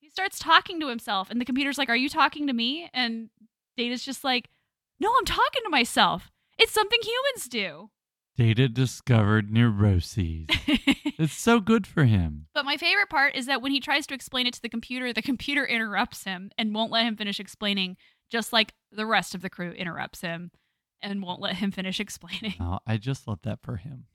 he 0.00 0.08
starts 0.08 0.38
talking 0.38 0.80
to 0.80 0.88
himself 0.88 1.30
and 1.30 1.40
the 1.40 1.44
computer's 1.44 1.78
like 1.78 1.88
are 1.88 1.96
you 1.96 2.08
talking 2.08 2.46
to 2.46 2.52
me 2.52 2.88
and 2.92 3.30
data's 3.76 4.04
just 4.04 4.24
like 4.24 4.48
no 5.00 5.12
i'm 5.18 5.24
talking 5.24 5.62
to 5.64 5.70
myself 5.70 6.30
it's 6.58 6.72
something 6.72 7.00
humans 7.02 7.48
do 7.48 7.90
Data 8.36 8.66
discovered 8.66 9.52
neuroses. 9.52 10.46
it's 10.48 11.34
so 11.34 11.60
good 11.60 11.86
for 11.86 12.04
him. 12.04 12.46
But 12.54 12.64
my 12.64 12.78
favorite 12.78 13.10
part 13.10 13.36
is 13.36 13.44
that 13.46 13.60
when 13.60 13.72
he 13.72 13.80
tries 13.80 14.06
to 14.06 14.14
explain 14.14 14.46
it 14.46 14.54
to 14.54 14.62
the 14.62 14.70
computer, 14.70 15.12
the 15.12 15.20
computer 15.20 15.66
interrupts 15.66 16.24
him 16.24 16.50
and 16.56 16.74
won't 16.74 16.90
let 16.90 17.04
him 17.04 17.16
finish 17.16 17.38
explaining, 17.38 17.96
just 18.30 18.52
like 18.52 18.72
the 18.90 19.04
rest 19.04 19.34
of 19.34 19.42
the 19.42 19.50
crew 19.50 19.72
interrupts 19.72 20.22
him 20.22 20.50
and 21.02 21.22
won't 21.22 21.42
let 21.42 21.56
him 21.56 21.72
finish 21.72 22.00
explaining. 22.00 22.54
Oh, 22.58 22.78
I 22.86 22.96
just 22.96 23.28
love 23.28 23.40
that 23.42 23.60
for 23.62 23.76
him. 23.76 24.06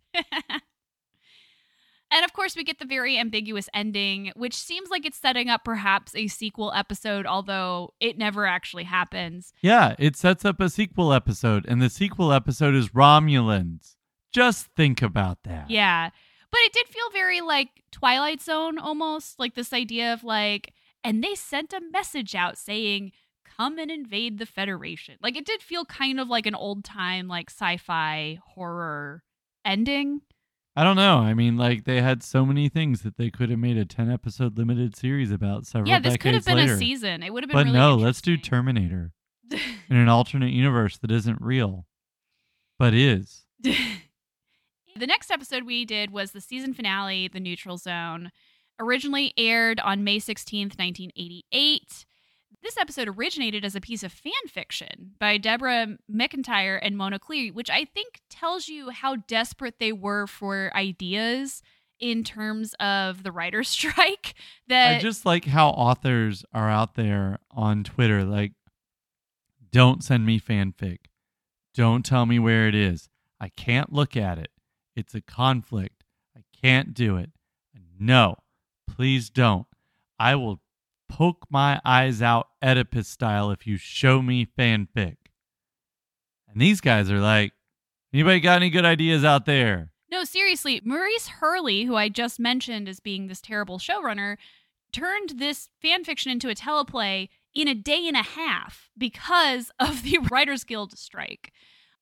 And 2.12 2.24
of 2.24 2.34
course, 2.34 2.56
we 2.56 2.64
get 2.64 2.80
the 2.80 2.86
very 2.86 3.18
ambiguous 3.18 3.70
ending, 3.74 4.32
which 4.36 4.56
seems 4.56 4.90
like 4.90 5.06
it's 5.06 5.18
setting 5.18 5.50
up 5.50 5.64
perhaps 5.66 6.16
a 6.16 6.28
sequel 6.28 6.72
episode, 6.74 7.26
although 7.26 7.94
it 8.00 8.18
never 8.18 8.46
actually 8.46 8.86
happens. 8.86 9.54
Yeah, 9.62 9.96
it 10.00 10.16
sets 10.16 10.46
up 10.46 10.62
a 10.62 10.70
sequel 10.70 11.12
episode, 11.12 11.66
and 11.68 11.82
the 11.82 11.90
sequel 11.90 12.32
episode 12.32 12.76
is 12.76 12.90
Romulans. 12.90 13.96
Just 14.32 14.68
think 14.76 15.02
about 15.02 15.40
that. 15.44 15.70
Yeah. 15.70 16.10
But 16.50 16.60
it 16.62 16.74
did 16.74 16.88
feel 16.88 17.10
very 17.12 17.42
like 17.42 17.70
Twilight 17.92 18.42
Zone 18.42 18.78
almost, 18.78 19.38
like 19.40 19.56
this 19.56 19.74
idea 19.74 20.14
of 20.14 20.24
like, 20.24 20.74
and 21.04 21.24
they 21.24 21.36
sent 21.36 21.74
a 21.74 21.82
message 21.92 22.36
out 22.36 22.58
saying, 22.58 23.12
come 23.58 23.78
and 23.78 23.92
invade 23.92 24.38
the 24.38 24.46
Federation. 24.46 25.16
Like 25.22 25.36
it 25.36 25.46
did 25.46 25.62
feel 25.62 25.86
kind 25.86 26.20
of 26.20 26.30
like 26.30 26.46
an 26.46 26.56
old 26.56 26.84
time, 26.84 27.28
like 27.28 27.50
sci 27.50 27.78
fi 27.78 28.40
horror 28.46 29.24
ending. 29.66 30.22
I 30.78 30.84
don't 30.84 30.96
know. 30.96 31.18
I 31.18 31.34
mean, 31.34 31.58
like 31.58 31.86
they 31.86 32.02
had 32.02 32.22
so 32.22 32.46
many 32.46 32.70
things 32.70 33.02
that 33.02 33.18
they 33.18 33.32
could 33.32 33.50
have 33.50 33.58
made 33.58 33.78
a 33.78 33.84
ten 33.84 34.12
episode 34.12 34.60
limited 34.60 34.96
series 34.96 35.32
about 35.32 35.66
several 35.66 35.90
yeah, 35.90 36.00
this 36.00 36.18
could 36.18 36.36
have 36.36 36.46
been 36.46 36.58
later. 36.58 36.76
a 36.76 36.78
season. 36.78 37.24
It 37.24 37.34
would 37.34 37.42
have 37.42 37.50
been 37.50 37.58
but 37.58 37.66
really 37.66 37.80
no, 37.80 37.96
let's 37.96 38.22
do. 38.22 38.38
Terminator 38.38 39.12
in 39.52 39.96
an 39.96 40.08
alternate 40.08 40.52
universe 40.52 41.00
that 41.00 41.10
isn't 41.10 41.42
real, 41.42 41.88
but 42.78 42.94
is. 42.94 43.46
the 43.64 45.08
next 45.08 45.32
episode 45.32 45.64
we 45.64 45.84
did 45.84 46.12
was 46.12 46.30
the 46.30 46.42
season 46.42 46.76
finale, 46.76 47.28
The 47.28 47.40
Neutral 47.40 47.78
Zone. 47.78 48.32
Originally 48.80 49.34
aired 49.36 49.80
on 49.80 50.04
May 50.04 50.20
16th, 50.20 50.78
1988. 50.78 52.06
This 52.64 52.78
episode 52.78 53.08
originated 53.08 53.64
as 53.64 53.76
a 53.76 53.82
piece 53.82 54.04
of 54.04 54.12
fan 54.12 54.34
fiction 54.48 55.12
by 55.20 55.38
Deborah 55.38 55.98
McIntyre 56.12 56.80
and 56.82 56.98
Mona 56.98 57.20
Cleary, 57.20 57.52
which 57.52 57.70
I 57.70 57.86
think 57.86 58.22
tells 58.30 58.68
you 58.68 58.90
how 58.90 59.16
desperate 59.16 59.80
they 59.80 59.92
were 59.92 60.28
for 60.28 60.72
ideas 60.76 61.62
in 62.00 62.24
terms 62.24 62.74
of 62.80 63.24
the 63.24 63.32
writer's 63.32 63.70
strike. 63.78 64.34
That 64.68 64.98
I 64.98 65.00
just 65.00 65.26
like 65.26 65.46
how 65.46 65.70
authors 65.70 66.44
are 66.54 66.70
out 66.70 66.96
there 66.96 67.40
on 67.52 67.84
Twitter, 67.84 68.24
like, 68.24 68.54
don't 69.72 70.04
send 70.04 70.26
me 70.26 70.40
fanfic. 70.40 70.98
Don't 71.74 72.04
tell 72.06 72.26
me 72.26 72.40
where 72.40 72.68
it 72.68 72.76
is. 72.76 73.10
I 73.40 73.50
can't 73.50 73.94
look 73.94 74.18
at 74.18 74.40
it. 74.40 74.50
It's 74.96 75.14
a 75.14 75.22
conflict. 75.22 76.04
I 76.36 76.42
can't 76.60 76.94
do 76.94 77.18
it. 77.18 77.32
No, 78.00 78.38
please 78.90 79.30
don't. 79.30 79.68
I 80.20 80.36
will 80.36 80.60
poke 81.18 81.48
my 81.50 81.82
eyes 81.84 82.22
out 82.22 82.48
Oedipus 82.62 83.08
style 83.08 83.50
if 83.50 83.66
you 83.66 83.76
show 83.76 84.22
me 84.22 84.46
fanfic. 84.46 85.16
And 86.48 86.62
these 86.62 86.80
guys 86.80 87.10
are 87.10 87.20
like, 87.20 87.54
anybody 88.14 88.40
got 88.40 88.58
any 88.58 88.70
good 88.70 88.86
ideas 88.86 89.26
out 89.26 89.48
there? 89.48 89.92
No, 90.12 90.24
seriously, 90.24 90.80
Maurice 90.86 91.28
Hurley, 91.28 91.86
who 91.86 91.96
I 91.96 92.08
just 92.08 92.40
mentioned 92.40 92.88
as 92.88 93.00
being 93.00 93.26
this 93.26 93.42
terrible 93.42 93.80
showrunner, 93.80 94.38
turned 94.92 95.40
this 95.40 95.70
fan 95.82 96.04
fiction 96.04 96.32
into 96.32 96.50
a 96.50 96.56
teleplay 96.56 97.30
in 97.56 97.68
a 97.68 97.74
day 97.74 98.08
and 98.08 98.16
a 98.16 98.22
half 98.22 98.92
because 98.96 99.72
of 99.80 100.04
the 100.04 100.20
Writers 100.30 100.64
Guild 100.64 100.96
strike. 101.00 101.52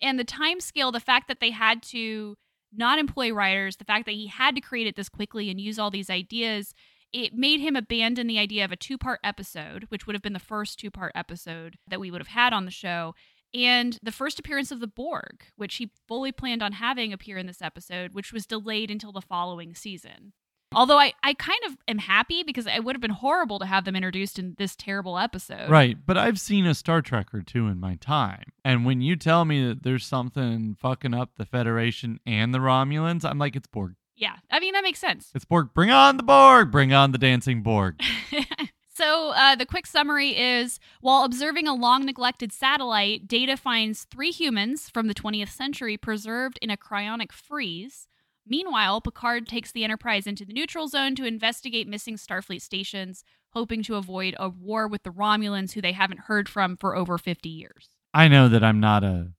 And 0.01 0.19
the 0.19 0.25
time 0.25 0.59
scale, 0.59 0.91
the 0.91 0.99
fact 0.99 1.29
that 1.29 1.39
they 1.39 1.51
had 1.51 1.81
to 1.83 2.35
not 2.75 2.99
employ 2.99 3.31
writers, 3.31 3.77
the 3.77 3.85
fact 3.85 4.07
that 4.07 4.15
he 4.15 4.27
had 4.27 4.55
to 4.55 4.61
create 4.61 4.87
it 4.87 4.97
this 4.97 5.07
quickly 5.07 5.49
and 5.49 5.61
use 5.61 5.79
all 5.79 5.89
these 5.89 6.09
ideas, 6.09 6.73
it 7.15 7.33
made 7.33 7.61
him 7.61 7.77
abandon 7.77 8.27
the 8.27 8.37
idea 8.37 8.65
of 8.65 8.73
a 8.73 8.75
two 8.75 8.97
part 8.97 9.21
episode, 9.23 9.85
which 9.87 10.05
would 10.05 10.15
have 10.15 10.21
been 10.21 10.33
the 10.33 10.39
first 10.39 10.77
two 10.77 10.91
part 10.91 11.13
episode 11.15 11.77
that 11.87 12.01
we 12.01 12.11
would 12.11 12.19
have 12.19 12.27
had 12.27 12.51
on 12.51 12.65
the 12.65 12.71
show, 12.71 13.15
and 13.53 13.97
the 14.03 14.11
first 14.11 14.37
appearance 14.37 14.69
of 14.69 14.81
the 14.81 14.87
Borg, 14.87 15.45
which 15.55 15.75
he 15.75 15.91
fully 16.09 16.33
planned 16.33 16.61
on 16.61 16.73
having 16.73 17.13
appear 17.13 17.37
in 17.37 17.47
this 17.47 17.61
episode, 17.61 18.13
which 18.13 18.33
was 18.33 18.45
delayed 18.45 18.91
until 18.91 19.13
the 19.13 19.21
following 19.21 19.73
season. 19.73 20.33
Although 20.73 20.97
I, 20.97 21.13
I 21.23 21.33
kind 21.35 21.61
of 21.67 21.77
am 21.87 21.99
happy 21.99 22.43
because 22.43 22.67
it 22.67 22.83
would 22.83 22.97
have 22.97 23.01
been 23.01 23.11
horrible 23.11 23.59
to 23.59 23.65
have 23.65 23.85
them 23.85 23.95
introduced 23.95 24.37
in 24.37 24.55
this 24.57 24.75
terrible 24.75 25.17
episode. 25.17 25.69
Right, 25.69 25.97
but 26.05 26.17
I've 26.17 26.39
seen 26.39 26.65
a 26.65 26.75
Star 26.75 27.01
Trek 27.01 27.33
or 27.33 27.43
two 27.43 27.67
in 27.67 27.79
my 27.79 27.95
time. 27.95 28.51
And 28.65 28.83
when 28.83 28.99
you 28.99 29.15
tell 29.15 29.45
me 29.45 29.65
that 29.69 29.83
there's 29.83 30.05
something 30.05 30.75
fucking 30.77 31.13
up 31.13 31.29
the 31.37 31.45
Federation 31.45 32.19
and 32.25 32.53
the 32.53 32.59
Romulans, 32.59 33.23
I'm 33.23 33.39
like, 33.39 33.55
it's 33.55 33.67
Borg. 33.67 33.95
Yeah. 34.15 34.35
I 34.49 34.59
mean, 34.59 34.73
that 34.73 34.83
makes 34.83 34.99
sense. 34.99 35.31
It's 35.35 35.45
Borg. 35.45 35.73
Bring 35.73 35.91
on 35.91 36.17
the 36.17 36.23
Borg. 36.23 36.71
Bring 36.71 36.93
on 36.93 37.11
the 37.11 37.17
dancing 37.17 37.61
Borg. 37.61 37.99
so, 38.93 39.31
uh, 39.35 39.55
the 39.55 39.65
quick 39.65 39.85
summary 39.85 40.37
is 40.37 40.79
while 41.01 41.23
observing 41.23 41.67
a 41.67 41.73
long 41.73 42.05
neglected 42.05 42.53
satellite, 42.53 43.27
Data 43.27 43.57
finds 43.57 44.05
three 44.05 44.31
humans 44.31 44.89
from 44.89 45.07
the 45.07 45.13
20th 45.13 45.49
century 45.49 45.97
preserved 45.97 46.57
in 46.61 46.69
a 46.69 46.77
cryonic 46.77 47.31
freeze. 47.31 48.07
Meanwhile, 48.47 49.01
Picard 49.01 49.47
takes 49.47 49.71
the 49.71 49.83
Enterprise 49.83 50.27
into 50.27 50.45
the 50.45 50.53
neutral 50.53 50.87
zone 50.87 51.15
to 51.15 51.25
investigate 51.25 51.87
missing 51.87 52.15
Starfleet 52.15 52.61
stations, 52.61 53.23
hoping 53.49 53.81
to 53.83 53.95
avoid 53.95 54.35
a 54.39 54.49
war 54.49 54.87
with 54.87 55.03
the 55.03 55.09
Romulans, 55.09 55.73
who 55.73 55.81
they 55.81 55.93
haven't 55.93 56.21
heard 56.21 56.47
from 56.47 56.77
for 56.77 56.95
over 56.95 57.17
50 57.17 57.49
years. 57.49 57.89
I 58.13 58.27
know 58.27 58.47
that 58.47 58.63
I'm 58.63 58.79
not 58.79 59.03
a 59.03 59.31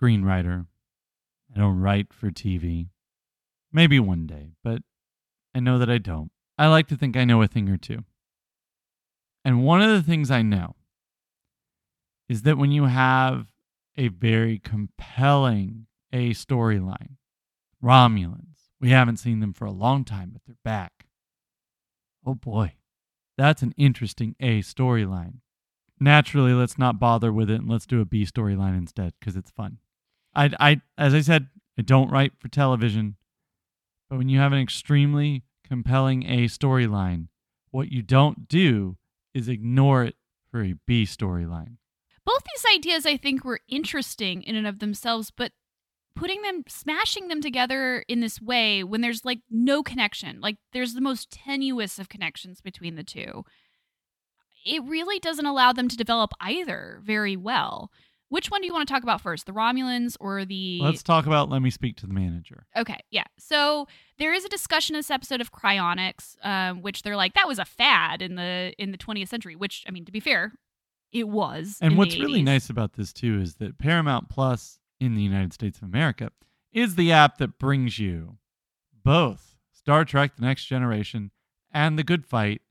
screenwriter. 0.00 0.66
I 1.54 1.58
don't 1.58 1.78
write 1.78 2.12
for 2.12 2.30
TV. 2.30 2.88
Maybe 3.76 4.00
one 4.00 4.26
day, 4.26 4.52
but 4.64 4.80
I 5.54 5.60
know 5.60 5.78
that 5.78 5.90
I 5.90 5.98
don't. 5.98 6.30
I 6.56 6.66
like 6.66 6.88
to 6.88 6.96
think 6.96 7.14
I 7.14 7.26
know 7.26 7.42
a 7.42 7.46
thing 7.46 7.68
or 7.68 7.76
two. 7.76 8.04
And 9.44 9.64
one 9.64 9.82
of 9.82 9.90
the 9.90 10.02
things 10.02 10.30
I 10.30 10.40
know 10.40 10.76
is 12.26 12.40
that 12.42 12.56
when 12.56 12.72
you 12.72 12.86
have 12.86 13.48
a 13.98 14.08
very 14.08 14.58
compelling 14.58 15.88
A 16.10 16.30
storyline, 16.30 17.16
Romulans, 17.84 18.70
we 18.80 18.92
haven't 18.92 19.18
seen 19.18 19.40
them 19.40 19.52
for 19.52 19.66
a 19.66 19.72
long 19.72 20.06
time, 20.06 20.30
but 20.32 20.40
they're 20.46 20.56
back. 20.64 21.04
Oh 22.24 22.34
boy, 22.34 22.76
that's 23.36 23.60
an 23.60 23.74
interesting 23.76 24.36
A 24.40 24.62
storyline. 24.62 25.40
Naturally, 26.00 26.54
let's 26.54 26.78
not 26.78 26.98
bother 26.98 27.30
with 27.30 27.50
it 27.50 27.60
and 27.60 27.68
let's 27.68 27.84
do 27.84 28.00
a 28.00 28.06
B 28.06 28.24
storyline 28.24 28.74
instead 28.74 29.12
because 29.20 29.36
it's 29.36 29.50
fun. 29.50 29.76
I, 30.34 30.50
I, 30.58 30.80
as 30.96 31.12
I 31.12 31.20
said, 31.20 31.48
I 31.78 31.82
don't 31.82 32.10
write 32.10 32.32
for 32.38 32.48
television, 32.48 33.16
but 34.08 34.18
when 34.18 34.28
you 34.28 34.38
have 34.38 34.52
an 34.52 34.60
extremely 34.60 35.42
compelling 35.66 36.24
A 36.24 36.46
storyline. 36.46 37.28
What 37.70 37.92
you 37.92 38.02
don't 38.02 38.48
do 38.48 38.96
is 39.34 39.48
ignore 39.48 40.04
it 40.04 40.16
for 40.50 40.62
a 40.62 40.74
B 40.86 41.04
storyline. 41.04 41.76
Both 42.24 42.42
these 42.44 42.74
ideas 42.74 43.06
I 43.06 43.16
think 43.16 43.44
were 43.44 43.60
interesting 43.68 44.42
in 44.42 44.56
and 44.56 44.66
of 44.66 44.78
themselves, 44.78 45.30
but 45.30 45.52
putting 46.14 46.42
them 46.42 46.64
smashing 46.66 47.28
them 47.28 47.40
together 47.40 48.04
in 48.08 48.20
this 48.20 48.40
way 48.40 48.82
when 48.82 49.00
there's 49.00 49.24
like 49.24 49.40
no 49.50 49.82
connection, 49.82 50.40
like 50.40 50.56
there's 50.72 50.94
the 50.94 51.00
most 51.00 51.30
tenuous 51.30 51.98
of 51.98 52.08
connections 52.08 52.60
between 52.60 52.96
the 52.96 53.04
two. 53.04 53.44
It 54.64 54.82
really 54.84 55.20
doesn't 55.20 55.46
allow 55.46 55.72
them 55.72 55.88
to 55.88 55.96
develop 55.96 56.32
either 56.40 57.00
very 57.04 57.36
well. 57.36 57.90
Which 58.28 58.50
one 58.50 58.60
do 58.60 58.66
you 58.66 58.72
want 58.72 58.88
to 58.88 58.92
talk 58.92 59.04
about 59.04 59.20
first, 59.20 59.46
the 59.46 59.52
Romulans 59.52 60.16
or 60.18 60.44
the? 60.44 60.80
Let's 60.82 61.02
talk 61.02 61.26
about. 61.26 61.48
Let 61.48 61.62
me 61.62 61.70
speak 61.70 61.96
to 61.98 62.06
the 62.06 62.12
manager. 62.12 62.66
Okay, 62.76 62.98
yeah. 63.10 63.24
So 63.38 63.86
there 64.18 64.32
is 64.32 64.44
a 64.44 64.48
discussion 64.48 64.96
in 64.96 64.98
this 64.98 65.10
episode 65.10 65.40
of 65.40 65.52
cryonics, 65.52 66.36
um, 66.44 66.82
which 66.82 67.02
they're 67.02 67.16
like 67.16 67.34
that 67.34 67.46
was 67.46 67.58
a 67.58 67.64
fad 67.64 68.22
in 68.22 68.34
the 68.34 68.72
in 68.78 68.90
the 68.90 68.98
20th 68.98 69.28
century. 69.28 69.54
Which 69.54 69.84
I 69.86 69.92
mean, 69.92 70.04
to 70.06 70.12
be 70.12 70.20
fair, 70.20 70.52
it 71.12 71.28
was. 71.28 71.78
And 71.80 71.96
what's 71.96 72.18
really 72.18 72.42
nice 72.42 72.68
about 72.68 72.94
this 72.94 73.12
too 73.12 73.40
is 73.40 73.56
that 73.56 73.78
Paramount 73.78 74.28
Plus 74.28 74.80
in 74.98 75.14
the 75.14 75.22
United 75.22 75.52
States 75.52 75.78
of 75.78 75.84
America 75.84 76.30
is 76.72 76.96
the 76.96 77.12
app 77.12 77.38
that 77.38 77.58
brings 77.58 77.98
you 77.98 78.38
both 79.04 79.56
Star 79.72 80.04
Trek: 80.04 80.36
The 80.36 80.44
Next 80.44 80.64
Generation 80.64 81.30
and 81.72 81.96
The 81.96 82.04
Good 82.04 82.26
Fight, 82.26 82.62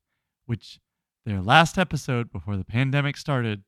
which 0.45 0.79
their 1.25 1.41
last 1.41 1.77
episode 1.77 2.31
before 2.31 2.57
the 2.57 2.65
pandemic 2.65 3.15
started 3.15 3.63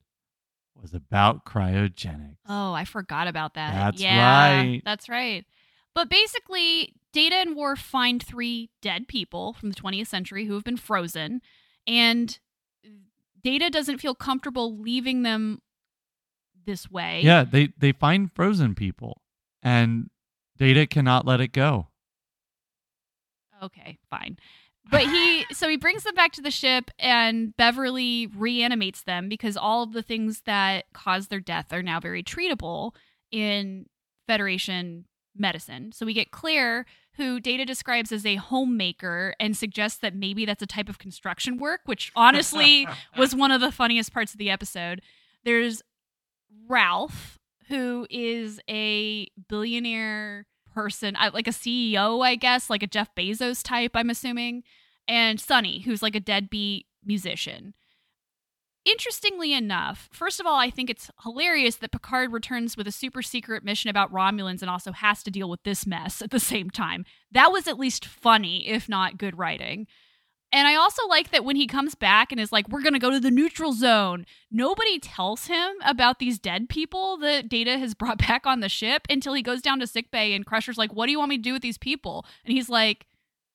was 0.82 0.94
about 0.94 1.46
cryogenics. 1.46 2.38
Oh, 2.48 2.74
I 2.74 2.86
forgot 2.86 3.28
about 3.28 3.56
that. 3.56 3.74
That's 3.74 4.02
yeah, 4.02 4.62
right. 4.62 4.82
That's 4.84 5.10
right. 5.10 5.46
But 5.94 6.10
basically, 6.10 6.94
Data 7.12 7.36
and 7.36 7.56
Worf 7.56 7.80
find 7.80 8.22
three 8.22 8.70
dead 8.82 9.08
people 9.08 9.54
from 9.54 9.70
the 9.70 9.76
20th 9.76 10.08
century 10.08 10.46
who 10.46 10.54
have 10.54 10.64
been 10.64 10.78
frozen, 10.78 11.42
and 11.88 12.38
Data 13.44 13.70
doesn't 13.70 14.00
feel 14.00 14.14
comfortable 14.14 14.78
leaving 14.78 15.24
them 15.24 15.62
this 16.66 16.92
way. 16.92 17.22
Yeah, 17.24 17.44
they 17.44 17.74
they 17.78 17.92
find 17.92 18.32
frozen 18.32 18.76
people, 18.76 19.22
and 19.64 20.10
Data 20.58 20.86
cannot 20.86 21.26
let 21.26 21.42
it 21.42 21.54
go. 21.54 21.88
Okay, 23.64 23.98
fine. 24.10 24.38
But 24.90 25.02
he 25.02 25.46
so 25.52 25.68
he 25.68 25.78
brings 25.78 26.04
them 26.04 26.16
back 26.16 26.32
to 26.34 26.42
the 26.42 26.52
ship 26.52 26.92
and 27.00 27.56
Beverly 27.58 28.28
reanimates 28.28 29.04
them 29.04 29.30
because 29.30 29.58
all 29.58 29.84
of 29.84 29.94
the 29.94 30.02
things 30.02 30.42
that 30.46 30.86
caused 30.94 31.30
their 31.30 31.40
death 31.40 31.74
are 31.74 31.84
now 31.84 32.00
very 32.00 32.24
treatable 32.24 32.94
in 33.32 33.88
Federation 34.28 35.06
medicine. 35.36 35.92
So 35.92 36.06
we 36.06 36.14
get 36.14 36.32
Claire, 36.32 36.86
who 37.16 37.40
Data 37.40 37.66
describes 37.66 38.12
as 38.12 38.26
a 38.26 38.36
homemaker 38.36 39.36
and 39.40 39.56
suggests 39.56 40.00
that 40.00 40.16
maybe 40.16 40.46
that's 40.46 40.64
a 40.64 40.68
type 40.68 40.90
of 40.90 41.00
construction 41.00 41.58
work, 41.58 41.82
which 41.86 42.12
honestly 42.16 42.88
was 43.18 43.36
one 43.36 43.52
of 43.52 43.62
the 43.62 43.72
funniest 43.72 44.14
parts 44.14 44.34
of 44.34 44.38
the 44.38 44.50
episode. 44.50 45.02
There's 45.44 45.82
Ralph, 46.68 47.40
who 47.68 48.08
is 48.10 48.60
a 48.70 49.28
billionaire 49.48 50.46
person, 50.78 51.18
like 51.34 51.48
a 51.48 51.52
CEO, 51.52 52.24
I 52.24 52.36
guess, 52.36 52.70
like 52.70 52.84
a 52.84 52.88
Jeff 52.88 53.10
Bezos 53.16 53.64
type, 53.64 53.94
I'm 53.96 54.12
assuming, 54.12 54.62
and 55.08 55.40
Sonny, 55.40 55.80
who's 55.80 56.04
like 56.04 56.14
a 56.14 56.20
deadbeat 56.20 56.86
musician. 57.04 57.74
Interestingly 58.86 59.54
enough, 59.54 60.08
first 60.14 60.40
of 60.40 60.46
all, 60.46 60.60
I 60.60 60.70
think 60.70 60.92
it's 60.92 61.10
hilarious 61.24 61.78
that 61.78 61.92
Picard 61.92 62.32
returns 62.32 62.78
with 62.78 62.88
a 62.88 62.92
super 62.92 63.24
secret 63.24 63.64
mission 63.64 63.90
about 63.90 64.14
Romulans 64.14 64.62
and 64.62 64.70
also 64.70 64.92
has 64.92 65.24
to 65.24 65.32
deal 65.32 65.50
with 65.50 65.64
this 65.64 65.88
mess 65.88 66.22
at 66.22 66.30
the 66.30 66.40
same 66.40 66.70
time. 66.70 67.06
That 67.32 67.52
was 67.52 67.68
at 67.68 67.80
least 67.80 68.06
funny, 68.06 68.68
if 68.68 68.88
not 68.88 69.18
good 69.18 69.36
writing. 69.36 69.88
And 70.52 70.68
I 70.68 70.76
also 70.76 71.06
like 71.08 71.32
that 71.32 71.44
when 71.44 71.58
he 71.58 71.68
comes 71.68 71.94
back 71.94 72.32
and 72.32 72.40
is 72.40 72.52
like, 72.52 72.70
we're 72.70 72.82
going 72.82 72.94
to 72.94 73.00
go 73.00 73.12
to 73.12 73.20
the 73.20 73.32
neutral 73.32 73.74
zone, 73.74 74.26
nobody 74.50 74.98
tells 74.98 75.48
him 75.48 75.76
about 75.86 76.20
these 76.20 76.40
dead 76.40 76.70
people 76.70 77.18
that 77.18 77.50
Data 77.50 77.78
has 77.78 77.94
brought 77.94 78.18
back 78.28 78.48
on 78.48 78.62
the 78.62 78.70
ship 78.70 79.06
until 79.10 79.34
he 79.34 79.42
goes 79.42 79.62
down 79.62 79.80
to 79.80 79.88
sickbay 79.88 80.34
and 80.34 80.46
Crusher's 80.46 80.78
like, 80.78 80.94
what 80.94 81.08
do 81.08 81.12
you 81.12 81.20
want 81.20 81.30
me 81.30 81.38
to 81.38 81.44
do 81.44 81.54
with 81.54 81.62
these 81.62 81.78
people? 81.78 82.26
And 82.46 82.54
he's 82.54 82.70
like, 82.70 83.06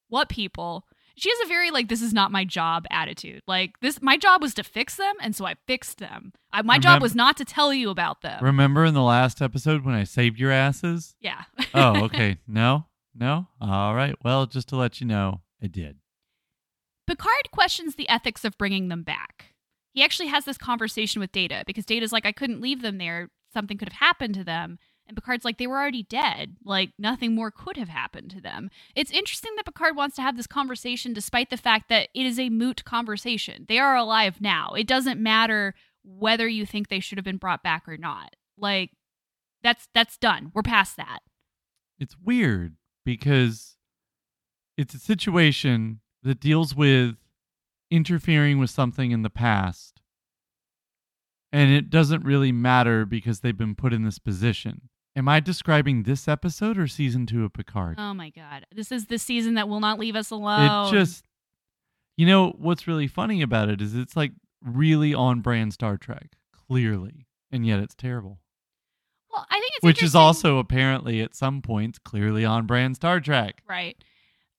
what 0.08 0.28
people? 0.28 0.86
She 1.16 1.30
has 1.30 1.40
a 1.44 1.48
very 1.48 1.70
like 1.70 1.88
this 1.88 2.02
is 2.02 2.12
not 2.14 2.32
my 2.32 2.44
job 2.44 2.86
attitude. 2.90 3.42
Like 3.46 3.78
this 3.80 4.00
my 4.00 4.16
job 4.16 4.40
was 4.40 4.54
to 4.54 4.64
fix 4.64 4.96
them 4.96 5.14
and 5.20 5.36
so 5.36 5.46
I 5.46 5.56
fixed 5.66 5.98
them. 5.98 6.32
I, 6.52 6.62
my 6.62 6.78
job 6.78 7.02
was 7.02 7.14
not 7.14 7.36
to 7.36 7.44
tell 7.44 7.72
you 7.72 7.90
about 7.90 8.22
them. 8.22 8.42
Remember 8.42 8.84
in 8.84 8.94
the 8.94 9.02
last 9.02 9.42
episode 9.42 9.84
when 9.84 9.94
I 9.94 10.04
saved 10.04 10.38
your 10.38 10.50
asses? 10.50 11.14
yeah. 11.20 11.42
Oh, 11.74 12.04
okay. 12.04 12.38
no, 12.46 12.86
no. 13.14 13.46
All 13.60 13.94
right. 13.94 14.14
Well, 14.22 14.46
just 14.46 14.68
to 14.68 14.76
let 14.76 15.00
you 15.00 15.06
know, 15.06 15.42
I 15.62 15.66
did. 15.66 15.98
Picard 17.06 17.50
questions 17.50 17.94
the 17.94 18.08
ethics 18.08 18.44
of 18.44 18.58
bringing 18.58 18.88
them 18.88 19.02
back. 19.02 19.54
He 19.92 20.02
actually 20.02 20.28
has 20.28 20.44
this 20.44 20.58
conversation 20.58 21.20
with 21.20 21.32
Data 21.32 21.64
because 21.66 21.84
Data's 21.84 22.12
like, 22.12 22.24
I 22.24 22.32
couldn't 22.32 22.60
leave 22.60 22.82
them 22.82 22.98
there. 22.98 23.30
Something 23.52 23.76
could 23.76 23.90
have 23.90 23.98
happened 23.98 24.34
to 24.34 24.44
them. 24.44 24.78
And 25.06 25.16
Picard's 25.16 25.44
like, 25.44 25.58
they 25.58 25.66
were 25.66 25.78
already 25.78 26.04
dead. 26.04 26.56
Like, 26.64 26.92
nothing 26.98 27.34
more 27.34 27.50
could 27.50 27.76
have 27.76 27.88
happened 27.88 28.30
to 28.30 28.40
them. 28.40 28.70
It's 28.94 29.10
interesting 29.10 29.52
that 29.56 29.66
Picard 29.66 29.96
wants 29.96 30.16
to 30.16 30.22
have 30.22 30.36
this 30.36 30.46
conversation 30.46 31.12
despite 31.12 31.50
the 31.50 31.56
fact 31.56 31.88
that 31.88 32.08
it 32.14 32.24
is 32.24 32.38
a 32.38 32.50
moot 32.50 32.84
conversation. 32.84 33.66
They 33.68 33.78
are 33.78 33.96
alive 33.96 34.40
now. 34.40 34.70
It 34.70 34.86
doesn't 34.86 35.20
matter 35.20 35.74
whether 36.04 36.48
you 36.48 36.64
think 36.64 36.88
they 36.88 37.00
should 37.00 37.18
have 37.18 37.24
been 37.24 37.36
brought 37.36 37.62
back 37.62 37.88
or 37.88 37.96
not. 37.96 38.36
Like, 38.56 38.90
that's 39.62 39.88
that's 39.92 40.16
done. 40.16 40.50
We're 40.54 40.62
past 40.62 40.96
that. 40.96 41.20
It's 41.98 42.16
weird 42.18 42.76
because 43.04 43.76
it's 44.76 44.94
a 44.94 44.98
situation 44.98 46.00
that 46.22 46.40
deals 46.40 46.74
with 46.74 47.16
interfering 47.90 48.58
with 48.58 48.70
something 48.70 49.10
in 49.10 49.22
the 49.22 49.30
past. 49.30 50.00
And 51.52 51.70
it 51.70 51.90
doesn't 51.90 52.24
really 52.24 52.52
matter 52.52 53.04
because 53.04 53.40
they've 53.40 53.56
been 53.56 53.74
put 53.74 53.92
in 53.92 54.04
this 54.04 54.18
position. 54.18 54.88
Am 55.14 55.28
I 55.28 55.40
describing 55.40 56.04
this 56.04 56.26
episode 56.26 56.78
or 56.78 56.86
season 56.86 57.26
two 57.26 57.44
of 57.44 57.52
Picard? 57.52 57.96
Oh 57.98 58.14
my 58.14 58.30
god. 58.30 58.64
This 58.74 58.90
is 58.90 59.06
the 59.06 59.18
season 59.18 59.54
that 59.54 59.68
will 59.68 59.80
not 59.80 59.98
leave 59.98 60.16
us 60.16 60.30
alone. 60.30 60.86
It 60.88 60.90
just, 60.90 61.26
you 62.16 62.26
know, 62.26 62.54
what's 62.58 62.86
really 62.86 63.06
funny 63.06 63.42
about 63.42 63.68
it 63.68 63.82
is 63.82 63.94
it's 63.94 64.16
like 64.16 64.32
really 64.64 65.12
on 65.12 65.40
brand 65.40 65.74
Star 65.74 65.98
Trek, 65.98 66.30
clearly, 66.66 67.26
and 67.50 67.66
yet 67.66 67.80
it's 67.80 67.94
terrible. 67.94 68.38
well, 69.30 69.44
I 69.50 69.60
think 69.60 69.72
it's 69.76 69.84
Which 69.84 70.02
is 70.02 70.14
also 70.14 70.56
apparently 70.56 71.20
at 71.20 71.34
some 71.34 71.60
points 71.60 71.98
clearly 71.98 72.46
on 72.46 72.66
brand 72.66 72.96
Star 72.96 73.20
Trek. 73.20 73.60
Right. 73.68 74.02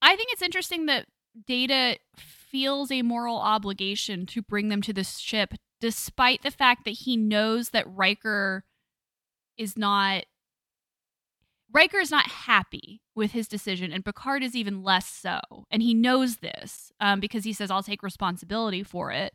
I 0.03 0.16
think 0.16 0.30
it's 0.34 0.43
interesting 0.43 0.86
that 0.86 1.07
Data 1.48 1.98
feels 2.16 2.92
a 2.92 3.02
moral 3.02 3.38
obligation 3.38 4.26
to 4.28 4.42
bring 4.42 4.70
them 4.70 4.82
to 4.84 4.94
this 4.94 5.18
ship, 5.18 5.54
despite 5.82 6.44
the 6.44 6.52
fact 6.52 6.86
that 6.86 6.92
he 6.92 7.18
knows 7.18 7.70
that 7.70 7.86
Riker 7.88 8.64
is 9.58 9.78
not. 9.78 10.26
Riker 11.72 11.98
is 11.98 12.12
not 12.12 12.28
happy 12.28 13.02
with 13.16 13.32
his 13.32 13.48
decision, 13.48 13.92
and 13.92 14.06
Picard 14.06 14.44
is 14.44 14.56
even 14.56 14.84
less 14.84 15.08
so. 15.08 15.40
And 15.72 15.82
he 15.82 15.96
knows 15.96 16.38
this 16.38 16.92
um, 17.00 17.20
because 17.20 17.46
he 17.46 17.54
says, 17.54 17.72
I'll 17.72 17.82
take 17.82 18.04
responsibility 18.04 18.84
for 18.84 19.12
it. 19.12 19.34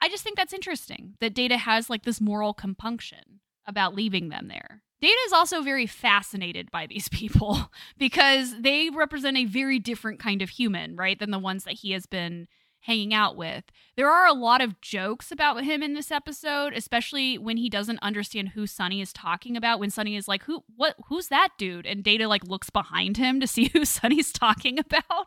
I 0.00 0.08
just 0.08 0.24
think 0.24 0.36
that's 0.38 0.54
interesting 0.54 1.14
that 1.20 1.34
Data 1.34 1.58
has 1.58 1.90
like 1.90 2.04
this 2.04 2.20
moral 2.20 2.54
compunction 2.54 3.40
about 3.66 3.94
leaving 3.94 4.30
them 4.30 4.48
there. 4.48 4.82
Data 5.00 5.18
is 5.26 5.32
also 5.32 5.62
very 5.62 5.86
fascinated 5.86 6.70
by 6.70 6.86
these 6.86 7.08
people 7.10 7.70
because 7.98 8.60
they 8.60 8.90
represent 8.90 9.36
a 9.36 9.44
very 9.44 9.78
different 9.78 10.18
kind 10.18 10.42
of 10.42 10.50
human, 10.50 10.96
right, 10.96 11.18
than 11.18 11.30
the 11.30 11.38
ones 11.38 11.64
that 11.64 11.74
he 11.74 11.92
has 11.92 12.06
been 12.06 12.48
hanging 12.80 13.12
out 13.12 13.36
with. 13.36 13.64
There 13.96 14.10
are 14.10 14.26
a 14.26 14.32
lot 14.32 14.60
of 14.60 14.80
jokes 14.80 15.32
about 15.32 15.64
him 15.64 15.82
in 15.82 15.94
this 15.94 16.10
episode, 16.10 16.72
especially 16.72 17.36
when 17.36 17.56
he 17.56 17.68
doesn't 17.68 17.98
understand 18.00 18.50
who 18.50 18.66
Sunny 18.66 19.00
is 19.00 19.12
talking 19.12 19.56
about. 19.56 19.80
When 19.80 19.90
Sunny 19.90 20.16
is 20.16 20.28
like, 20.28 20.44
"Who 20.44 20.64
what 20.76 20.94
who's 21.08 21.28
that 21.28 21.50
dude?" 21.58 21.86
and 21.86 22.04
Data 22.04 22.28
like 22.28 22.44
looks 22.44 22.70
behind 22.70 23.16
him 23.16 23.40
to 23.40 23.46
see 23.46 23.68
who 23.72 23.84
Sunny's 23.84 24.32
talking 24.32 24.78
about. 24.78 25.26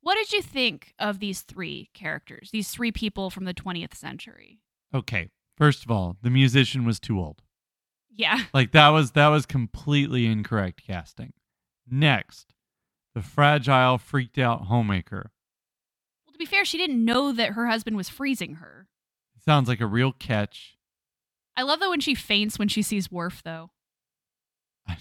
What 0.00 0.16
did 0.16 0.32
you 0.32 0.42
think 0.42 0.92
of 0.98 1.18
these 1.18 1.40
three 1.40 1.88
characters? 1.94 2.50
These 2.52 2.68
three 2.68 2.92
people 2.92 3.30
from 3.30 3.46
the 3.46 3.54
20th 3.54 3.94
century? 3.94 4.60
Okay. 4.94 5.30
First 5.56 5.82
of 5.82 5.90
all, 5.90 6.18
the 6.20 6.28
musician 6.28 6.84
was 6.84 7.00
too 7.00 7.18
old. 7.18 7.40
Yeah. 8.16 8.44
Like 8.54 8.72
that 8.72 8.90
was 8.90 9.12
that 9.12 9.28
was 9.28 9.46
completely 9.46 10.26
incorrect 10.26 10.82
casting. 10.86 11.32
Next, 11.90 12.54
the 13.14 13.22
fragile, 13.22 13.98
freaked 13.98 14.38
out 14.38 14.62
homemaker. 14.62 15.32
Well, 16.26 16.32
to 16.32 16.38
be 16.38 16.46
fair, 16.46 16.64
she 16.64 16.78
didn't 16.78 17.04
know 17.04 17.32
that 17.32 17.50
her 17.52 17.66
husband 17.66 17.96
was 17.96 18.08
freezing 18.08 18.54
her. 18.56 18.88
Sounds 19.44 19.68
like 19.68 19.80
a 19.80 19.86
real 19.86 20.12
catch. 20.12 20.76
I 21.56 21.62
love 21.62 21.80
that 21.80 21.90
when 21.90 22.00
she 22.00 22.14
faints 22.14 22.58
when 22.58 22.68
she 22.68 22.82
sees 22.82 23.10
Worf, 23.12 23.42
though. 23.44 23.70
I, 24.88 24.96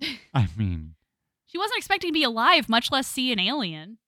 I 0.34 0.48
mean, 0.56 0.94
She 1.46 1.58
wasn't 1.58 1.78
expecting 1.78 2.10
to 2.10 2.14
be 2.14 2.22
alive, 2.22 2.68
much 2.68 2.90
less 2.92 3.06
see 3.08 3.32
an 3.32 3.38
alien. 3.40 3.98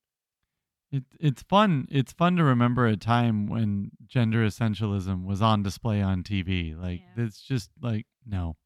It, 0.93 1.05
it's 1.21 1.43
fun. 1.43 1.87
It's 1.91 2.13
fun 2.13 2.37
to 2.37 2.45
remember 2.45 2.87
a 2.87 2.97
time 2.97 3.47
when 3.47 3.93
gender 4.07 4.45
essentialism 4.47 5.25
was 5.25 5.41
on 5.41 5.63
display 5.63 6.01
on 6.03 6.23
TV. 6.23 6.77
Like 6.81 7.01
Yeah. 7.17 7.25
it's 7.25 7.41
just 7.41 7.71
like 7.81 8.07
no. 8.27 8.57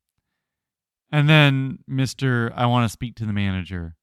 And 1.12 1.29
then 1.29 1.79
Mister, 1.87 2.53
I 2.57 2.66
want 2.66 2.85
to 2.85 2.89
speak 2.93 3.14
to 3.16 3.27
the 3.27 3.33
manager. 3.33 3.97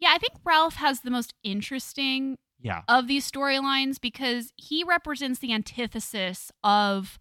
Yeah, 0.00 0.10
I 0.12 0.18
think 0.18 0.34
Ralph 0.44 0.74
has 0.76 1.00
the 1.00 1.10
most 1.10 1.34
interesting 1.42 2.36
Yeah. 2.60 2.82
of 2.88 3.06
these 3.06 3.30
storylines 3.30 4.00
because 4.00 4.52
he 4.56 4.84
represents 4.84 5.38
the 5.40 5.52
antithesis 5.52 6.50
of 6.62 7.18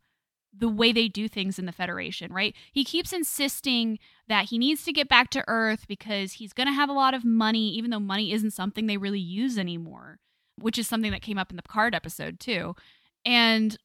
the 0.57 0.69
way 0.69 0.91
they 0.91 1.07
do 1.07 1.27
things 1.27 1.59
in 1.59 1.65
the 1.65 1.71
Federation, 1.71 2.33
right? 2.33 2.55
He 2.71 2.83
keeps 2.83 3.13
insisting 3.13 3.99
that 4.27 4.45
he 4.45 4.57
needs 4.57 4.83
to 4.85 4.93
get 4.93 5.09
back 5.09 5.29
to 5.31 5.43
Earth 5.47 5.85
because 5.87 6.33
he's 6.33 6.53
going 6.53 6.67
to 6.67 6.73
have 6.73 6.89
a 6.89 6.93
lot 6.93 7.13
of 7.13 7.23
money, 7.23 7.69
even 7.69 7.91
though 7.91 7.99
money 7.99 8.31
isn't 8.31 8.51
something 8.51 8.87
they 8.87 8.97
really 8.97 9.19
use 9.19 9.57
anymore, 9.57 10.19
which 10.59 10.77
is 10.77 10.87
something 10.87 11.11
that 11.11 11.21
came 11.21 11.37
up 11.37 11.51
in 11.51 11.57
the 11.57 11.63
Picard 11.63 11.93
episode, 11.93 12.39
too. 12.39 12.75
And 13.25 13.77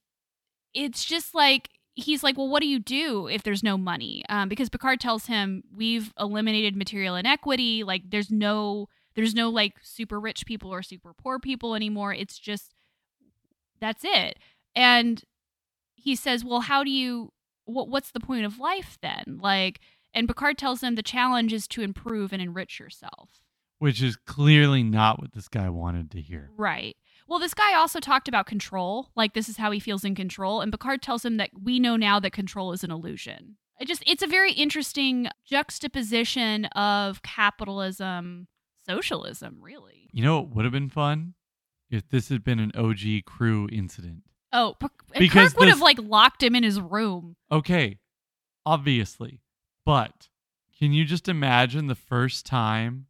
it's 0.74 1.04
just 1.04 1.34
like, 1.34 1.68
he's 1.94 2.22
like, 2.22 2.38
well, 2.38 2.48
what 2.48 2.60
do 2.60 2.68
you 2.68 2.78
do 2.78 3.26
if 3.26 3.42
there's 3.42 3.62
no 3.62 3.76
money? 3.76 4.24
Um, 4.28 4.48
because 4.48 4.68
Picard 4.68 5.00
tells 5.00 5.26
him, 5.26 5.64
we've 5.76 6.12
eliminated 6.18 6.76
material 6.76 7.16
inequity. 7.16 7.84
Like, 7.84 8.10
there's 8.10 8.30
no 8.30 8.88
there's 9.14 9.34
no 9.34 9.50
like 9.50 9.74
super 9.82 10.18
rich 10.18 10.46
people 10.46 10.72
or 10.72 10.82
super 10.82 11.12
poor 11.12 11.38
people 11.38 11.74
anymore. 11.74 12.14
It's 12.14 12.38
just 12.38 12.74
that's 13.80 14.04
it. 14.04 14.38
And 14.74 15.22
he 16.02 16.16
says, 16.16 16.44
"Well, 16.44 16.60
how 16.60 16.84
do 16.84 16.90
you 16.90 17.32
what 17.64 17.88
what's 17.88 18.10
the 18.10 18.20
point 18.20 18.44
of 18.44 18.58
life 18.58 18.98
then?" 19.00 19.38
Like 19.40 19.80
and 20.14 20.28
Picard 20.28 20.58
tells 20.58 20.82
him 20.82 20.94
the 20.94 21.02
challenge 21.02 21.52
is 21.52 21.66
to 21.68 21.82
improve 21.82 22.32
and 22.32 22.42
enrich 22.42 22.78
yourself. 22.78 23.42
Which 23.78 24.02
is 24.02 24.16
clearly 24.16 24.82
not 24.82 25.20
what 25.20 25.32
this 25.32 25.48
guy 25.48 25.68
wanted 25.68 26.10
to 26.12 26.20
hear. 26.20 26.50
Right. 26.56 26.96
Well, 27.26 27.38
this 27.38 27.54
guy 27.54 27.74
also 27.74 27.98
talked 27.98 28.28
about 28.28 28.46
control, 28.46 29.08
like 29.16 29.32
this 29.32 29.48
is 29.48 29.56
how 29.56 29.70
he 29.70 29.80
feels 29.80 30.04
in 30.04 30.14
control, 30.14 30.60
and 30.60 30.70
Picard 30.70 31.02
tells 31.02 31.24
him 31.24 31.36
that 31.38 31.50
we 31.60 31.80
know 31.80 31.96
now 31.96 32.20
that 32.20 32.32
control 32.32 32.72
is 32.72 32.84
an 32.84 32.90
illusion. 32.90 33.56
It 33.80 33.88
just 33.88 34.04
it's 34.06 34.22
a 34.22 34.28
very 34.28 34.52
interesting 34.52 35.28
juxtaposition 35.44 36.66
of 36.66 37.22
capitalism 37.22 38.48
socialism, 38.84 39.58
really. 39.60 40.08
You 40.12 40.22
know 40.24 40.40
what 40.40 40.54
would 40.54 40.64
have 40.64 40.72
been 40.72 40.90
fun? 40.90 41.34
If 41.90 42.08
this 42.08 42.28
had 42.28 42.42
been 42.42 42.58
an 42.58 42.72
OG 42.74 43.24
crew 43.26 43.68
incident. 43.70 44.22
Oh, 44.52 44.76
Because 45.18 45.52
Kirk 45.52 45.58
would 45.60 45.66
this- 45.68 45.74
have 45.74 45.80
like 45.82 45.98
locked 46.00 46.42
him 46.42 46.54
in 46.54 46.62
his 46.62 46.80
room. 46.80 47.36
Okay, 47.50 47.98
obviously. 48.66 49.40
But 49.84 50.28
can 50.78 50.92
you 50.92 51.04
just 51.04 51.28
imagine 51.28 51.86
the 51.86 51.94
first 51.94 52.46
time 52.46 53.06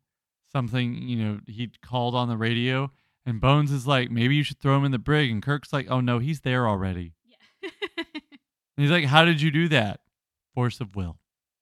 something, 0.53 0.95
you 1.09 1.17
know, 1.17 1.41
he 1.47 1.71
called 1.85 2.15
on 2.15 2.29
the 2.29 2.37
radio 2.37 2.91
and 3.25 3.41
Bones 3.41 3.71
is 3.71 3.87
like, 3.87 4.11
maybe 4.11 4.35
you 4.35 4.43
should 4.43 4.59
throw 4.61 4.77
him 4.77 4.85
in 4.85 4.93
the 4.93 4.99
brig. 4.99 5.31
And 5.31 5.43
Kirk's 5.43 5.73
like, 5.73 5.87
oh 5.91 6.01
no, 6.01 6.19
he's 6.19 6.41
there 6.41 6.67
already. 6.69 7.13
Yeah. 7.63 7.69
And 8.03 8.05
he's 8.77 8.91
like, 8.91 9.05
how 9.07 9.25
did 9.25 9.41
you 9.41 9.51
do 9.51 9.69
that? 9.69 10.01
Force 10.55 10.81
of 10.81 10.95
will. 10.97 11.17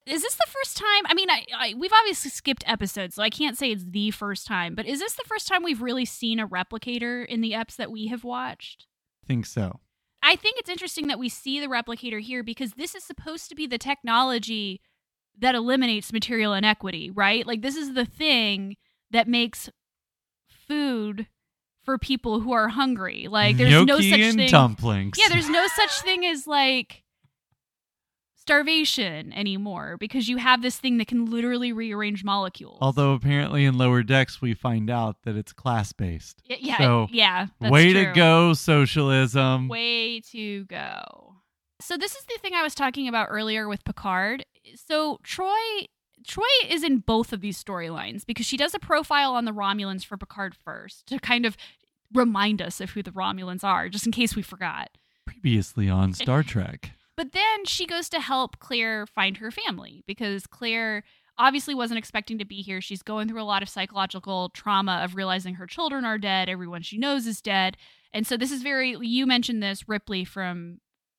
is 0.06 0.22
this 0.22 0.34
the 0.34 0.46
first 0.50 0.76
time? 0.76 1.02
I 1.06 1.14
mean, 1.14 1.30
I, 1.30 1.44
I 1.56 1.74
we've 1.78 1.92
obviously 1.92 2.30
skipped 2.32 2.64
episodes, 2.66 3.14
so 3.14 3.22
I 3.22 3.30
can't 3.30 3.56
say 3.56 3.70
it's 3.70 3.84
the 3.84 4.10
first 4.10 4.46
time. 4.48 4.74
But 4.74 4.86
is 4.86 4.98
this 4.98 5.12
the 5.14 5.22
first 5.26 5.46
time 5.46 5.62
we've 5.62 5.80
really 5.82 6.04
seen 6.04 6.40
a 6.40 6.48
replicator 6.48 7.24
in 7.24 7.40
the 7.40 7.52
eps 7.52 7.76
that 7.76 7.92
we 7.92 8.08
have 8.08 8.24
watched? 8.24 8.86
Think 9.26 9.46
so. 9.46 9.80
I 10.22 10.36
think 10.36 10.58
it's 10.58 10.70
interesting 10.70 11.08
that 11.08 11.18
we 11.18 11.28
see 11.28 11.60
the 11.60 11.66
replicator 11.66 12.20
here 12.20 12.42
because 12.42 12.72
this 12.72 12.94
is 12.94 13.04
supposed 13.04 13.48
to 13.48 13.54
be 13.54 13.66
the 13.66 13.78
technology 13.78 14.80
that 15.38 15.54
eliminates 15.54 16.12
material 16.12 16.52
inequity, 16.52 17.10
right? 17.10 17.46
Like 17.46 17.62
this 17.62 17.76
is 17.76 17.94
the 17.94 18.04
thing 18.04 18.76
that 19.10 19.26
makes 19.26 19.70
food 20.48 21.26
for 21.84 21.98
people 21.98 22.40
who 22.40 22.52
are 22.52 22.68
hungry. 22.68 23.26
Like 23.28 23.56
there's 23.56 23.86
no 23.86 24.00
such 24.00 24.20
and 24.20 24.36
thing. 24.36 24.50
dumplings. 24.50 25.18
Yeah, 25.18 25.28
there's 25.28 25.48
no 25.48 25.66
such 25.74 26.02
thing 26.02 26.26
as 26.26 26.46
like 26.46 27.02
starvation 28.40 29.32
anymore 29.32 29.96
because 29.98 30.28
you 30.28 30.38
have 30.38 30.62
this 30.62 30.78
thing 30.78 30.96
that 30.96 31.06
can 31.06 31.26
literally 31.26 31.72
rearrange 31.72 32.24
molecules. 32.24 32.78
Although 32.80 33.12
apparently 33.12 33.64
in 33.64 33.76
lower 33.76 34.02
decks 34.02 34.40
we 34.40 34.54
find 34.54 34.90
out 34.90 35.16
that 35.24 35.36
it's 35.36 35.52
class 35.52 35.92
based. 35.92 36.42
Yeah, 36.46 36.78
so, 36.78 37.08
yeah, 37.10 37.46
that's 37.60 37.70
Way 37.70 37.92
to 37.92 38.12
go, 38.12 38.54
socialism. 38.54 39.68
Way 39.68 40.20
to 40.32 40.64
go. 40.64 41.36
So 41.80 41.96
this 41.96 42.14
is 42.14 42.24
the 42.24 42.38
thing 42.40 42.52
I 42.54 42.62
was 42.62 42.74
talking 42.74 43.08
about 43.08 43.28
earlier 43.30 43.68
with 43.68 43.84
Picard. 43.84 44.44
So 44.74 45.18
Troi 45.22 45.86
Troi 46.26 46.42
is 46.68 46.82
in 46.82 46.98
both 46.98 47.32
of 47.32 47.40
these 47.40 47.62
storylines 47.62 48.26
because 48.26 48.46
she 48.46 48.56
does 48.56 48.74
a 48.74 48.78
profile 48.78 49.34
on 49.34 49.44
the 49.44 49.52
Romulans 49.52 50.04
for 50.04 50.16
Picard 50.16 50.54
first 50.54 51.06
to 51.06 51.18
kind 51.18 51.46
of 51.46 51.56
remind 52.12 52.60
us 52.60 52.80
of 52.80 52.90
who 52.90 53.02
the 53.02 53.12
Romulans 53.12 53.64
are, 53.64 53.88
just 53.88 54.06
in 54.06 54.12
case 54.12 54.34
we 54.34 54.42
forgot. 54.42 54.90
Previously 55.26 55.88
on 55.88 56.12
Star 56.12 56.42
Trek. 56.42 56.92
But 57.20 57.32
then 57.32 57.66
she 57.66 57.84
goes 57.84 58.08
to 58.08 58.18
help 58.18 58.60
Claire 58.60 59.06
find 59.06 59.36
her 59.36 59.50
family 59.50 60.02
because 60.06 60.46
Claire 60.46 61.04
obviously 61.36 61.74
wasn't 61.74 61.98
expecting 61.98 62.38
to 62.38 62.46
be 62.46 62.62
here. 62.62 62.80
She's 62.80 63.02
going 63.02 63.28
through 63.28 63.42
a 63.42 63.44
lot 63.44 63.62
of 63.62 63.68
psychological 63.68 64.48
trauma 64.54 65.02
of 65.04 65.14
realizing 65.14 65.56
her 65.56 65.66
children 65.66 66.06
are 66.06 66.16
dead, 66.16 66.48
everyone 66.48 66.80
she 66.80 66.96
knows 66.96 67.26
is 67.26 67.42
dead. 67.42 67.76
And 68.14 68.26
so 68.26 68.38
this 68.38 68.50
is 68.50 68.62
very 68.62 68.96
you 68.98 69.26
mentioned 69.26 69.62
this 69.62 69.86
Ripley 69.86 70.24
from 70.24 70.78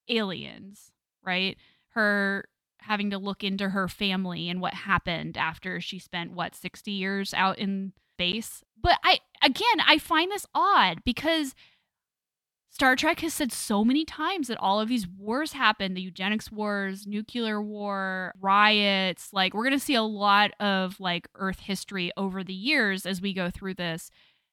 Aliens, 0.09 0.91
right? 1.23 1.55
Her 1.89 2.45
having 2.79 3.11
to 3.11 3.19
look 3.19 3.43
into 3.43 3.69
her 3.69 3.87
family 3.87 4.49
and 4.49 4.59
what 4.59 4.73
happened 4.73 5.37
after 5.37 5.79
she 5.79 5.99
spent 5.99 6.31
what 6.31 6.55
60 6.55 6.89
years 6.89 7.31
out 7.31 7.59
in 7.59 7.93
space. 8.15 8.63
But 8.81 8.97
I 9.03 9.19
again, 9.43 9.85
I 9.87 9.99
find 9.99 10.31
this 10.31 10.47
odd 10.55 11.03
because 11.05 11.53
Star 12.71 12.95
Trek 12.95 13.19
has 13.19 13.33
said 13.33 13.51
so 13.51 13.83
many 13.83 14.05
times 14.05 14.47
that 14.47 14.57
all 14.57 14.79
of 14.79 14.87
these 14.87 15.05
wars 15.05 15.51
happen 15.51 15.93
the 15.93 16.01
eugenics 16.01 16.49
wars, 16.49 17.05
nuclear 17.05 17.61
war, 17.61 18.33
riots. 18.39 19.33
Like, 19.33 19.53
we're 19.53 19.65
going 19.65 19.77
to 19.77 19.85
see 19.85 19.93
a 19.93 20.01
lot 20.01 20.51
of 20.57 20.97
like 20.99 21.27
Earth 21.35 21.59
history 21.59 22.11
over 22.15 22.45
the 22.45 22.53
years 22.53 23.05
as 23.05 23.21
we 23.21 23.33
go 23.33 23.49
through 23.49 23.73
this. 23.73 24.09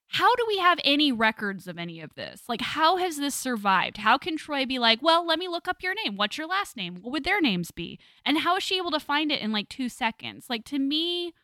How 0.08 0.34
do 0.34 0.44
we 0.48 0.58
have 0.58 0.80
any 0.84 1.12
records 1.12 1.68
of 1.68 1.78
any 1.78 2.00
of 2.00 2.14
this? 2.16 2.42
Like, 2.48 2.60
how 2.60 2.96
has 2.96 3.18
this 3.18 3.36
survived? 3.36 3.98
How 3.98 4.18
can 4.18 4.36
Troi 4.36 4.66
be 4.66 4.80
like, 4.80 5.00
well, 5.00 5.24
let 5.24 5.38
me 5.38 5.46
look 5.46 5.68
up 5.68 5.82
your 5.82 5.94
name. 5.94 6.16
What's 6.16 6.36
your 6.36 6.48
last 6.48 6.76
name? 6.76 6.96
What 7.00 7.12
would 7.12 7.24
their 7.24 7.40
names 7.40 7.70
be? 7.70 8.00
And 8.26 8.38
how 8.38 8.56
is 8.56 8.64
she 8.64 8.78
able 8.78 8.90
to 8.90 9.00
find 9.00 9.30
it 9.30 9.40
in 9.40 9.52
like 9.52 9.68
two 9.68 9.88
seconds? 9.88 10.46
Like, 10.50 10.64
to 10.64 10.78
me, 10.80 11.34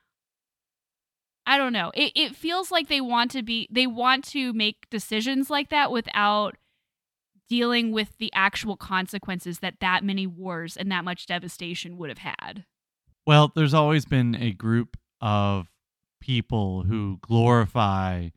I 1.46 1.56
don't 1.56 1.72
know. 1.72 1.92
It, 1.94 2.12
it 2.16 2.34
feels 2.34 2.72
like 2.72 2.88
they 2.88 3.00
want 3.00 3.30
to 3.30 3.42
be, 3.44 3.68
they 3.70 3.86
want 3.86 4.24
to 4.30 4.52
make 4.54 4.90
decisions 4.90 5.50
like 5.50 5.68
that 5.68 5.92
without 5.92 6.56
dealing 7.54 7.92
with 7.92 8.18
the 8.18 8.32
actual 8.34 8.76
consequences 8.76 9.60
that 9.60 9.78
that 9.80 10.02
many 10.02 10.26
wars 10.26 10.76
and 10.76 10.90
that 10.90 11.04
much 11.04 11.24
devastation 11.24 11.96
would 11.96 12.08
have 12.08 12.18
had. 12.18 12.64
Well, 13.28 13.52
there's 13.54 13.72
always 13.72 14.04
been 14.04 14.34
a 14.34 14.50
group 14.50 14.96
of 15.20 15.68
people 16.20 16.82
who 16.82 17.20
glorify 17.22 18.30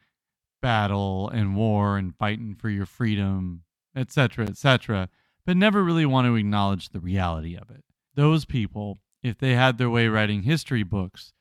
battle 0.62 1.30
and 1.30 1.56
war 1.56 1.98
and 1.98 2.16
fighting 2.16 2.54
for 2.54 2.70
your 2.70 2.86
freedom, 2.86 3.64
etc., 3.96 4.46
etc., 4.46 5.10
but 5.48 5.58
never 5.58 5.84
really 5.84 6.06
want 6.06 6.28
to 6.28 6.36
acknowledge 6.36 6.90
the 6.90 7.00
reality 7.00 7.58
of 7.58 7.72
it. 7.72 7.84
Those 8.14 8.46
people, 8.46 9.00
if 9.24 9.40
they 9.40 9.56
had 9.56 9.80
their 9.80 9.90
way 9.90 10.08
writing 10.10 10.44
history 10.44 10.84
books, 10.84 11.34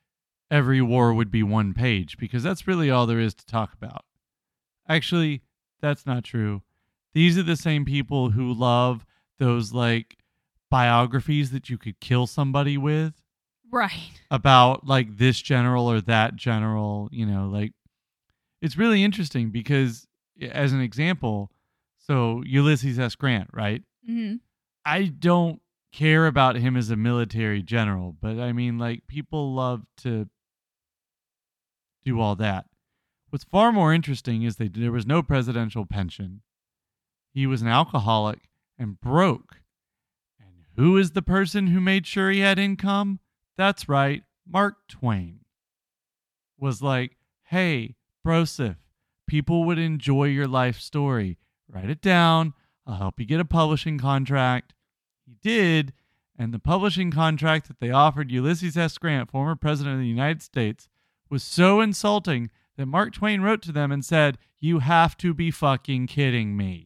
every 0.50 0.80
war 0.80 1.12
would 1.12 1.30
be 1.30 1.42
one 1.42 1.74
page 1.74 2.16
because 2.16 2.42
that's 2.42 2.66
really 2.66 2.90
all 2.90 3.04
there 3.04 3.20
is 3.20 3.34
to 3.34 3.44
talk 3.44 3.74
about. 3.74 4.06
Actually, 4.88 5.42
that's 5.82 6.06
not 6.06 6.24
true. 6.24 6.62
These 7.16 7.38
are 7.38 7.42
the 7.42 7.56
same 7.56 7.86
people 7.86 8.28
who 8.28 8.52
love 8.52 9.06
those 9.38 9.72
like 9.72 10.18
biographies 10.70 11.50
that 11.50 11.70
you 11.70 11.78
could 11.78 11.98
kill 11.98 12.26
somebody 12.26 12.76
with 12.76 13.14
Right. 13.72 14.20
about 14.30 14.86
like 14.86 15.16
this 15.16 15.40
general 15.40 15.90
or 15.90 16.02
that 16.02 16.36
general, 16.36 17.08
you 17.10 17.24
know, 17.24 17.48
like 17.48 17.72
it's 18.60 18.76
really 18.76 19.02
interesting 19.02 19.48
because 19.48 20.06
as 20.42 20.74
an 20.74 20.82
example, 20.82 21.50
so 21.96 22.42
Ulysses 22.44 22.98
S. 22.98 23.14
Grant, 23.14 23.48
right? 23.50 23.82
hmm 24.06 24.34
I 24.84 25.04
don't 25.06 25.62
care 25.92 26.26
about 26.26 26.56
him 26.56 26.76
as 26.76 26.90
a 26.90 26.96
military 26.96 27.62
general, 27.62 28.14
but 28.20 28.38
I 28.38 28.52
mean 28.52 28.78
like 28.78 29.06
people 29.06 29.54
love 29.54 29.86
to 30.02 30.28
do 32.04 32.20
all 32.20 32.36
that. 32.36 32.66
What's 33.30 33.44
far 33.44 33.72
more 33.72 33.94
interesting 33.94 34.42
is 34.42 34.56
that 34.56 34.74
there 34.74 34.92
was 34.92 35.06
no 35.06 35.22
presidential 35.22 35.86
pension. 35.86 36.42
He 37.37 37.47
was 37.47 37.61
an 37.61 37.68
alcoholic 37.68 38.49
and 38.78 38.99
broke. 38.99 39.61
And 40.41 40.55
who 40.74 40.97
is 40.97 41.11
the 41.11 41.20
person 41.20 41.66
who 41.66 41.82
made 41.82 42.07
sure 42.07 42.30
he 42.30 42.41
had 42.41 42.59
income? 42.59 43.20
That's 43.59 43.91
right, 43.91 44.22
Mark 44.49 44.76
Twain. 44.89 45.41
Was 46.59 46.80
like, 46.80 47.18
hey, 47.43 47.97
Broseph, 48.26 48.76
people 49.26 49.64
would 49.64 49.78
enjoy 49.78 50.24
your 50.28 50.49
life 50.49 50.80
story. 50.80 51.37
Write 51.68 51.91
it 51.91 52.01
down. 52.01 52.55
I'll 52.87 52.97
help 52.97 53.20
you 53.20 53.26
get 53.26 53.41
a 53.41 53.45
publishing 53.45 53.99
contract. 53.99 54.72
He 55.26 55.34
did, 55.43 55.93
and 56.39 56.55
the 56.55 56.59
publishing 56.59 57.11
contract 57.11 57.68
that 57.68 57.80
they 57.80 57.91
offered 57.91 58.30
Ulysses 58.30 58.78
S. 58.78 58.97
Grant, 58.97 59.30
former 59.30 59.57
president 59.57 59.97
of 59.97 60.01
the 60.01 60.09
United 60.09 60.41
States, 60.41 60.89
was 61.28 61.43
so 61.43 61.82
insulting 61.82 62.49
that 62.78 62.87
Mark 62.87 63.12
Twain 63.12 63.43
wrote 63.43 63.61
to 63.64 63.72
them 63.72 63.93
and 63.93 64.03
said, 64.03 64.39
You 64.59 64.78
have 64.78 65.18
to 65.18 65.34
be 65.34 65.51
fucking 65.51 66.07
kidding 66.07 66.57
me. 66.57 66.86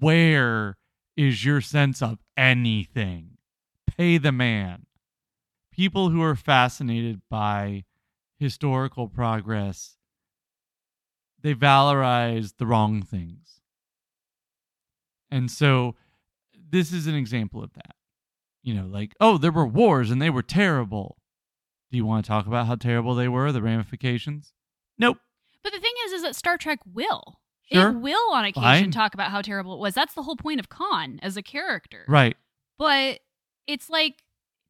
Where 0.00 0.76
is 1.16 1.44
your 1.44 1.60
sense 1.60 2.02
of 2.02 2.18
anything? 2.36 3.38
Pay 3.86 4.18
the 4.18 4.32
man. 4.32 4.86
People 5.70 6.10
who 6.10 6.22
are 6.22 6.34
fascinated 6.34 7.20
by 7.30 7.84
historical 8.38 9.08
progress, 9.08 9.96
they 11.40 11.54
valorize 11.54 12.54
the 12.56 12.66
wrong 12.66 13.02
things. 13.02 13.60
And 15.30 15.50
so 15.50 15.94
this 16.70 16.92
is 16.92 17.06
an 17.06 17.14
example 17.14 17.62
of 17.62 17.72
that. 17.74 17.94
You 18.62 18.74
know, 18.74 18.86
like, 18.86 19.14
oh, 19.20 19.38
there 19.38 19.52
were 19.52 19.66
wars 19.66 20.10
and 20.10 20.20
they 20.20 20.30
were 20.30 20.42
terrible. 20.42 21.16
Do 21.90 21.96
you 21.96 22.06
want 22.06 22.24
to 22.24 22.28
talk 22.28 22.46
about 22.46 22.66
how 22.66 22.76
terrible 22.76 23.14
they 23.14 23.28
were, 23.28 23.52
the 23.52 23.62
ramifications? 23.62 24.52
Nope. 24.98 25.18
But 25.62 25.72
the 25.72 25.80
thing 25.80 25.92
is, 26.06 26.12
is 26.12 26.22
that 26.22 26.36
Star 26.36 26.56
Trek 26.56 26.80
will. 26.86 27.39
Sure. 27.72 27.90
It 27.90 27.98
will 28.00 28.32
on 28.32 28.44
occasion 28.44 28.62
Fine. 28.86 28.90
talk 28.90 29.14
about 29.14 29.30
how 29.30 29.42
terrible 29.42 29.74
it 29.74 29.78
was. 29.80 29.94
That's 29.94 30.14
the 30.14 30.22
whole 30.22 30.36
point 30.36 30.58
of 30.60 30.68
Khan 30.68 31.20
as 31.22 31.36
a 31.36 31.42
character. 31.42 32.04
Right. 32.08 32.36
But 32.78 33.20
it's 33.66 33.88
like 33.88 34.22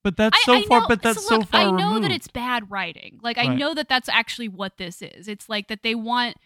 But 0.05 0.17
that's 0.17 0.37
I- 0.37 0.43
so 0.45 0.55
I 0.57 0.63
far 0.65 0.81
know- 0.81 0.89
but 0.89 1.03
that's 1.03 1.27
so, 1.27 1.35
look, 1.37 1.43
so 1.45 1.49
far 1.51 1.61
I 1.63 1.71
know 1.71 1.89
removed. 1.89 2.05
that 2.05 2.11
it's 2.13 2.29
bad 2.29 2.71
writing. 2.71 3.19
Like 3.23 3.39
I 3.39 3.47
know 3.55 3.73
that 3.75 3.89
that's 3.89 4.09
actually 4.09 4.49
what 4.49 4.77
this 4.79 5.01
is. 5.03 5.29
It's 5.29 5.49
like 5.49 5.69
that 5.69 5.83
they 5.83 5.95
want 5.95 6.37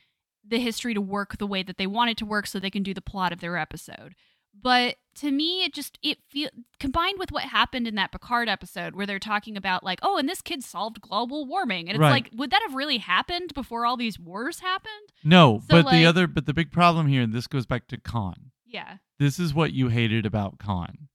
the 0.47 0.61
history 0.61 0.93
to 0.95 1.01
work 1.01 1.39
the 1.39 1.47
way 1.47 1.63
that 1.63 1.79
they 1.79 1.87
want 1.87 2.11
it 2.11 2.17
to 2.19 2.27
work 2.27 2.47
so 2.47 2.59
they 2.61 2.71
can 2.71 2.83
do 2.83 2.93
the 2.95 3.01
plot 3.01 3.33
of 3.33 3.41
their 3.41 3.57
episode. 3.57 4.15
But 4.61 4.97
to 5.17 5.31
me 5.31 5.63
it 5.65 5.73
just 5.73 5.99
it 6.03 6.19
feel 6.29 6.49
combined 6.81 7.19
with 7.19 7.31
what 7.31 7.45
happened 7.45 7.87
in 7.87 7.95
that 7.95 8.11
Picard 8.13 8.49
episode 8.49 8.97
where 8.97 9.07
they're 9.07 9.19
talking 9.19 9.57
about 9.57 9.85
like, 9.85 10.01
oh, 10.03 10.17
and 10.19 10.29
this 10.29 10.41
kid 10.43 10.65
solved 10.65 11.01
global 11.01 11.45
warming. 11.47 11.89
And 11.89 11.97
it's 11.97 12.01
Right. 12.01 12.11
like, 12.11 12.31
would 12.35 12.51
that 12.51 12.63
have 12.63 12.75
really 12.75 12.99
happened 12.99 13.53
before 13.55 13.85
all 13.87 13.97
these 13.97 14.19
wars 14.19 14.61
happened? 14.61 15.13
No, 15.23 15.61
So, 15.61 15.83
but 15.83 15.91
the 15.91 16.07
other 16.07 16.27
but 16.27 16.47
the 16.47 16.55
big 16.55 16.73
problem 16.73 17.07
here, 17.07 17.23
and 17.23 17.33
this 17.33 17.47
goes 17.47 17.67
back 17.67 17.87
to 17.89 17.99
Khan. 17.99 18.51
Yeah. 18.67 18.97
This 19.19 19.39
is 19.39 19.55
what 19.55 19.73
you 19.73 19.89
hated 19.89 20.27
about 20.27 20.59
Khan. 20.59 21.09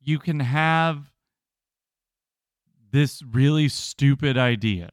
You 0.00 0.18
can 0.18 0.40
have 0.40 1.12
this 2.90 3.22
really 3.22 3.68
stupid 3.68 4.36
idea. 4.38 4.90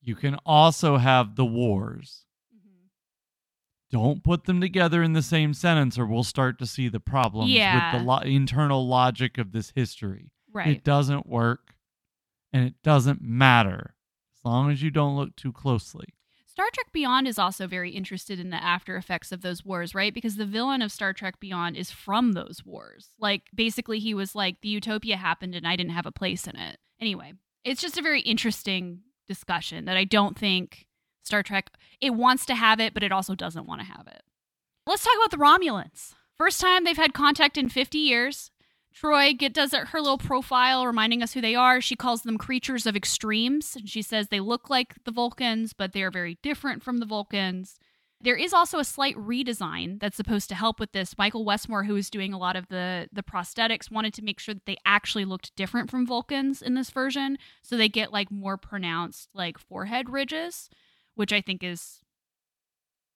You 0.00 0.14
can 0.14 0.36
also 0.46 0.96
have 0.96 1.36
the 1.36 1.44
wars. 1.44 2.24
Don't 3.90 4.22
put 4.22 4.44
them 4.44 4.60
together 4.60 5.02
in 5.02 5.14
the 5.14 5.22
same 5.22 5.54
sentence, 5.54 5.98
or 5.98 6.04
we'll 6.06 6.22
start 6.22 6.58
to 6.58 6.66
see 6.66 6.88
the 6.88 7.00
problems 7.00 7.50
Yeah. 7.50 7.92
with 7.94 8.00
the 8.02 8.06
lo- 8.06 8.18
internal 8.18 8.86
logic 8.86 9.38
of 9.38 9.52
this 9.52 9.72
history. 9.74 10.30
Right. 10.52 10.68
It 10.68 10.84
doesn't 10.84 11.26
work, 11.26 11.74
and 12.52 12.64
it 12.66 12.74
doesn't 12.82 13.22
matter 13.22 13.94
as 14.34 14.44
long 14.44 14.70
as 14.70 14.82
you 14.82 14.90
don't 14.90 15.16
look 15.16 15.36
too 15.36 15.52
closely. 15.52 16.06
Star 16.46 16.66
Trek 16.72 16.92
Beyond 16.92 17.28
is 17.28 17.38
also 17.38 17.66
very 17.68 17.92
interested 17.92 18.40
in 18.40 18.50
the 18.50 18.62
after 18.62 18.96
effects 18.96 19.30
of 19.30 19.42
those 19.42 19.64
wars, 19.64 19.94
right? 19.94 20.12
Because 20.12 20.34
the 20.36 20.44
villain 20.44 20.82
of 20.82 20.90
Star 20.90 21.12
Trek 21.12 21.38
Beyond 21.38 21.76
is 21.76 21.92
from 21.92 22.32
those 22.32 22.62
wars. 22.66 23.10
Like, 23.18 23.42
basically, 23.54 24.00
he 24.00 24.12
was 24.12 24.34
like, 24.34 24.60
the 24.60 24.68
utopia 24.68 25.16
happened 25.16 25.54
and 25.54 25.66
I 25.68 25.76
didn't 25.76 25.92
have 25.92 26.06
a 26.06 26.10
place 26.12 26.48
in 26.48 26.56
it. 26.56 26.78
Anyway, 27.00 27.34
it's 27.64 27.80
just 27.80 27.96
a 27.96 28.02
very 28.02 28.22
interesting 28.22 29.02
discussion 29.28 29.84
that 29.84 29.96
I 29.96 30.02
don't 30.04 30.36
think 30.36 30.87
Star 31.28 31.42
Trek, 31.42 31.70
it 32.00 32.14
wants 32.14 32.46
to 32.46 32.54
have 32.54 32.80
it, 32.80 32.94
but 32.94 33.02
it 33.02 33.12
also 33.12 33.34
doesn't 33.34 33.66
want 33.66 33.82
to 33.82 33.86
have 33.86 34.06
it. 34.06 34.22
Let's 34.86 35.04
talk 35.04 35.12
about 35.16 35.30
the 35.30 35.36
Romulans. 35.36 36.14
First 36.38 36.60
time 36.60 36.84
they've 36.84 36.96
had 36.96 37.12
contact 37.12 37.58
in 37.58 37.68
50 37.68 37.98
years. 37.98 38.50
Troi 38.98 39.36
get, 39.36 39.52
does 39.52 39.74
her 39.74 40.00
little 40.00 40.16
profile 40.18 40.86
reminding 40.86 41.22
us 41.22 41.34
who 41.34 41.42
they 41.42 41.54
are. 41.54 41.80
She 41.80 41.96
calls 41.96 42.22
them 42.22 42.38
creatures 42.38 42.86
of 42.86 42.96
extremes. 42.96 43.76
She 43.84 44.00
says 44.00 44.28
they 44.28 44.40
look 44.40 44.70
like 44.70 44.94
the 45.04 45.10
Vulcans, 45.10 45.74
but 45.74 45.92
they 45.92 46.02
are 46.02 46.10
very 46.10 46.38
different 46.42 46.82
from 46.82 46.98
the 46.98 47.06
Vulcans. 47.06 47.78
There 48.20 48.36
is 48.36 48.52
also 48.52 48.78
a 48.78 48.84
slight 48.84 49.14
redesign 49.16 50.00
that's 50.00 50.16
supposed 50.16 50.48
to 50.48 50.56
help 50.56 50.80
with 50.80 50.92
this. 50.92 51.16
Michael 51.18 51.44
Westmore, 51.44 51.84
who 51.84 51.94
is 51.94 52.10
doing 52.10 52.32
a 52.32 52.38
lot 52.38 52.56
of 52.56 52.68
the 52.68 53.08
the 53.12 53.22
prosthetics, 53.22 53.92
wanted 53.92 54.14
to 54.14 54.24
make 54.24 54.40
sure 54.40 54.54
that 54.54 54.66
they 54.66 54.78
actually 54.84 55.24
looked 55.24 55.54
different 55.54 55.90
from 55.90 56.06
Vulcans 56.06 56.60
in 56.60 56.74
this 56.74 56.90
version, 56.90 57.38
so 57.62 57.76
they 57.76 57.88
get 57.88 58.12
like 58.12 58.30
more 58.30 58.56
pronounced 58.56 59.28
like 59.34 59.58
forehead 59.58 60.08
ridges, 60.08 60.68
which 61.18 61.32
I 61.32 61.40
think 61.40 61.64
is 61.64 62.00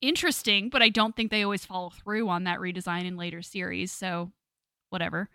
interesting, 0.01 0.69
but 0.69 0.83
I 0.83 0.89
don't 0.89 1.15
think 1.15 1.31
they 1.31 1.45
always 1.45 1.65
follow 1.65 1.91
through 1.91 2.29
on 2.29 2.45
that 2.45 2.59
redesign 2.59 3.05
in 3.05 3.17
later 3.17 3.43
series. 3.43 3.93
So, 3.93 4.33
whatever. 4.91 5.31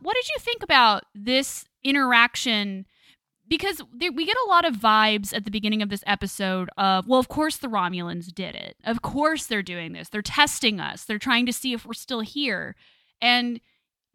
What 0.00 0.14
did 0.14 0.28
you 0.28 0.36
think 0.38 0.62
about 0.62 1.04
this 1.14 1.66
interaction? 1.84 2.86
Because 3.46 3.82
we 4.00 4.24
get 4.24 4.36
a 4.46 4.48
lot 4.48 4.64
of 4.64 4.74
vibes 4.74 5.34
at 5.34 5.44
the 5.44 5.50
beginning 5.50 5.82
of 5.82 5.90
this 5.90 6.02
episode 6.06 6.68
of, 6.76 7.06
well, 7.06 7.20
of 7.20 7.28
course 7.28 7.58
the 7.58 7.68
Romulans 7.68 8.34
did 8.34 8.54
it. 8.54 8.76
Of 8.84 9.02
course 9.02 9.46
they're 9.46 9.62
doing 9.62 9.92
this. 9.92 10.08
They're 10.08 10.22
testing 10.22 10.80
us. 10.80 11.04
They're 11.04 11.18
trying 11.18 11.46
to 11.46 11.52
see 11.52 11.72
if 11.72 11.86
we're 11.86 11.92
still 11.92 12.20
here. 12.20 12.74
And 13.20 13.60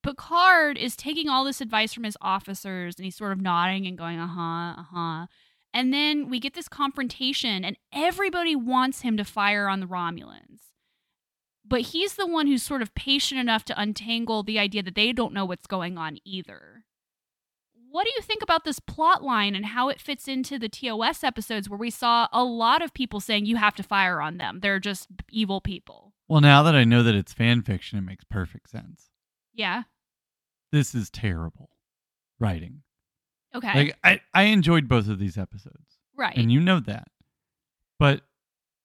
Picard 0.04 0.78
is 0.78 0.96
taking 0.96 1.30
all 1.30 1.46
this 1.46 1.62
advice 1.62 1.94
from 1.94 2.04
his 2.04 2.18
officers 2.20 2.96
and 2.98 3.06
he's 3.06 3.16
sort 3.16 3.32
of 3.32 3.40
nodding 3.40 3.86
and 3.86 3.98
going, 3.98 4.20
uh 4.20 4.28
huh, 4.28 4.82
uh 4.82 4.84
huh. 4.92 5.26
And 5.74 5.94
then 5.94 6.30
we 6.30 6.40
get 6.40 6.54
this 6.54 6.68
confrontation, 6.68 7.64
and 7.64 7.78
everybody 7.94 8.56
wants 8.56 9.02
him 9.02 9.16
to 9.18 9.24
fire 9.24 9.70
on 9.70 9.80
the 9.80 9.86
Romulans. 9.86 10.60
But 11.66 11.82
he's 11.82 12.16
the 12.16 12.28
one 12.28 12.48
who's 12.48 12.64
sort 12.64 12.82
of 12.82 12.94
patient 12.96 13.40
enough 13.40 13.64
to 13.66 13.80
untangle 13.80 14.44
the 14.44 14.60
idea 14.60 14.84
that 14.84 14.96
they 14.96 15.14
don't 15.14 15.34
know 15.34 15.46
what's 15.46 15.68
going 15.68 15.98
on 15.98 16.18
either. 16.26 16.84
What 17.90 18.06
do 18.06 18.12
you 18.16 18.22
think 18.22 18.42
about 18.42 18.64
this 18.64 18.80
plot 18.80 19.24
line 19.24 19.54
and 19.56 19.66
how 19.66 19.90
it 19.90 20.00
fits 20.00 20.28
into 20.28 20.58
the 20.58 20.70
TOS 20.70 21.24
episodes 21.24 21.70
where 21.70 21.78
we 21.78 21.90
saw 21.90 22.28
a 22.32 22.44
lot 22.44 22.82
of 22.82 22.94
people 22.94 23.20
saying 23.20 23.46
you 23.46 23.58
have 23.58 23.76
to 23.76 23.84
fire 23.84 24.22
on 24.22 24.38
them? 24.38 24.60
They're 24.62 24.80
just 24.80 25.08
evil 25.30 25.62
people. 25.62 26.14
Well, 26.28 26.42
now 26.42 26.64
that 26.64 26.76
I 26.76 26.86
know 26.86 27.04
that 27.04 27.16
it's 27.16 27.34
fan 27.34 27.62
fiction, 27.62 27.98
it 27.98 28.04
makes 28.04 28.24
perfect 28.24 28.70
sense. 28.70 29.10
Yeah. 29.54 29.84
This 30.72 30.96
is 30.96 31.10
terrible 31.10 31.72
writing. 32.40 32.84
Okay. 33.54 33.74
Like 33.74 33.98
I, 34.04 34.22
I 34.34 34.44
enjoyed 34.44 34.88
both 34.88 35.08
of 35.10 35.20
these 35.20 35.38
episodes. 35.38 36.00
right. 36.16 36.36
And 36.36 36.52
you 36.52 36.60
know 36.60 36.80
that. 36.82 37.08
But 38.00 38.22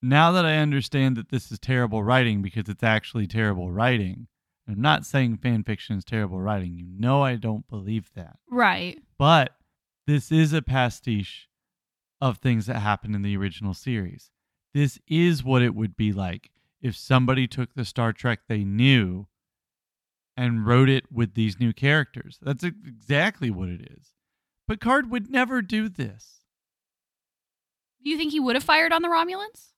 now 0.03 0.33
that 0.33 0.45
I 0.45 0.57
understand 0.59 1.17
that 1.17 1.31
this 1.31 1.51
is 1.51 1.59
terrible 1.59 2.03
writing 2.03 2.43
because 2.43 2.69
it's 2.69 2.83
actually 2.83 3.27
terrible 3.27 3.71
writing, 3.71 4.29
I'm 4.69 4.81
not 4.81 5.07
saying 5.07 5.39
fan 5.39 5.63
fiction 5.63 5.97
is 5.97 6.05
terrible 6.05 6.41
writing. 6.41 6.75
You 6.77 6.87
know 6.89 7.23
I 7.23 7.37
don't 7.37 7.69
believe 7.69 8.11
that. 8.15 8.39
right. 8.51 8.99
But 9.19 9.57
this 10.07 10.31
is 10.31 10.53
a 10.53 10.63
pastiche 10.63 11.49
of 12.21 12.39
things 12.39 12.67
that 12.67 12.81
happened 12.81 13.15
in 13.15 13.23
the 13.23 13.37
original 13.37 13.75
series. 13.75 14.31
This 14.75 14.99
is 15.09 15.43
what 15.43 15.63
it 15.63 15.75
would 15.75 15.97
be 15.97 16.13
like 16.13 16.51
if 16.83 16.97
somebody 16.97 17.47
took 17.47 17.75
the 17.75 17.85
Star 17.85 18.13
Trek 18.13 18.41
they 18.49 18.63
knew 18.65 19.27
and 20.37 20.67
wrote 20.67 20.89
it 20.91 21.11
with 21.11 21.35
these 21.35 21.59
new 21.59 21.73
characters. 21.73 22.39
That's 22.43 22.63
exactly 22.63 23.51
what 23.51 23.69
it 23.71 23.81
is. 23.99 24.13
Picard 24.69 25.11
would 25.11 25.31
never 25.31 25.63
do 25.63 25.89
this. 25.89 26.41
Do 28.03 28.11
you 28.11 28.17
think 28.17 28.33
he 28.33 28.41
would 28.41 28.57
have 28.57 28.65
fired 28.65 28.93
on 28.93 29.03
the 29.03 29.09
Romulans? 29.09 29.73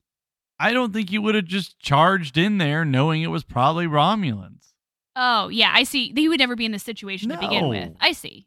I 0.61 0.73
don't 0.73 0.93
think 0.93 1.11
he 1.11 1.19
would 1.19 1.35
have 1.35 1.45
just 1.45 1.79
charged 1.79 2.37
in 2.37 2.59
there 2.59 2.85
knowing 2.85 3.23
it 3.23 3.29
was 3.29 3.45
probably 3.45 3.87
Romulans. 3.87 4.73
Oh, 5.15 5.49
yeah, 5.49 5.71
I 5.73 5.85
see. 5.85 6.13
He 6.15 6.29
would 6.29 6.39
never 6.39 6.57
be 6.57 6.65
in 6.65 6.73
this 6.73 6.83
situation 6.83 7.31
to 7.31 7.39
begin 7.39 7.69
with. 7.69 7.93
I 8.01 8.13
see. 8.13 8.47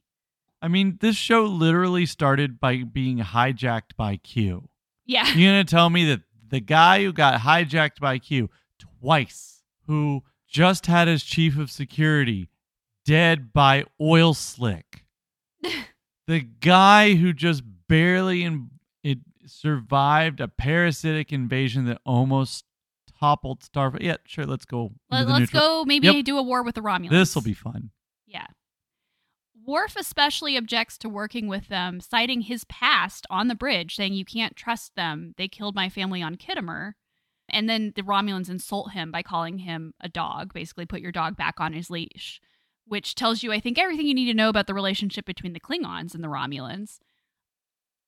I 0.62 0.68
mean, 0.68 0.98
this 1.02 1.16
show 1.16 1.44
literally 1.46 2.06
started 2.06 2.60
by 2.60 2.84
being 2.84 3.18
hijacked 3.20 3.96
by 3.98 4.18
Q. 4.18 4.70
Yeah. 5.06 5.28
You're 5.34 5.52
going 5.52 5.66
to 5.66 5.70
tell 5.70 5.90
me 5.90 6.06
that 6.06 6.22
the 6.48 6.60
guy 6.60 7.04
who 7.04 7.12
got 7.12 7.42
hijacked 7.42 8.00
by 8.00 8.20
Q 8.20 8.50
twice, 9.00 9.64
who 9.88 10.24
just 10.48 10.86
had 10.86 11.08
his 11.08 11.24
chief 11.24 11.58
of 11.58 11.72
security 11.72 12.50
dead 13.06 13.52
by 13.52 13.86
oil 14.00 14.34
slick, 14.34 15.06
the 16.28 16.40
guy 16.40 17.16
who 17.16 17.34
just 17.34 17.64
barely 17.88 18.44
in, 18.44 18.70
it 19.04 19.20
survived 19.46 20.40
a 20.40 20.48
parasitic 20.48 21.32
invasion 21.32 21.86
that 21.86 22.00
almost 22.06 22.66
toppled 23.20 23.62
Starfleet. 23.62 24.02
Yeah, 24.02 24.18
sure, 24.26 24.46
let's 24.46 24.66
go. 24.66 24.92
Let, 25.10 25.28
us 25.28 25.50
go 25.50 25.84
maybe 25.86 26.08
Yep. 26.08 26.26
do 26.26 26.38
a 26.38 26.44
war 26.44 26.64
with 26.64 26.76
the 26.76 26.82
Romulans. 26.82 27.10
This 27.12 27.36
will 27.36 27.42
be 27.42 27.54
fun. 27.54 27.92
Yeah. 28.26 28.48
Worf 29.66 29.96
especially 29.96 30.58
objects 30.58 30.98
to 31.00 31.10
working 31.10 31.48
with 31.48 31.68
them, 31.68 32.00
citing 32.00 32.42
his 32.42 32.64
past 32.66 33.28
on 33.30 33.48
the 33.48 33.56
bridge, 33.56 33.96
saying, 33.96 34.14
You 34.14 34.26
can't 34.26 34.56
trust 34.56 34.96
them. 34.96 35.34
They 35.38 35.48
killed 35.48 35.76
my 35.76 35.88
family 35.90 36.22
on 36.22 36.36
Khitomer. 36.36 36.94
And 37.48 37.70
then 37.70 37.92
the 37.96 38.02
Romulans 38.02 38.50
insult 38.50 38.92
him 38.92 39.12
by 39.12 39.22
calling 39.24 39.60
him 39.60 39.94
a 40.00 40.08
dog, 40.08 40.54
basically, 40.54 40.86
put 40.86 41.02
your 41.02 41.12
dog 41.12 41.36
back 41.36 41.56
on 41.60 41.74
his 41.74 41.90
leash, 41.90 42.40
which 42.92 43.16
tells 43.16 43.42
you, 43.42 43.54
I 43.54 43.62
think, 43.62 43.80
everything 43.80 44.06
you 44.06 44.14
need 44.14 44.26
to 44.26 44.34
know 44.34 44.50
about 44.50 44.68
the 44.68 44.74
relationship 44.74 45.24
between 45.24 45.54
the 45.54 45.62
Klingons 45.62 46.14
and 46.14 46.22
the 46.22 46.28
Romulans. 46.28 47.00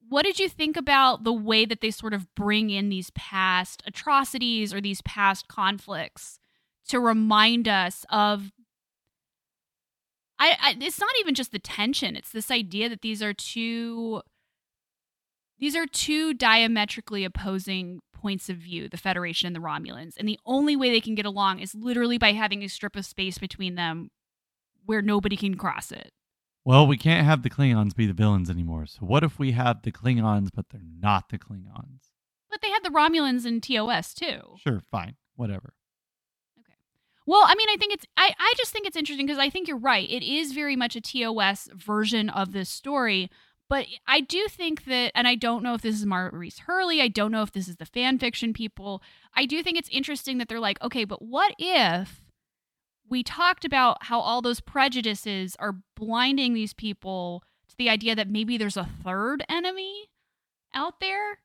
What 0.09 0.25
did 0.25 0.39
you 0.39 0.49
think 0.49 0.75
about 0.75 1.23
the 1.23 1.31
way 1.31 1.63
that 1.63 1.79
they 1.79 1.89
sort 1.89 2.13
of 2.13 2.27
bring 2.35 2.69
in 2.69 2.89
these 2.89 3.09
past 3.11 3.81
atrocities 3.87 4.73
or 4.73 4.81
these 4.81 5.01
past 5.03 5.47
conflicts 5.47 6.37
to 6.89 6.99
remind 6.99 7.69
us 7.69 8.05
of 8.09 8.51
I, 10.37 10.57
I 10.59 10.75
it's 10.81 10.99
not 10.99 11.11
even 11.21 11.33
just 11.33 11.53
the 11.53 11.59
tension 11.59 12.17
it's 12.17 12.31
this 12.31 12.51
idea 12.51 12.89
that 12.89 13.01
these 13.01 13.23
are 13.23 13.33
two 13.33 14.21
these 15.59 15.77
are 15.77 15.85
two 15.85 16.33
diametrically 16.33 17.23
opposing 17.23 18.01
points 18.13 18.49
of 18.49 18.57
view 18.57 18.89
the 18.89 18.97
federation 18.97 19.47
and 19.47 19.55
the 19.55 19.61
romulans 19.61 20.15
and 20.17 20.27
the 20.27 20.39
only 20.45 20.75
way 20.75 20.91
they 20.91 20.99
can 20.99 21.15
get 21.15 21.25
along 21.25 21.59
is 21.59 21.73
literally 21.73 22.17
by 22.17 22.33
having 22.33 22.63
a 22.63 22.67
strip 22.67 22.97
of 22.97 23.05
space 23.05 23.37
between 23.37 23.75
them 23.75 24.09
where 24.85 25.01
nobody 25.01 25.37
can 25.37 25.55
cross 25.55 25.91
it 25.91 26.13
well, 26.65 26.87
we 26.87 26.97
can't 26.97 27.25
have 27.25 27.43
the 27.43 27.49
Klingons 27.49 27.95
be 27.95 28.05
the 28.05 28.13
villains 28.13 28.49
anymore. 28.49 28.85
So 28.85 28.99
what 29.01 29.23
if 29.23 29.37
we 29.37 29.51
have 29.51 29.81
the 29.81 29.91
Klingons, 29.91 30.49
but 30.53 30.69
they're 30.69 30.81
not 30.99 31.29
the 31.29 31.37
Klingons? 31.37 32.09
But 32.49 32.61
they 32.61 32.69
had 32.69 32.83
the 32.83 32.89
Romulans 32.89 33.45
in 33.45 33.59
TOS 33.59 34.13
too. 34.13 34.55
Sure, 34.57 34.81
fine, 34.89 35.15
whatever. 35.35 35.73
Okay. 36.59 36.75
Well, 37.25 37.43
I 37.45 37.55
mean, 37.55 37.67
I 37.69 37.75
think 37.77 37.93
it's 37.93 38.05
I, 38.15 38.33
I 38.37 38.53
just 38.57 38.71
think 38.71 38.87
it's 38.87 38.95
interesting 38.95 39.25
because 39.25 39.39
I 39.39 39.49
think 39.49 39.67
you're 39.67 39.77
right. 39.77 40.09
It 40.09 40.23
is 40.23 40.53
very 40.53 40.75
much 40.75 40.95
a 40.95 41.01
TOS 41.01 41.67
version 41.73 42.29
of 42.29 42.53
this 42.53 42.69
story. 42.69 43.29
But 43.69 43.87
I 44.07 44.21
do 44.21 44.45
think 44.49 44.85
that, 44.85 45.11
and 45.15 45.27
I 45.27 45.35
don't 45.35 45.63
know 45.63 45.73
if 45.73 45.81
this 45.81 45.95
is 45.95 46.05
Maurice 46.05 46.59
Hurley, 46.59 47.01
I 47.01 47.07
don't 47.07 47.31
know 47.31 47.41
if 47.41 47.53
this 47.53 47.67
is 47.67 47.77
the 47.77 47.85
fan 47.85 48.19
fiction 48.19 48.53
people. 48.53 49.01
I 49.33 49.45
do 49.45 49.63
think 49.63 49.77
it's 49.77 49.89
interesting 49.89 50.37
that 50.37 50.47
they're 50.47 50.59
like, 50.59 50.81
okay, 50.81 51.05
but 51.05 51.21
what 51.23 51.55
if 51.57 52.22
we 53.13 53.21
talked 53.21 53.63
about 53.63 53.97
how 54.05 54.19
all 54.19 54.41
those 54.41 54.59
prejudices 54.59 55.55
are 55.59 55.75
blinding 55.95 56.55
these 56.55 56.73
people 56.73 57.43
to 57.69 57.75
the 57.77 57.87
idea 57.87 58.15
that 58.15 58.27
maybe 58.27 58.57
there's 58.57 58.75
a 58.75 58.89
third 59.03 59.45
enemy 59.47 60.09
out 60.73 60.99
there? 60.99 61.37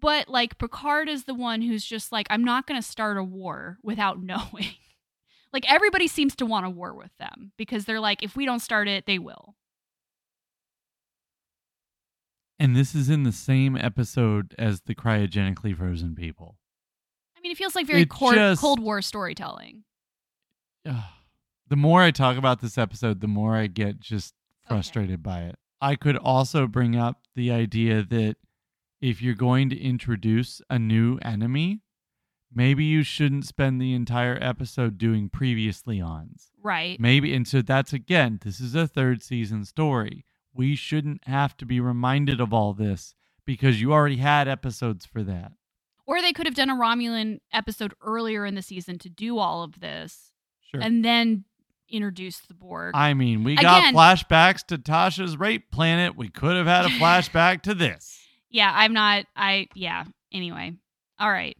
But 0.00 0.28
like 0.28 0.58
Picard 0.58 1.08
is 1.08 1.24
the 1.24 1.34
one 1.34 1.60
who's 1.60 1.84
just 1.84 2.12
like, 2.12 2.28
I'm 2.30 2.44
not 2.44 2.68
going 2.68 2.80
to 2.80 2.86
start 2.86 3.18
a 3.18 3.24
war 3.24 3.78
without 3.82 4.22
knowing. 4.22 4.76
like 5.52 5.68
everybody 5.68 6.06
seems 6.06 6.36
to 6.36 6.46
want 6.46 6.66
a 6.66 6.70
war 6.70 6.94
with 6.94 7.10
them 7.18 7.50
because 7.58 7.84
they're 7.84 7.98
like, 7.98 8.22
if 8.22 8.36
we 8.36 8.46
don't 8.46 8.60
start 8.60 8.86
it, 8.86 9.06
they 9.06 9.18
will. 9.18 9.56
And 12.60 12.76
this 12.76 12.94
is 12.94 13.10
in 13.10 13.24
the 13.24 13.32
same 13.32 13.76
episode 13.76 14.54
as 14.56 14.82
the 14.82 14.94
cryogenically 14.94 15.76
frozen 15.76 16.14
people. 16.14 16.58
I 17.36 17.40
mean, 17.40 17.50
it 17.50 17.58
feels 17.58 17.74
like 17.74 17.88
very 17.88 18.06
Cold, 18.06 18.34
just- 18.34 18.60
Cold 18.60 18.78
War 18.78 19.02
storytelling. 19.02 19.82
The 20.84 21.76
more 21.76 22.02
I 22.02 22.10
talk 22.10 22.36
about 22.36 22.60
this 22.60 22.78
episode, 22.78 23.20
the 23.20 23.28
more 23.28 23.56
I 23.56 23.66
get 23.66 24.00
just 24.00 24.34
frustrated 24.66 25.22
by 25.22 25.42
it. 25.42 25.56
I 25.80 25.96
could 25.96 26.16
also 26.16 26.66
bring 26.66 26.96
up 26.96 27.22
the 27.34 27.50
idea 27.50 28.02
that 28.04 28.36
if 29.00 29.20
you're 29.20 29.34
going 29.34 29.68
to 29.70 29.80
introduce 29.80 30.62
a 30.70 30.78
new 30.78 31.18
enemy, 31.22 31.80
maybe 32.54 32.84
you 32.84 33.02
shouldn't 33.02 33.46
spend 33.46 33.80
the 33.80 33.94
entire 33.94 34.38
episode 34.40 34.96
doing 34.96 35.28
previously 35.28 36.00
ons. 36.00 36.52
Right. 36.62 37.00
Maybe, 37.00 37.34
and 37.34 37.46
so 37.46 37.62
that's 37.62 37.92
again, 37.92 38.38
this 38.44 38.60
is 38.60 38.74
a 38.74 38.86
third 38.86 39.22
season 39.22 39.64
story. 39.64 40.24
We 40.54 40.76
shouldn't 40.76 41.26
have 41.26 41.56
to 41.56 41.66
be 41.66 41.80
reminded 41.80 42.40
of 42.40 42.52
all 42.52 42.74
this 42.74 43.14
because 43.44 43.80
you 43.80 43.92
already 43.92 44.18
had 44.18 44.46
episodes 44.46 45.04
for 45.06 45.22
that. 45.24 45.52
Or 46.06 46.20
they 46.20 46.32
could 46.32 46.46
have 46.46 46.54
done 46.54 46.70
a 46.70 46.76
Romulan 46.76 47.38
episode 47.52 47.94
earlier 48.02 48.44
in 48.44 48.54
the 48.54 48.62
season 48.62 48.98
to 48.98 49.08
do 49.08 49.38
all 49.38 49.62
of 49.62 49.80
this 49.80 50.31
Sure. 50.74 50.82
and 50.82 51.04
then 51.04 51.44
introduce 51.88 52.38
the 52.40 52.54
Borg. 52.54 52.92
I 52.94 53.14
mean, 53.14 53.44
we 53.44 53.54
got 53.56 53.94
flashbacks 53.94 54.64
to 54.66 54.78
Tasha's 54.78 55.36
rape 55.36 55.70
planet. 55.70 56.16
We 56.16 56.28
could 56.28 56.56
have 56.56 56.66
had 56.66 56.86
a 56.86 56.88
flashback 57.00 57.62
to 57.62 57.74
this. 57.74 58.20
yeah, 58.50 58.72
I'm 58.74 58.92
not. 58.92 59.26
I, 59.36 59.68
yeah. 59.74 60.04
Anyway. 60.32 60.74
All 61.18 61.30
right. 61.30 61.56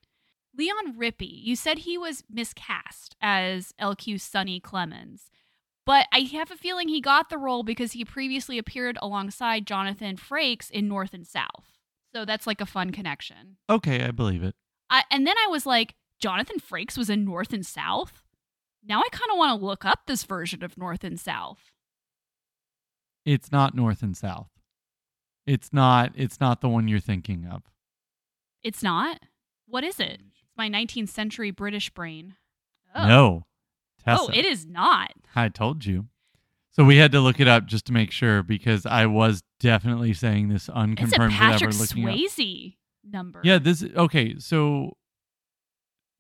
Leon 0.57 0.99
Rippy, 0.99 1.29
you 1.31 1.57
said 1.57 1.79
he 1.79 1.97
was 1.97 2.25
miscast 2.31 3.17
as 3.23 3.73
LQ 3.81 4.21
Sonny 4.21 4.61
Clemonds, 4.61 5.31
but 5.87 6.07
I 6.13 6.21
have 6.21 6.51
a 6.51 6.57
feeling 6.57 6.89
he 6.89 7.01
got 7.01 7.31
the 7.31 7.39
role 7.39 7.63
because 7.63 7.93
he 7.93 8.05
previously 8.05 8.59
appeared 8.59 8.99
alongside 9.01 9.67
Jonathan 9.67 10.17
Frakes 10.17 10.71
in 10.71 10.89
North 10.89 11.15
and 11.15 11.27
South. 11.27 11.79
So 12.15 12.25
that's 12.27 12.47
like 12.47 12.61
a 12.61 12.67
fun 12.67 12.91
connection. 12.91 13.57
Okay, 13.71 14.05
I 14.05 14.11
believe 14.11 14.43
it. 14.43 14.55
I, 14.91 15.05
and 15.11 15.27
then 15.27 15.37
I 15.39 15.49
was 15.49 15.65
like, 15.65 15.95
Jonathan 16.21 16.59
Frakes 16.59 16.99
was 16.99 17.09
in 17.09 17.25
North 17.25 17.53
and 17.55 17.65
South? 17.65 18.23
Now 18.85 19.01
I 19.01 19.09
kind 19.11 19.31
of 19.31 19.39
want 19.39 19.61
to 19.61 19.65
look 19.65 19.85
up 19.85 20.01
this 20.07 20.25
version 20.25 20.65
of 20.65 20.77
North 20.77 21.05
and 21.05 21.19
South. 21.19 21.71
It's 23.25 23.53
not 23.53 23.75
north 23.75 24.03
and 24.03 24.17
south. 24.17 24.51
It's 25.47 25.73
not 25.73 26.13
it's 26.17 26.41
not 26.41 26.61
the 26.61 26.69
one 26.69 26.89
you're 26.89 27.01
thinking 27.01 27.47
of. 27.47 27.63
It's 28.63 28.83
not? 28.83 29.21
What 29.67 29.85
is 29.85 30.01
it? 30.01 30.21
It's 30.41 30.57
my 30.57 30.69
19th 30.69 31.09
century 31.09 31.51
British 31.51 31.91
brain. 31.91 32.35
Oh. 32.95 33.07
No. 33.07 33.47
Tessa. 34.05 34.23
Oh, 34.23 34.31
it 34.33 34.45
is 34.45 34.67
not. 34.67 35.13
I 35.35 35.49
told 35.49 35.85
you. 35.85 36.07
So 36.73 36.85
we 36.85 36.97
had 36.97 37.13
to 37.13 37.21
look 37.21 37.39
it 37.39 37.47
up 37.47 37.67
just 37.67 37.87
to 37.87 37.93
make 37.93 38.11
sure 38.11 38.43
because 38.43 38.87
I 38.87 39.07
was 39.07 39.43
definitely 39.61 40.15
saying 40.15 40.49
this 40.49 40.63
It's 40.63 40.69
a 40.71 40.75
unconfirmed 40.77 41.33
without 41.33 41.53
Patrick 41.53 41.75
ever 41.75 41.79
looking 41.79 42.09
up. 42.09 42.15
Swayze 42.15 42.77
number. 43.05 43.41
Yeah, 43.45 43.59
this 43.59 43.85
okay, 43.85 44.39
so 44.39 44.97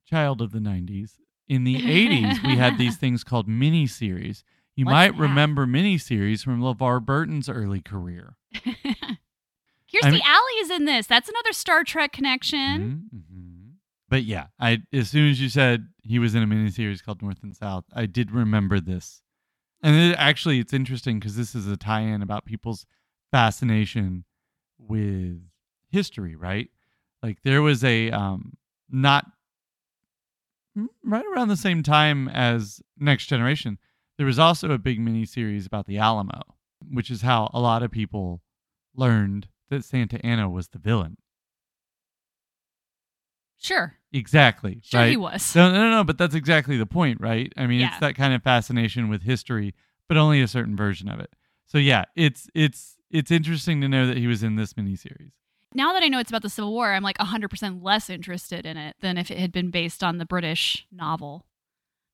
child 0.07 0.43
of 0.43 0.53
the 0.53 0.59
90s. 0.59 1.13
In 1.49 1.65
the 1.65 1.77
80s, 1.77 2.47
we 2.47 2.57
had 2.57 2.79
these 2.79 2.97
things 2.99 3.25
called 3.25 3.47
mini 3.49 3.87
series. 3.87 4.45
You 4.77 4.87
What's 4.87 4.93
might 4.93 5.13
that? 5.17 5.21
remember 5.23 5.67
mini 5.67 5.99
series 5.99 6.43
from 6.43 6.61
LeVar 6.63 7.05
Burton's 7.05 7.49
early 7.49 7.81
career. 7.81 8.37
here's 8.53 10.05
I 10.05 10.11
mean- 10.11 10.23
Alley 10.25 10.53
is 10.61 10.71
in 10.71 10.85
this. 10.87 11.07
That's 11.07 11.29
another 11.29 11.53
Star 11.53 11.85
Trek 11.85 12.13
connection. 12.13 13.09
Mhm, 13.13 13.19
mhm. 13.19 13.49
But 14.09 14.25
yeah, 14.25 14.47
I 14.61 14.79
as 14.93 15.11
soon 15.11 15.31
as 15.31 15.41
you 15.41 15.49
said 15.49 15.89
he 16.03 16.19
was 16.19 16.35
in 16.35 16.43
a 16.43 16.47
miniseries 16.47 17.03
called 17.03 17.23
North 17.23 17.43
and 17.43 17.57
South, 17.57 17.85
I 17.95 18.07
did 18.07 18.31
remember 18.31 18.79
this. 18.81 19.23
And 19.83 19.97
it, 19.97 20.17
actually, 20.19 20.59
it's 20.61 20.73
interesting 20.73 21.19
because 21.19 21.35
this 21.37 21.55
is 21.55 21.67
a 21.67 21.77
tie-in 21.77 22.23
about 22.23 22.45
people's 22.45 22.87
fascination 23.33 24.25
with 24.79 25.41
history, 25.91 26.37
right? 26.37 26.69
Like 27.23 27.39
there 27.43 27.63
was 27.63 27.83
a 27.85 28.11
um, 28.11 28.53
not 28.91 29.27
Mm, 30.77 30.89
right 31.05 31.25
around 31.35 31.49
the 31.49 31.57
same 31.57 31.83
time 31.83 32.29
as 32.29 32.81
Next 32.99 33.27
Generation. 33.27 33.79
There 34.17 34.27
was 34.27 34.39
also 34.39 34.71
a 34.71 34.79
big 34.79 35.01
mini 35.01 35.25
series 35.25 35.67
about 35.67 35.87
the 35.87 35.99
Alamo, 35.99 36.43
which 36.91 37.11
is 37.11 37.23
how 37.23 37.51
a 37.53 37.61
lot 37.61 37.83
of 37.83 37.91
people 37.91 38.43
learned 38.95 39.49
that 39.71 39.85
Santa 39.85 40.25
Anna 40.25 40.49
was 40.49 40.69
the 40.69 40.79
villain. 40.79 41.17
Sure. 43.59 43.95
Exactly. 44.13 44.81
Sure 44.83 45.01
right? 45.01 45.11
he 45.11 45.17
was. 45.17 45.55
No, 45.55 45.71
no, 45.73 45.91
no, 45.91 46.05
but 46.05 46.19
that's 46.19 46.35
exactly 46.35 46.77
the 46.77 46.87
point, 46.87 47.21
right? 47.21 47.53
I 47.57 47.67
mean, 47.67 47.81
Yeah. 47.81 47.89
it's 47.89 48.01
that 48.01 48.17
kind 48.17 48.35
of 48.35 48.43
fascination 48.43 49.09
with 49.09 49.23
history, 49.23 49.75
but 50.09 50.17
only 50.17 50.43
a 50.43 50.49
certain 50.49 50.77
version 50.77 51.09
of 51.09 51.21
it. 51.21 51.31
So 51.67 51.79
yeah, 51.79 52.05
it's 52.17 52.49
it's 52.55 52.97
it's 53.11 53.31
interesting 53.31 53.81
to 53.81 53.89
know 53.89 54.07
that 54.07 54.17
he 54.17 54.27
was 54.27 54.43
in 54.43 54.57
this 54.57 54.75
miniseries. 54.75 55.33
Now 55.75 55.93
that 55.93 56.03
I 56.03 56.09
know 56.09 56.19
it's 56.19 56.31
about 56.31 56.43
the 56.43 56.51
Civil 56.51 56.73
War, 56.73 56.93
I'm 56.93 57.03
like 57.03 57.19
100% 57.19 57.83
less 57.83 58.11
interested 58.11 58.67
in 58.67 58.77
it 58.77 58.97
than 59.01 59.17
if 59.17 59.31
it 59.31 59.39
had 59.39 59.53
been 59.53 59.71
based 59.71 60.05
on 60.05 60.19
the 60.19 60.27
British 60.27 60.87
novel. 60.93 61.47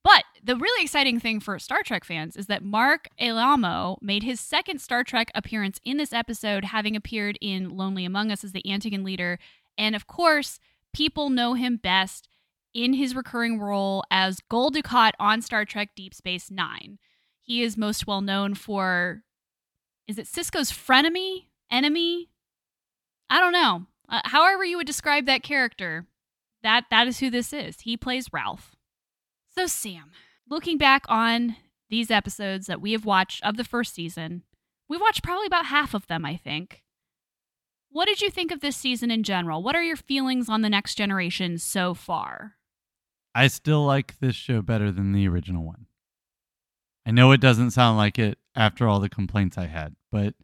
But 0.03 0.23
the 0.41 0.55
really 0.55 0.83
exciting 0.83 1.19
thing 1.19 1.39
for 1.41 1.59
Star 1.59 1.83
Trek 1.83 2.05
fans 2.05 2.37
is 2.37 2.47
that 2.47 2.63
Marc 2.63 3.09
Alaimo 3.19 3.97
made 4.01 4.23
his 4.23 4.39
second 4.39 4.79
Star 4.79 5.03
Trek 5.03 5.29
appearance 5.35 5.79
in 5.83 5.97
this 5.97 6.13
episode, 6.13 6.65
having 6.65 6.95
appeared 6.95 7.37
in 7.41 7.75
Lonely 7.75 8.05
Among 8.05 8.31
Us 8.31 8.45
as 8.45 8.53
the 8.53 8.63
Antican 8.65 9.03
leader. 9.03 9.39
And 9.77 9.95
of 9.95 10.07
course, 10.07 10.59
people 10.93 11.29
know 11.29 11.53
him 11.53 11.75
best 11.75 12.29
in 12.73 12.93
his 12.93 13.15
recurring 13.15 13.59
role 13.59 14.03
as 14.09 14.39
Gul 14.49 14.71
Dukat 14.71 15.11
on 15.19 15.41
Star 15.41 15.65
Trek 15.65 15.89
Deep 15.95 16.13
Space 16.13 16.49
Nine. 16.49 16.97
He 17.41 17.61
is 17.61 17.77
most 17.77 18.07
well 18.07 18.21
known 18.21 18.53
for, 18.53 19.23
is 20.07 20.17
it 20.17 20.27
Sisko's 20.27 20.71
frenemy? 20.71 21.47
Enemy? 21.69 22.29
I 23.29 23.39
don't 23.39 23.53
know. 23.53 23.85
Uh, 24.07 24.21
however 24.25 24.65
you 24.65 24.77
would 24.77 24.87
describe 24.87 25.25
that 25.25 25.43
character, 25.43 26.05
that 26.63 26.85
that 26.89 27.07
is 27.07 27.19
who 27.19 27.29
this 27.29 27.53
is. 27.53 27.81
He 27.81 27.95
plays 27.95 28.33
Ralph. 28.33 28.75
So 29.55 29.67
Sam, 29.67 30.11
looking 30.49 30.77
back 30.77 31.05
on 31.07 31.55
these 31.89 32.11
episodes 32.11 32.67
that 32.67 32.81
we 32.81 32.91
have 32.91 33.05
watched 33.05 33.43
of 33.43 33.57
the 33.57 33.63
first 33.63 33.93
season, 33.93 34.43
we've 34.87 35.01
watched 35.01 35.23
probably 35.23 35.45
about 35.45 35.67
half 35.67 35.93
of 35.93 36.07
them, 36.07 36.25
I 36.25 36.35
think. 36.35 36.83
What 37.91 38.05
did 38.05 38.21
you 38.21 38.29
think 38.29 38.51
of 38.51 38.61
this 38.61 38.77
season 38.77 39.09
in 39.09 39.23
general? 39.23 39.63
What 39.63 39.75
are 39.75 39.83
your 39.83 39.95
feelings 39.95 40.47
on 40.47 40.61
the 40.61 40.69
next 40.69 40.95
generation 40.95 41.57
so 41.57 41.93
far? 41.93 42.55
I 43.33 43.47
still 43.47 43.85
like 43.85 44.19
this 44.19 44.35
show 44.35 44.61
better 44.61 44.91
than 44.91 45.11
the 45.11 45.27
original 45.27 45.63
one. 45.63 45.85
I 47.05 47.11
know 47.11 47.31
it 47.31 47.41
doesn't 47.41 47.71
sound 47.71 47.97
like 47.97 48.19
it 48.19 48.37
after 48.55 48.87
all 48.87 48.99
the 48.99 49.09
complaints 49.09 49.57
I 49.57 49.65
had, 49.65 49.95
but 50.11 50.35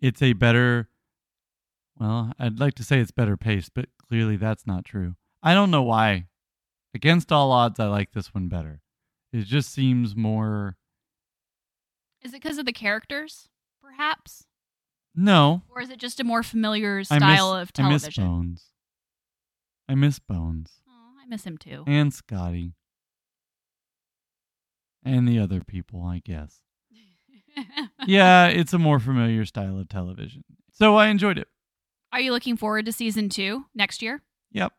it's 0.00 0.22
a 0.22 0.32
better 0.34 0.88
well, 2.02 2.32
I'd 2.38 2.58
like 2.58 2.74
to 2.74 2.84
say 2.84 2.98
it's 2.98 3.10
better 3.12 3.36
paced, 3.36 3.74
but 3.74 3.86
clearly 4.08 4.36
that's 4.36 4.66
not 4.66 4.84
true. 4.84 5.14
I 5.42 5.54
don't 5.54 5.70
know 5.70 5.82
why. 5.82 6.26
Against 6.94 7.30
all 7.32 7.52
odds, 7.52 7.78
I 7.80 7.86
like 7.86 8.10
this 8.12 8.34
one 8.34 8.48
better. 8.48 8.80
It 9.32 9.44
just 9.44 9.72
seems 9.72 10.14
more 10.16 10.76
Is 12.20 12.32
it 12.34 12.42
because 12.42 12.58
of 12.58 12.66
the 12.66 12.72
characters, 12.72 13.48
perhaps? 13.80 14.44
no. 15.14 15.62
Or 15.68 15.80
is 15.80 15.90
it 15.90 15.98
just 15.98 16.18
a 16.20 16.24
more 16.24 16.42
familiar 16.42 16.96
I 16.96 16.98
miss, 16.98 17.06
style 17.06 17.52
of 17.54 17.72
television? 17.72 18.24
I 18.24 18.26
miss? 18.26 18.30
Bones. 18.30 18.64
I 19.88 19.94
miss 19.94 20.18
Bones 20.18 20.72
Oh, 20.88 21.14
I 21.22 21.26
miss 21.28 21.44
him 21.44 21.56
too. 21.58 21.84
and 21.86 22.12
Scotty 22.12 22.74
and 25.04 25.26
the 25.28 25.38
other 25.38 25.62
people, 25.62 26.02
I 26.04 26.18
guess. 26.24 26.60
yeah, 28.06 28.46
it's 28.48 28.72
a 28.72 28.78
more 28.78 28.98
familiar 28.98 29.44
style 29.44 29.78
of 29.78 29.88
television. 29.88 30.44
So 30.72 30.96
I 30.96 31.08
enjoyed 31.08 31.38
it. 31.38 31.48
Are 32.12 32.20
you 32.20 32.32
looking 32.32 32.58
forward 32.58 32.84
to 32.84 32.92
season 32.92 33.30
two 33.30 33.64
next 33.74 34.02
year? 34.02 34.22
Yep. 34.52 34.72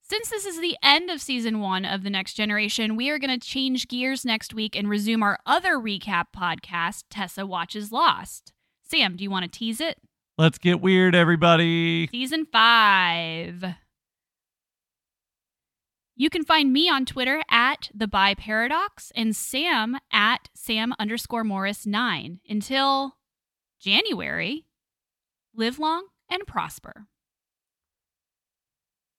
Since 0.00 0.30
this 0.30 0.46
is 0.46 0.60
the 0.60 0.76
end 0.82 1.10
of 1.10 1.20
season 1.20 1.60
one 1.60 1.84
of 1.84 2.02
The 2.02 2.10
Next 2.10 2.34
Generation, 2.34 2.96
we 2.96 3.10
are 3.10 3.18
going 3.18 3.38
to 3.38 3.46
change 3.46 3.88
gears 3.88 4.24
next 4.24 4.54
week 4.54 4.74
and 4.74 4.88
resume 4.88 5.22
our 5.22 5.38
other 5.44 5.76
recap 5.76 6.26
podcast, 6.34 7.04
Tessa 7.10 7.44
Watches 7.44 7.92
Lost. 7.92 8.52
Sam, 8.82 9.16
do 9.16 9.24
you 9.24 9.30
want 9.30 9.44
to 9.44 9.58
tease 9.58 9.80
it? 9.80 9.98
Let's 10.38 10.58
get 10.58 10.80
weird, 10.80 11.14
everybody. 11.14 12.06
Season 12.08 12.46
five. 12.50 13.64
You 16.16 16.30
can 16.30 16.44
find 16.44 16.72
me 16.72 16.88
on 16.88 17.04
Twitter 17.04 17.42
at 17.50 17.90
the 17.94 18.08
Bi 18.08 18.34
Paradox 18.34 19.12
and 19.14 19.36
Sam 19.36 19.98
at 20.12 20.48
Sam 20.54 20.94
underscore 20.98 21.44
Morris 21.44 21.86
nine. 21.86 22.40
Until 22.48 23.16
January, 23.80 24.64
live 25.54 25.78
long 25.78 26.06
and 26.30 26.46
prosper. 26.46 27.06